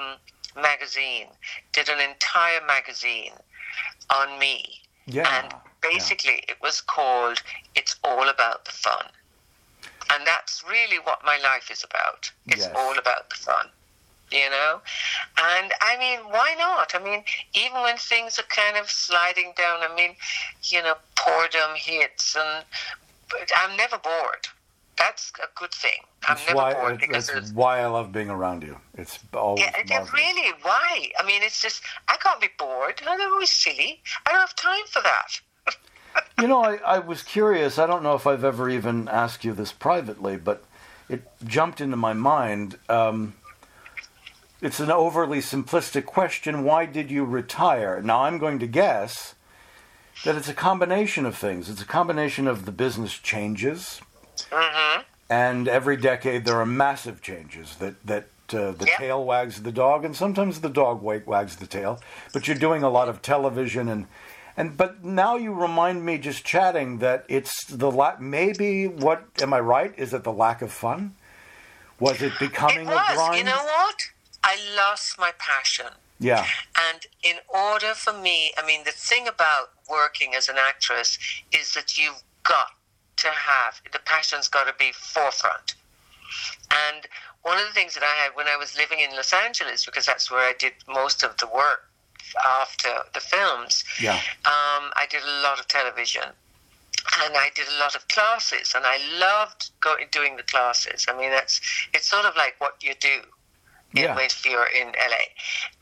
magazine 0.55 1.27
did 1.73 1.89
an 1.89 1.99
entire 1.99 2.61
magazine 2.67 3.31
on 4.15 4.37
me. 4.37 4.81
yeah, 5.07 5.43
and 5.43 5.53
basically 5.81 6.43
it 6.47 6.57
was 6.61 6.81
called 6.81 7.41
it's 7.75 7.95
all 8.03 8.27
about 8.29 8.65
the 8.65 8.71
fun 8.71 9.05
and 10.11 10.25
that's 10.25 10.63
really 10.67 10.97
what 10.97 11.19
my 11.25 11.37
life 11.43 11.69
is 11.71 11.83
about 11.83 12.31
it's 12.47 12.65
Yes. 12.67 12.75
all 12.75 12.97
about 12.97 13.29
the 13.29 13.35
fun 13.35 13.67
you 14.31 14.49
know 14.49 14.81
and 15.41 15.71
i 15.81 15.97
mean 15.97 16.19
why 16.31 16.55
not 16.57 16.93
i 16.93 17.03
mean 17.03 17.23
even 17.53 17.81
when 17.81 17.97
things 17.97 18.37
are 18.37 18.43
kind 18.43 18.77
of 18.77 18.89
sliding 18.89 19.53
down 19.57 19.79
i 19.81 19.95
mean 19.95 20.15
you 20.63 20.81
know 20.83 20.95
boredom 21.25 21.71
hits 21.75 22.35
and 22.35 22.63
but 23.29 23.49
i'm 23.57 23.75
never 23.77 23.97
bored 23.97 24.47
that's 24.99 25.31
a 25.41 25.47
good 25.57 25.71
thing. 25.71 26.01
I'm 26.27 26.35
That's 26.35 26.47
never 26.47 26.57
why, 26.57 26.73
bored 26.73 26.99
because 26.99 27.27
that's 27.27 27.51
why 27.53 27.79
I 27.79 27.85
love 27.87 28.11
being 28.11 28.29
around 28.29 28.63
you. 28.63 28.77
It's 28.95 29.17
always 29.33 29.61
yeah, 29.61 29.71
yeah, 29.87 30.05
really. 30.13 30.51
Why? 30.61 31.09
I 31.17 31.25
mean, 31.25 31.41
it's 31.41 31.61
just 31.61 31.81
I 32.09 32.17
can't 32.17 32.41
be 32.41 32.49
bored. 32.59 33.01
I'm 33.07 33.33
always 33.33 33.49
silly. 33.49 34.01
I 34.25 34.31
don't 34.31 34.41
have 34.41 34.55
time 34.57 34.85
for 34.91 35.01
that. 35.01 35.39
You 36.37 36.47
know, 36.47 36.63
I, 36.63 36.75
I 36.85 36.99
was 36.99 37.21
curious. 37.23 37.77
I 37.77 37.85
don't 37.85 38.03
know 38.03 38.15
if 38.15 38.25
I've 38.25 38.43
ever 38.45 38.69
even 38.69 39.07
asked 39.09 39.43
you 39.43 39.53
this 39.53 39.71
privately, 39.73 40.37
but 40.37 40.63
it 41.09 41.23
jumped 41.45 41.81
into 41.81 41.97
my 41.97 42.13
mind. 42.13 42.77
Um, 42.87 43.33
it's 44.61 44.79
an 44.79 44.91
overly 44.91 45.39
simplistic 45.39 46.05
question. 46.05 46.63
Why 46.63 46.85
did 46.85 47.11
you 47.11 47.25
retire? 47.25 48.01
Now, 48.01 48.23
I'm 48.23 48.37
going 48.37 48.59
to 48.59 48.67
guess 48.67 49.35
that 50.23 50.35
it's 50.35 50.49
a 50.49 50.53
combination 50.53 51.25
of 51.25 51.35
things. 51.37 51.69
It's 51.69 51.81
a 51.81 51.85
combination 51.85 52.47
of 52.47 52.65
the 52.65 52.71
business 52.71 53.13
changes, 53.13 54.01
hmm 54.51 55.01
and 55.29 55.67
every 55.67 55.95
decade 55.95 56.43
there 56.45 56.59
are 56.59 56.65
massive 56.65 57.21
changes 57.21 57.75
that 57.77 58.05
that 58.05 58.27
uh, 58.53 58.71
the 58.71 58.85
Yep. 58.87 58.97
tail 58.97 59.23
wags 59.23 59.61
the 59.61 59.71
dog, 59.71 60.03
and 60.03 60.15
sometimes 60.15 60.61
the 60.61 60.69
dog 60.69 61.01
wa- 61.01 61.19
wags 61.25 61.57
the 61.57 61.67
tail. 61.67 62.01
But 62.33 62.47
you're 62.47 62.57
doing 62.57 62.83
a 62.83 62.89
lot 62.89 63.07
of 63.09 63.21
television, 63.21 63.87
and 63.89 64.07
and 64.59 64.75
but 64.77 65.03
now 65.03 65.37
you 65.37 65.53
remind 65.53 66.05
me 66.05 66.17
just 66.17 66.43
chatting 66.43 66.99
that 66.99 67.25
it's 67.29 67.63
the 67.65 67.89
la- 67.89 68.17
maybe 68.19 68.87
what 68.87 69.23
am 69.41 69.53
I 69.53 69.59
right? 69.61 69.93
Is 69.97 70.13
it 70.13 70.23
the 70.23 70.33
lack 70.33 70.61
of 70.61 70.71
fun? 70.71 71.15
Was 71.99 72.21
it 72.21 72.33
becoming 72.39 72.87
It 72.87 72.91
a 72.91 72.95
was. 72.95 73.15
grind? 73.15 73.37
You 73.37 73.43
know 73.45 73.63
what? 73.63 73.95
I 74.43 74.57
lost 74.75 75.17
my 75.17 75.31
passion. 75.39 75.87
yeah, 76.19 76.45
And 76.89 77.07
in 77.23 77.37
order 77.47 77.93
for 77.93 78.13
me, 78.13 78.51
I 78.57 78.65
mean, 78.65 78.83
the 78.83 78.91
thing 78.91 79.27
about 79.27 79.71
working 79.89 80.33
as 80.35 80.47
an 80.49 80.55
actress 80.57 81.17
is 81.51 81.73
that 81.73 81.97
you've 81.97 82.21
got 82.43 82.71
to 83.17 83.27
have 83.29 83.81
the 83.91 83.99
passion's 83.99 84.47
got 84.47 84.65
to 84.67 84.73
be 84.77 84.91
forefront. 84.93 85.75
And 86.87 87.07
one 87.41 87.57
of 87.57 87.65
the 87.65 87.73
things 87.73 87.93
that 87.95 88.03
I 88.03 88.15
had 88.23 88.31
when 88.35 88.47
I 88.47 88.55
was 88.57 88.77
living 88.77 88.99
in 88.99 89.11
Los 89.15 89.33
Angeles, 89.33 89.85
because 89.85 90.05
that's 90.05 90.29
where 90.29 90.41
I 90.41 90.53
did 90.57 90.73
most 90.87 91.23
of 91.23 91.35
the 91.37 91.47
work 91.47 91.88
after 92.45 92.89
the 93.13 93.19
films, 93.19 93.83
yeah, 93.99 94.15
um, 94.45 94.91
I 94.95 95.05
did 95.09 95.23
a 95.23 95.41
lot 95.41 95.59
of 95.59 95.67
television. 95.67 96.23
And 97.23 97.35
I 97.35 97.49
did 97.55 97.65
a 97.75 97.79
lot 97.79 97.95
of 97.95 98.07
classes, 98.09 98.73
and 98.75 98.85
I 98.85 98.97
loved 99.19 99.71
going 99.79 100.07
doing 100.11 100.35
the 100.35 100.43
classes. 100.43 101.05
I 101.09 101.17
mean, 101.17 101.29
that's 101.31 101.59
it's 101.93 102.07
sort 102.07 102.25
of 102.25 102.35
like 102.35 102.55
what 102.59 102.75
you 102.83 102.93
do 102.99 103.21
in, 103.95 104.03
Yeah. 104.03 104.19
if 104.19 104.45
you're 104.45 104.67
in 104.67 104.89
LA. 104.89 105.25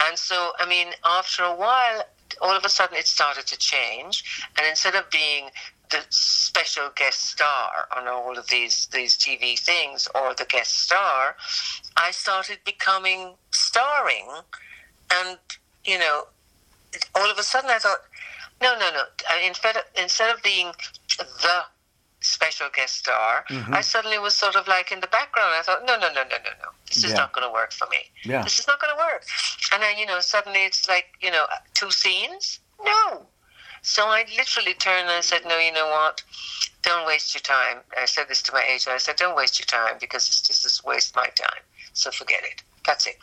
And 0.05 0.17
so, 0.17 0.53
I 0.59 0.65
mean, 0.67 0.93
after 1.03 1.43
a 1.43 1.53
while, 1.53 2.05
all 2.39 2.55
of 2.55 2.63
a 2.63 2.69
sudden 2.69 2.95
it 2.97 3.07
started 3.07 3.45
to 3.47 3.57
change. 3.57 4.23
And 4.57 4.67
instead 4.67 4.95
of 4.95 5.09
being 5.09 5.49
the 5.89 6.05
special 6.09 6.89
guest 6.95 7.21
star 7.29 7.87
on 7.95 8.07
all 8.07 8.37
of 8.37 8.47
these, 8.47 8.87
these 8.93 9.17
TV 9.17 9.57
things 9.59 10.07
or 10.15 10.33
the 10.35 10.45
guest 10.45 10.79
star, 10.83 11.35
I 11.97 12.11
started 12.11 12.59
becoming 12.63 13.33
starring. 13.51 14.29
And, 15.11 15.39
you 15.83 15.97
know, 15.97 16.27
all 17.15 17.29
of 17.29 17.37
a 17.37 17.43
sudden 17.43 17.69
I 17.69 17.79
thought, 17.79 17.99
no, 18.61 18.77
no, 18.77 18.89
no. 18.91 19.03
Instead 19.45 19.77
of, 19.77 19.83
instead 20.01 20.33
of 20.35 20.41
being 20.43 20.71
the 21.17 21.61
special 22.21 22.67
guest 22.75 22.95
star, 22.97 23.45
Mm-hmm. 23.49 23.73
I 23.73 23.81
suddenly 23.81 24.17
was 24.19 24.33
sort 24.35 24.55
of 24.55 24.67
like 24.67 24.91
in 24.91 24.99
the 24.99 25.07
background. 25.07 25.53
I 25.55 25.61
thought, 25.61 25.85
no, 25.85 25.95
no, 25.97 26.07
no, 26.07 26.23
no, 26.23 26.37
no, 26.43 26.51
no. 26.63 26.69
This 26.87 27.03
is 27.03 27.11
Yeah. 27.11 27.17
not 27.17 27.33
going 27.33 27.47
to 27.47 27.53
work 27.53 27.71
for 27.71 27.87
me. 27.89 27.99
Yeah. 28.23 28.43
This 28.43 28.59
is 28.59 28.67
not 28.67 28.79
going 28.81 28.93
to 28.93 28.97
work. 28.97 29.23
And 29.71 29.81
then, 29.81 29.97
you 29.97 30.05
know, 30.05 30.19
suddenly 30.19 30.65
it's 30.65 30.87
like, 30.87 31.05
you 31.21 31.31
know, 31.31 31.45
two 31.73 31.91
scenes? 31.91 32.59
No. 32.83 33.27
So 33.83 34.07
I 34.07 34.25
literally 34.35 34.73
turned 34.73 35.07
and 35.07 35.11
I 35.11 35.21
said, 35.21 35.41
no, 35.45 35.57
you 35.59 35.71
know 35.71 35.87
what? 35.87 36.23
Don't 36.81 37.05
waste 37.07 37.33
your 37.35 37.41
time. 37.41 37.77
I 37.97 38.05
said 38.05 38.27
this 38.27 38.41
to 38.43 38.51
my 38.53 38.63
agent. 38.63 38.93
I 38.95 38.97
said, 38.97 39.15
don't 39.15 39.35
waste 39.35 39.59
your 39.59 39.65
time 39.67 39.97
because 39.99 40.27
it's 40.27 40.41
just 40.41 40.63
this 40.63 40.83
waste 40.83 41.15
my 41.15 41.27
time. 41.27 41.61
So 41.93 42.11
forget 42.11 42.43
it. 42.43 42.63
That's 42.85 43.05
it. 43.07 43.17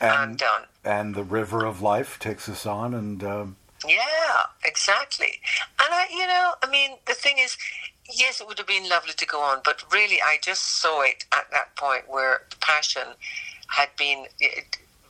And 0.00 0.38
done. 0.38 0.62
and 0.84 1.14
the 1.14 1.24
river 1.24 1.64
of 1.64 1.82
life 1.82 2.18
takes 2.18 2.48
us 2.48 2.64
on, 2.66 2.94
and 2.94 3.22
um, 3.24 3.56
Yeah, 3.86 4.44
exactly. 4.64 5.40
And 5.78 5.88
I, 5.92 6.06
you 6.10 6.26
know, 6.26 6.54
I 6.62 6.70
mean, 6.70 6.98
the 7.06 7.14
thing 7.14 7.36
is, 7.38 7.56
yes, 8.12 8.40
it 8.40 8.46
would 8.46 8.58
have 8.58 8.66
been 8.66 8.88
lovely 8.88 9.12
to 9.14 9.26
go 9.26 9.40
on, 9.40 9.60
but 9.64 9.82
really, 9.92 10.20
I 10.22 10.38
just 10.42 10.80
saw 10.80 11.02
it 11.02 11.24
at 11.32 11.50
that 11.52 11.76
point 11.76 12.04
where 12.08 12.42
the 12.50 12.56
passion 12.60 13.02
had 13.68 13.90
been 13.96 14.26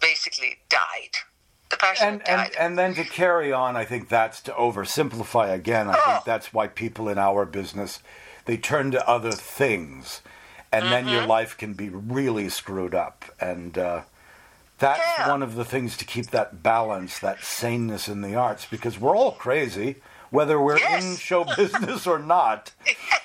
basically 0.00 0.58
died. 0.68 1.16
The 1.70 1.76
passion 1.76 2.08
and, 2.08 2.22
had 2.22 2.28
and 2.28 2.52
died. 2.52 2.56
and 2.58 2.78
then 2.78 2.94
to 2.94 3.04
carry 3.04 3.52
on, 3.52 3.76
I 3.76 3.84
think 3.84 4.08
that's 4.08 4.40
to 4.42 4.52
oversimplify 4.52 5.52
again. 5.54 5.88
I 5.88 5.94
Oh. 5.96 6.12
think 6.12 6.24
that's 6.24 6.52
why 6.52 6.66
people 6.66 7.08
in 7.08 7.18
our 7.18 7.44
business 7.46 8.00
they 8.46 8.56
turn 8.56 8.90
to 8.90 9.08
other 9.08 9.30
things, 9.32 10.20
and 10.72 10.90
then 10.90 11.04
Mm-hmm. 11.04 11.14
your 11.14 11.26
life 11.26 11.56
can 11.56 11.74
be 11.74 11.88
really 11.88 12.48
screwed 12.48 12.94
up. 12.94 13.24
And 13.40 13.78
uh, 13.78 14.02
that's 14.80 15.00
Yeah. 15.18 15.28
one 15.30 15.42
of 15.42 15.54
the 15.54 15.64
things 15.64 15.96
to 15.98 16.04
keep 16.04 16.26
that 16.32 16.62
balance, 16.62 17.18
that 17.20 17.44
saneness 17.44 18.08
in 18.08 18.22
the 18.22 18.34
arts, 18.34 18.66
because 18.68 18.98
we're 18.98 19.16
all 19.16 19.32
crazy, 19.32 19.96
whether 20.30 20.60
we're 20.60 20.78
in 20.78 21.16
show 21.16 21.44
business 21.56 22.06
or 22.06 22.18
not. 22.18 22.72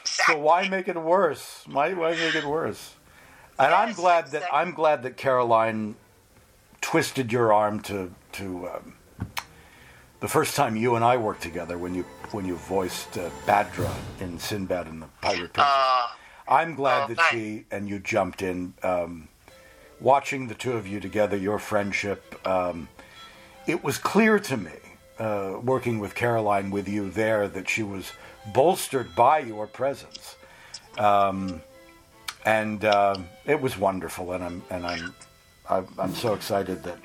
So 0.03 0.37
why 0.37 0.69
make 0.69 0.87
it 0.87 0.97
worse? 1.01 1.63
Why, 1.71 1.93
why 1.93 2.11
make 2.11 2.35
it 2.35 2.45
worse? 2.45 2.93
And 3.57 3.73
I'm 3.73 3.89
Yes, 3.89 3.97
glad 3.97 4.27
that. 4.31 4.43
I'm 4.53 4.73
glad 4.73 5.03
that 5.03 5.17
Caroline 5.17 5.95
twisted 6.81 7.31
your 7.31 7.53
arm 7.53 7.79
to 7.83 8.13
to 8.33 8.67
um, 8.69 8.95
the 10.19 10.27
first 10.27 10.55
time 10.55 10.75
you 10.75 10.95
and 10.95 11.05
I 11.05 11.15
worked 11.17 11.41
together 11.41 11.77
when 11.77 11.95
you 11.95 12.03
when 12.31 12.45
you 12.45 12.55
voiced 12.57 13.17
uh, 13.17 13.29
Badra 13.45 13.93
in 14.19 14.39
Sinbad 14.39 14.87
and 14.87 15.01
the 15.01 15.07
Pirate 15.21 15.53
Princess. 15.53 15.73
Uh, 15.73 16.07
I'm 16.49 16.75
glad 16.75 17.05
oh, 17.05 17.07
that 17.13 17.17
hi. 17.17 17.29
she 17.31 17.65
and 17.71 17.87
you 17.87 17.99
jumped 17.99 18.41
in. 18.41 18.73
Um, 18.83 19.29
watching 19.99 20.47
the 20.47 20.55
two 20.55 20.73
of 20.73 20.87
you 20.87 20.99
together, 20.99 21.37
your 21.37 21.59
friendship, 21.59 22.35
um, 22.47 22.87
it 23.67 23.83
was 23.83 23.97
clear 23.97 24.39
to 24.39 24.57
me, 24.57 24.71
uh, 25.19 25.59
working 25.63 25.99
with 25.99 26.15
Caroline 26.15 26.71
with 26.71 26.87
you 26.87 27.09
there, 27.09 27.47
that 27.47 27.69
she 27.69 27.83
was 27.83 28.11
bolstered 28.53 29.15
by 29.15 29.39
your 29.39 29.67
presence. 29.67 30.35
Um, 30.97 31.61
and 32.45 32.85
um 32.85 33.27
it 33.45 33.59
was 33.59 33.77
wonderful, 33.77 34.33
and 34.33 34.43
I'm 34.43 34.61
and 34.69 34.85
I'm 34.85 35.15
I'm, 35.69 35.87
I'm 35.97 36.13
so 36.13 36.33
excited 36.33 36.83
that 36.83 36.99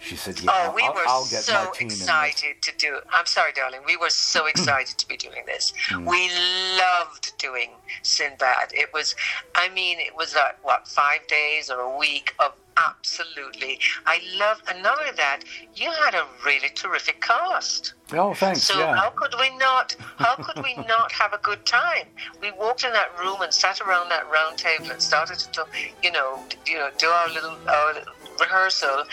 she 0.00 0.16
said, 0.16 0.40
"Yeah, 0.40 0.50
oh, 0.52 0.72
we 0.74 0.82
I'll, 0.82 0.94
were 0.94 1.02
I'll 1.06 1.26
get 1.26 1.42
so 1.42 1.52
Martine 1.52 1.86
in 1.86 1.88
this." 1.88 2.00
excited 2.00 2.62
to 2.62 2.76
do. 2.76 3.00
I'm 3.12 3.26
sorry, 3.26 3.52
darling. 3.52 3.80
We 3.86 3.96
were 3.96 4.10
so 4.10 4.46
excited 4.46 4.98
to 4.98 5.08
be 5.08 5.16
doing 5.16 5.42
this. 5.46 5.72
Mm. 5.90 6.06
We 6.06 6.30
loved 6.78 7.36
doing 7.38 7.70
Sinbad. 8.02 8.72
It 8.72 8.92
was, 8.92 9.14
I 9.54 9.68
mean, 9.70 9.98
it 9.98 10.14
was 10.16 10.34
like 10.34 10.62
what 10.64 10.88
five 10.88 11.26
days 11.26 11.70
or 11.70 11.80
a 11.80 11.98
week 11.98 12.34
of 12.38 12.52
absolutely. 12.78 13.80
I 14.06 14.20
love. 14.36 14.62
And 14.68 14.82
not 14.82 15.00
only 15.00 15.12
that, 15.16 15.40
you 15.74 15.90
had 15.90 16.14
a 16.14 16.26
really 16.44 16.68
terrific 16.74 17.20
cast. 17.20 17.94
Oh, 18.12 18.34
thanks. 18.34 18.62
So 18.62 18.78
yeah. 18.78 18.96
how 18.96 19.10
could 19.10 19.34
we 19.38 19.56
not? 19.56 19.96
How 20.16 20.34
could 20.42 20.62
we 20.62 20.74
not 20.86 21.12
have 21.12 21.32
a 21.32 21.38
good 21.38 21.64
time? 21.66 22.06
We 22.40 22.52
walked 22.52 22.84
in 22.84 22.92
that 22.92 23.18
room 23.18 23.40
and 23.40 23.52
sat 23.52 23.80
around 23.80 24.08
that 24.10 24.30
round 24.30 24.58
table 24.58 24.90
and 24.90 25.02
started 25.02 25.38
to, 25.38 25.66
you 26.02 26.12
know, 26.12 26.42
you 26.66 26.76
know, 26.76 26.90
do 26.98 27.06
our 27.08 27.28
little, 27.28 27.56
our 27.68 27.94
little 27.94 28.14
rehearsal, 28.40 29.04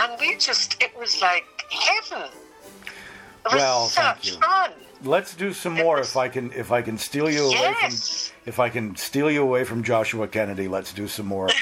and 0.00 0.12
we 0.20 0.36
just—it 0.36 0.96
was 0.98 1.20
like 1.20 1.44
heaven. 1.70 2.30
It 3.46 3.52
was 3.52 3.54
Well, 3.54 3.86
such 3.86 4.36
fun. 4.38 4.72
Let's 5.02 5.34
do 5.34 5.52
some 5.52 5.76
It 5.76 5.82
more 5.82 5.98
was- 5.98 6.10
if 6.10 6.16
I 6.16 6.28
can 6.28 6.52
if 6.52 6.72
I 6.72 6.80
can 6.82 6.96
steal 6.98 7.30
you 7.30 7.46
away 7.46 7.74
from 7.74 7.90
if 8.46 8.58
I 8.58 8.68
can 8.70 8.96
steal 8.96 9.30
you 9.30 9.42
away 9.42 9.64
from 9.64 9.82
Joshua 9.82 10.26
Kennedy. 10.28 10.66
Let's 10.68 10.92
do 10.92 11.06
some 11.08 11.26
more. 11.26 11.48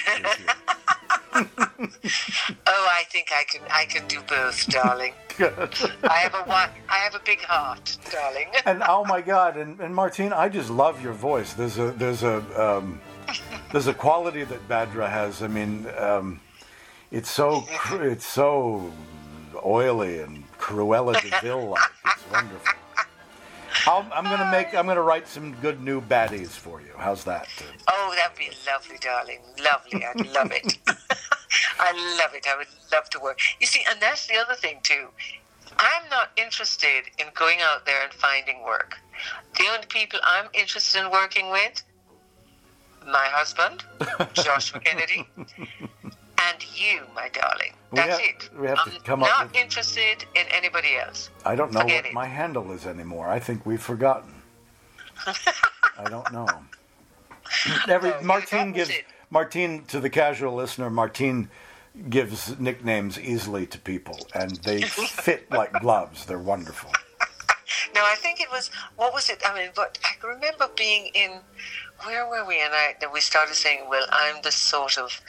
Oh, 1.35 2.89
I 2.91 3.05
think 3.11 3.29
I 3.33 3.45
can. 3.45 3.63
I 3.71 3.85
can 3.87 4.07
do 4.07 4.21
both, 4.29 4.67
darling. 4.69 5.15
I 5.41 6.19
have 6.19 6.35
a 6.35 6.49
I 6.53 6.97
have 6.99 7.15
a 7.15 7.21
big 7.25 7.41
heart, 7.41 7.97
darling. 8.11 8.49
and 8.67 8.83
oh 8.87 9.05
my 9.05 9.21
God! 9.21 9.57
And, 9.57 9.81
and 9.81 9.95
Martine, 9.95 10.33
I 10.33 10.49
just 10.49 10.71
love 10.71 11.03
your 11.03 11.13
voice. 11.15 11.55
There's 11.55 11.79
a 11.79 11.91
there's 11.93 12.23
a 12.23 12.37
um, 12.63 13.01
there's 13.73 13.87
a 13.89 13.95
quality 13.95 14.45
that 14.45 14.69
Badra 14.69 15.09
has. 15.11 15.43
I 15.43 15.49
mean, 15.49 15.87
um, 15.99 16.41
it's 17.13 17.31
so 17.31 17.63
cr- 17.69 18.05
it's 18.05 18.27
so 18.27 18.91
oily 19.65 20.21
and 20.21 20.51
Cruella 20.59 21.21
de 21.21 21.41
Vil 21.41 21.69
like. 21.69 21.91
It's 22.07 22.31
wonderful. 22.33 22.75
I'll, 23.87 24.07
I'm 24.13 24.25
gonna 24.25 24.51
make 24.51 24.75
I'm 24.75 24.87
gonna 24.87 25.03
write 25.03 25.29
some 25.29 25.55
good 25.57 25.83
new 25.83 26.01
baddies 26.01 26.49
for 26.51 26.81
you. 26.81 26.93
How's 26.97 27.25
that? 27.25 27.49
Oh, 27.89 28.15
that'd 28.17 28.37
be 28.39 28.51
lovely, 28.67 28.97
darling. 29.01 29.41
Lovely. 29.63 30.05
I'd 30.05 30.27
love 30.35 30.53
it. 30.53 30.79
I 31.79 32.17
love 32.19 32.35
it. 32.35 32.47
I 32.49 32.57
would 32.57 32.69
love 32.93 33.11
to 33.11 33.21
work. 33.21 33.41
You 33.61 33.67
see, 33.67 33.83
and 33.91 34.01
that's 34.01 34.27
the 34.27 34.37
other 34.37 34.55
thing 34.55 34.79
too. 34.83 35.09
I'm 35.79 36.09
not 36.11 36.31
interested 36.37 37.05
in 37.19 37.27
going 37.35 37.59
out 37.63 37.87
there 37.87 38.03
and 38.05 38.13
finding 38.13 38.63
work. 38.65 38.99
The 39.59 39.65
only 39.73 39.87
people 39.87 40.21
I'm 40.23 40.49
interested 40.55 41.05
in 41.05 41.11
working 41.11 41.51
with, 41.51 41.83
my 43.07 43.27
husband, 43.31 43.85
Joshua 44.35 44.81
Kennedy, 44.81 45.27
and 46.49 46.65
you, 46.77 47.03
my 47.15 47.29
darling. 47.29 47.73
We 47.91 47.97
That's 47.97 48.19
have- 48.19 48.21
it. 48.21 48.51
we 48.59 48.67
have 48.69 48.85
to 48.85 48.91
I'm 48.95 49.01
come 49.03 49.23
up 49.23 49.29
not 49.29 49.47
with- 49.49 49.57
interested 49.57 50.25
in 50.35 50.47
anybody 50.51 50.97
else. 50.97 51.31
I 51.45 51.55
don't 51.55 51.73
know 51.73 51.81
Forget 51.81 52.05
what 52.05 52.11
it. 52.11 52.15
my 52.15 52.27
handle 52.27 52.73
is 52.73 52.87
anymore. 52.87 53.29
I 53.29 53.39
think 53.39 53.67
we've 53.67 53.83
forgotten. 53.83 54.35
I 55.27 56.05
don't 56.09 56.31
know. 56.33 56.49
Every 57.89 58.11
No, 58.11 58.21
Martine 58.23 58.73
gives 58.73 58.91
it. 58.91 59.05
Martine 59.31 59.85
to 59.87 60.01
the 60.01 60.11
casual 60.11 60.55
listener. 60.55 60.91
Martine 60.91 61.49
gives 62.09 62.59
nicknames 62.59 63.21
easily 63.21 63.67
to 63.67 63.79
people, 63.79 64.19
and 64.35 64.53
they 64.65 64.83
fit 65.27 65.51
like 65.51 65.73
gloves. 65.81 66.25
They're 66.27 66.39
wonderful. 66.39 66.91
No, 67.95 68.03
I 68.05 68.15
think 68.17 68.41
it 68.41 68.51
was 68.51 68.71
what 68.97 69.13
was 69.13 69.29
it? 69.31 69.43
I 69.45 69.55
mean, 69.55 69.71
but 69.77 69.99
I 70.05 70.27
remember 70.27 70.69
being 70.77 71.11
in 71.15 71.41
where 72.05 72.27
were 72.29 72.45
we? 72.47 72.61
And 72.63 72.73
I 72.75 72.95
that 73.01 73.13
we 73.13 73.21
started 73.21 73.55
saying, 73.55 73.87
"Well, 73.89 74.07
I'm 74.11 74.41
the 74.43 74.51
sort 74.53 74.99
of 74.99 75.21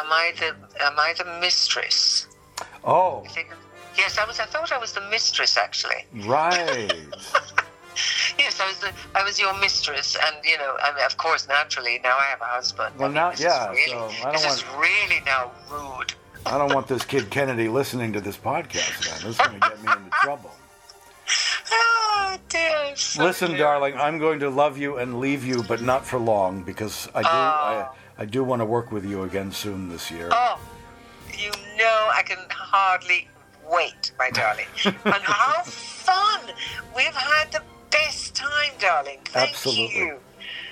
am 0.00 0.12
I 0.12 0.32
the 0.38 0.48
am 0.84 0.98
I 0.98 1.14
the 1.16 1.24
mistress?" 1.40 2.26
Oh, 2.84 3.22
I 3.24 3.28
think 3.28 3.48
yes, 3.96 4.18
I 4.18 4.24
was. 4.26 4.38
I 4.40 4.46
thought 4.46 4.72
I 4.72 4.78
was 4.78 4.92
the 4.92 5.02
mistress 5.10 5.56
actually. 5.56 6.04
right. 6.26 6.92
Yes, 8.38 8.60
I 8.60 8.66
was. 8.68 8.78
The, 8.80 8.92
I 9.14 9.24
was 9.24 9.40
your 9.40 9.58
mistress, 9.58 10.16
and 10.22 10.36
you 10.44 10.58
know, 10.58 10.76
I 10.82 10.94
mean, 10.94 11.04
of 11.06 11.16
course, 11.16 11.48
naturally, 11.48 11.98
now 12.04 12.14
I 12.18 12.24
have 12.24 12.42
a 12.42 12.44
husband. 12.44 12.94
Well, 12.98 13.06
I 13.06 13.08
mean, 13.08 13.14
now- 13.14 13.30
this 13.30 13.40
yeah, 13.40 13.72
Is 13.72 13.78
really, 13.78 13.88
so 13.90 13.96
I 13.96 14.22
don't 14.24 14.32
this 14.34 14.44
is 14.54 14.64
really 14.74 15.20
now 15.24 15.50
rude. 15.70 16.12
I 16.44 16.58
don't 16.58 16.74
want 16.74 16.86
this 16.88 17.04
kid 17.06 17.30
Kennedy 17.30 17.68
listening 17.68 18.12
to 18.12 18.20
this 18.20 18.36
podcast. 18.36 19.00
Then 19.02 19.26
this 19.26 19.40
is 19.40 19.46
going 19.46 19.58
to 19.60 19.68
get 19.70 19.82
me 19.82 19.92
into 19.92 20.10
trouble. 20.22 20.50
Oh 21.72 22.36
dear. 22.48 22.94
so 22.96 23.24
Listen, 23.24 23.50
dear. 23.50 23.58
darling, 23.58 23.94
I'm 23.96 24.18
going 24.18 24.40
to 24.40 24.50
love 24.50 24.76
you 24.78 24.98
and 24.98 25.18
leave 25.20 25.44
you, 25.44 25.62
but 25.62 25.80
not 25.80 26.04
for 26.06 26.18
long, 26.18 26.62
because 26.62 27.08
I 27.14 27.22
do. 27.22 27.28
I, 27.28 27.88
oh. 27.90 27.96
I 28.18 28.24
do 28.24 28.42
want 28.42 28.60
to 28.60 28.66
work 28.66 28.92
with 28.92 29.04
you 29.04 29.24
again 29.24 29.52
soon 29.52 29.88
this 29.88 30.10
year. 30.10 30.28
Oh, 30.32 30.58
you 31.36 31.50
know, 31.76 32.10
I 32.14 32.22
can 32.24 32.38
hardly 32.50 33.28
wait, 33.70 34.12
my 34.18 34.30
darling. 34.30 34.66
and 34.84 35.22
how 35.22 35.62
fun! 35.62 36.40
We've 36.96 37.14
had 37.14 37.52
the 37.52 37.62
best 37.90 38.34
time, 38.34 38.72
darling. 38.80 39.18
Thank 39.26 39.50
Absolutely. 39.50 39.98
you. 39.98 40.18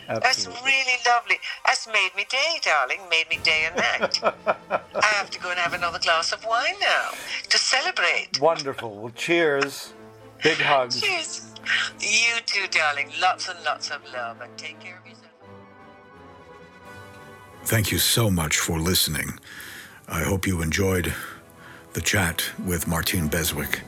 That's 0.06 0.46
really 0.46 0.98
lovely. 1.06 1.36
That's 1.66 1.86
made 1.86 2.10
me 2.16 2.26
day, 2.28 2.58
darling. 2.62 3.00
Made 3.10 3.28
me 3.30 3.38
day 3.42 3.66
and 3.66 3.76
night. 3.76 4.20
I 4.94 5.06
have 5.06 5.30
to 5.30 5.40
go 5.40 5.50
and 5.50 5.58
have 5.58 5.72
another 5.72 5.98
glass 5.98 6.32
of 6.32 6.44
wine 6.44 6.74
now 6.80 7.10
to 7.48 7.58
celebrate. 7.58 8.38
Wonderful. 8.40 8.94
Well, 8.94 9.12
cheers. 9.14 9.94
Big 10.42 10.58
hugs. 10.58 11.00
Cheers. 11.00 11.52
You 12.00 12.40
too, 12.44 12.66
darling. 12.70 13.10
Lots 13.20 13.48
and 13.48 13.58
lots 13.64 13.90
of 13.90 14.00
love, 14.12 14.40
and 14.42 14.56
take 14.58 14.78
care. 14.80 15.00
Thank 17.66 17.90
you 17.90 17.98
so 17.98 18.30
much 18.30 18.58
for 18.58 18.78
listening. 18.78 19.38
I 20.06 20.22
hope 20.22 20.46
you 20.46 20.60
enjoyed 20.60 21.14
the 21.94 22.02
chat 22.02 22.44
with 22.62 22.86
Martine 22.86 23.26
Beswick. 23.28 23.80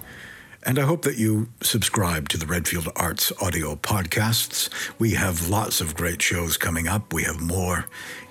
And 0.62 0.78
I 0.78 0.82
hope 0.82 1.02
that 1.02 1.18
you 1.18 1.50
subscribe 1.60 2.30
to 2.30 2.38
the 2.38 2.46
Redfield 2.46 2.88
Arts 2.96 3.32
audio 3.40 3.76
podcasts. 3.76 4.70
We 4.98 5.10
have 5.12 5.50
lots 5.50 5.82
of 5.82 5.94
great 5.94 6.22
shows 6.22 6.56
coming 6.56 6.88
up. 6.88 7.12
We 7.12 7.24
have 7.24 7.40
more 7.40 7.84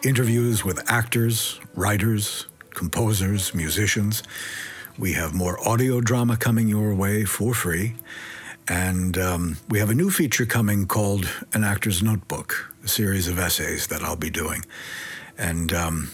interviews 0.04 0.66
with 0.66 0.82
actors, 0.92 1.60
writers, 1.76 2.48
composers, 2.72 3.54
musicians. 3.54 4.24
We 4.98 5.14
have 5.14 5.36
more 5.36 5.60
audio 5.66 6.02
drama 6.02 6.38
coming 6.38 6.68
your 6.68 6.96
way 6.96 7.24
for 7.24 7.54
free. 7.54 7.94
And 8.68 9.16
um, 9.20 9.58
we 9.70 9.78
have 9.78 9.92
a 9.92 9.96
new 9.96 10.10
feature 10.10 10.48
coming 10.48 10.88
called 10.88 11.30
An 11.54 11.64
Actor's 11.64 12.02
Notebook, 12.02 12.74
a 12.84 12.88
series 12.88 13.28
of 13.28 13.38
essays 13.38 13.86
that 13.88 14.02
I'll 14.02 14.16
be 14.16 14.32
doing. 14.32 14.66
And 15.38 15.74
um, 15.74 16.10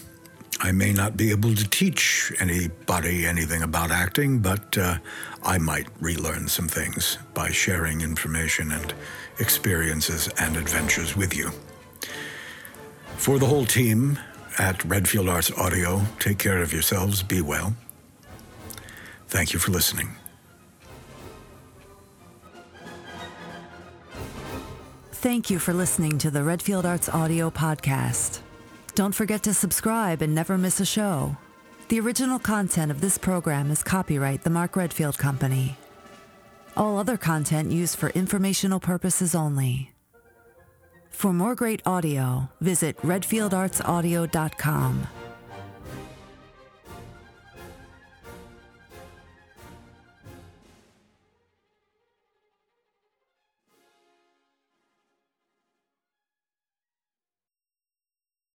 I 0.60 0.72
may 0.72 0.92
not 0.92 1.16
be 1.16 1.30
able 1.30 1.54
to 1.54 1.68
teach 1.68 2.32
anybody 2.38 3.26
anything 3.26 3.62
about 3.62 3.90
acting, 3.90 4.38
but 4.38 4.78
uh, 4.78 4.98
I 5.42 5.58
might 5.58 5.88
relearn 6.00 6.48
some 6.48 6.68
things 6.68 7.18
by 7.34 7.50
sharing 7.50 8.00
information 8.00 8.70
and 8.70 8.94
experiences 9.38 10.28
and 10.38 10.56
adventures 10.56 11.16
with 11.16 11.36
you. 11.36 11.50
For 13.16 13.38
the 13.38 13.46
whole 13.46 13.64
team 13.64 14.18
at 14.58 14.84
Redfield 14.84 15.28
Arts 15.28 15.50
Audio, 15.52 16.02
take 16.18 16.38
care 16.38 16.62
of 16.62 16.72
yourselves, 16.72 17.22
be 17.22 17.40
well. 17.40 17.74
Thank 19.28 19.52
you 19.52 19.58
for 19.58 19.70
listening. 19.70 20.10
Thank 25.12 25.50
you 25.50 25.58
for 25.58 25.72
listening 25.72 26.18
to 26.18 26.30
the 26.30 26.42
Redfield 26.42 26.84
Arts 26.84 27.08
Audio 27.08 27.50
Podcast. 27.50 28.40
Don't 28.94 29.14
forget 29.14 29.42
to 29.44 29.54
subscribe 29.54 30.20
and 30.20 30.34
never 30.34 30.58
miss 30.58 30.78
a 30.80 30.84
show. 30.84 31.38
The 31.88 31.98
original 32.00 32.38
content 32.38 32.90
of 32.90 33.00
this 33.00 33.16
program 33.16 33.70
is 33.70 33.82
copyright 33.82 34.42
the 34.42 34.50
Mark 34.50 34.76
Redfield 34.76 35.16
Company. 35.16 35.78
All 36.76 36.98
other 36.98 37.16
content 37.16 37.72
used 37.72 37.96
for 37.96 38.10
informational 38.10 38.80
purposes 38.80 39.34
only. 39.34 39.92
For 41.08 41.32
more 41.32 41.54
great 41.54 41.80
audio, 41.86 42.50
visit 42.60 42.98
redfieldartsaudio.com. 42.98 45.06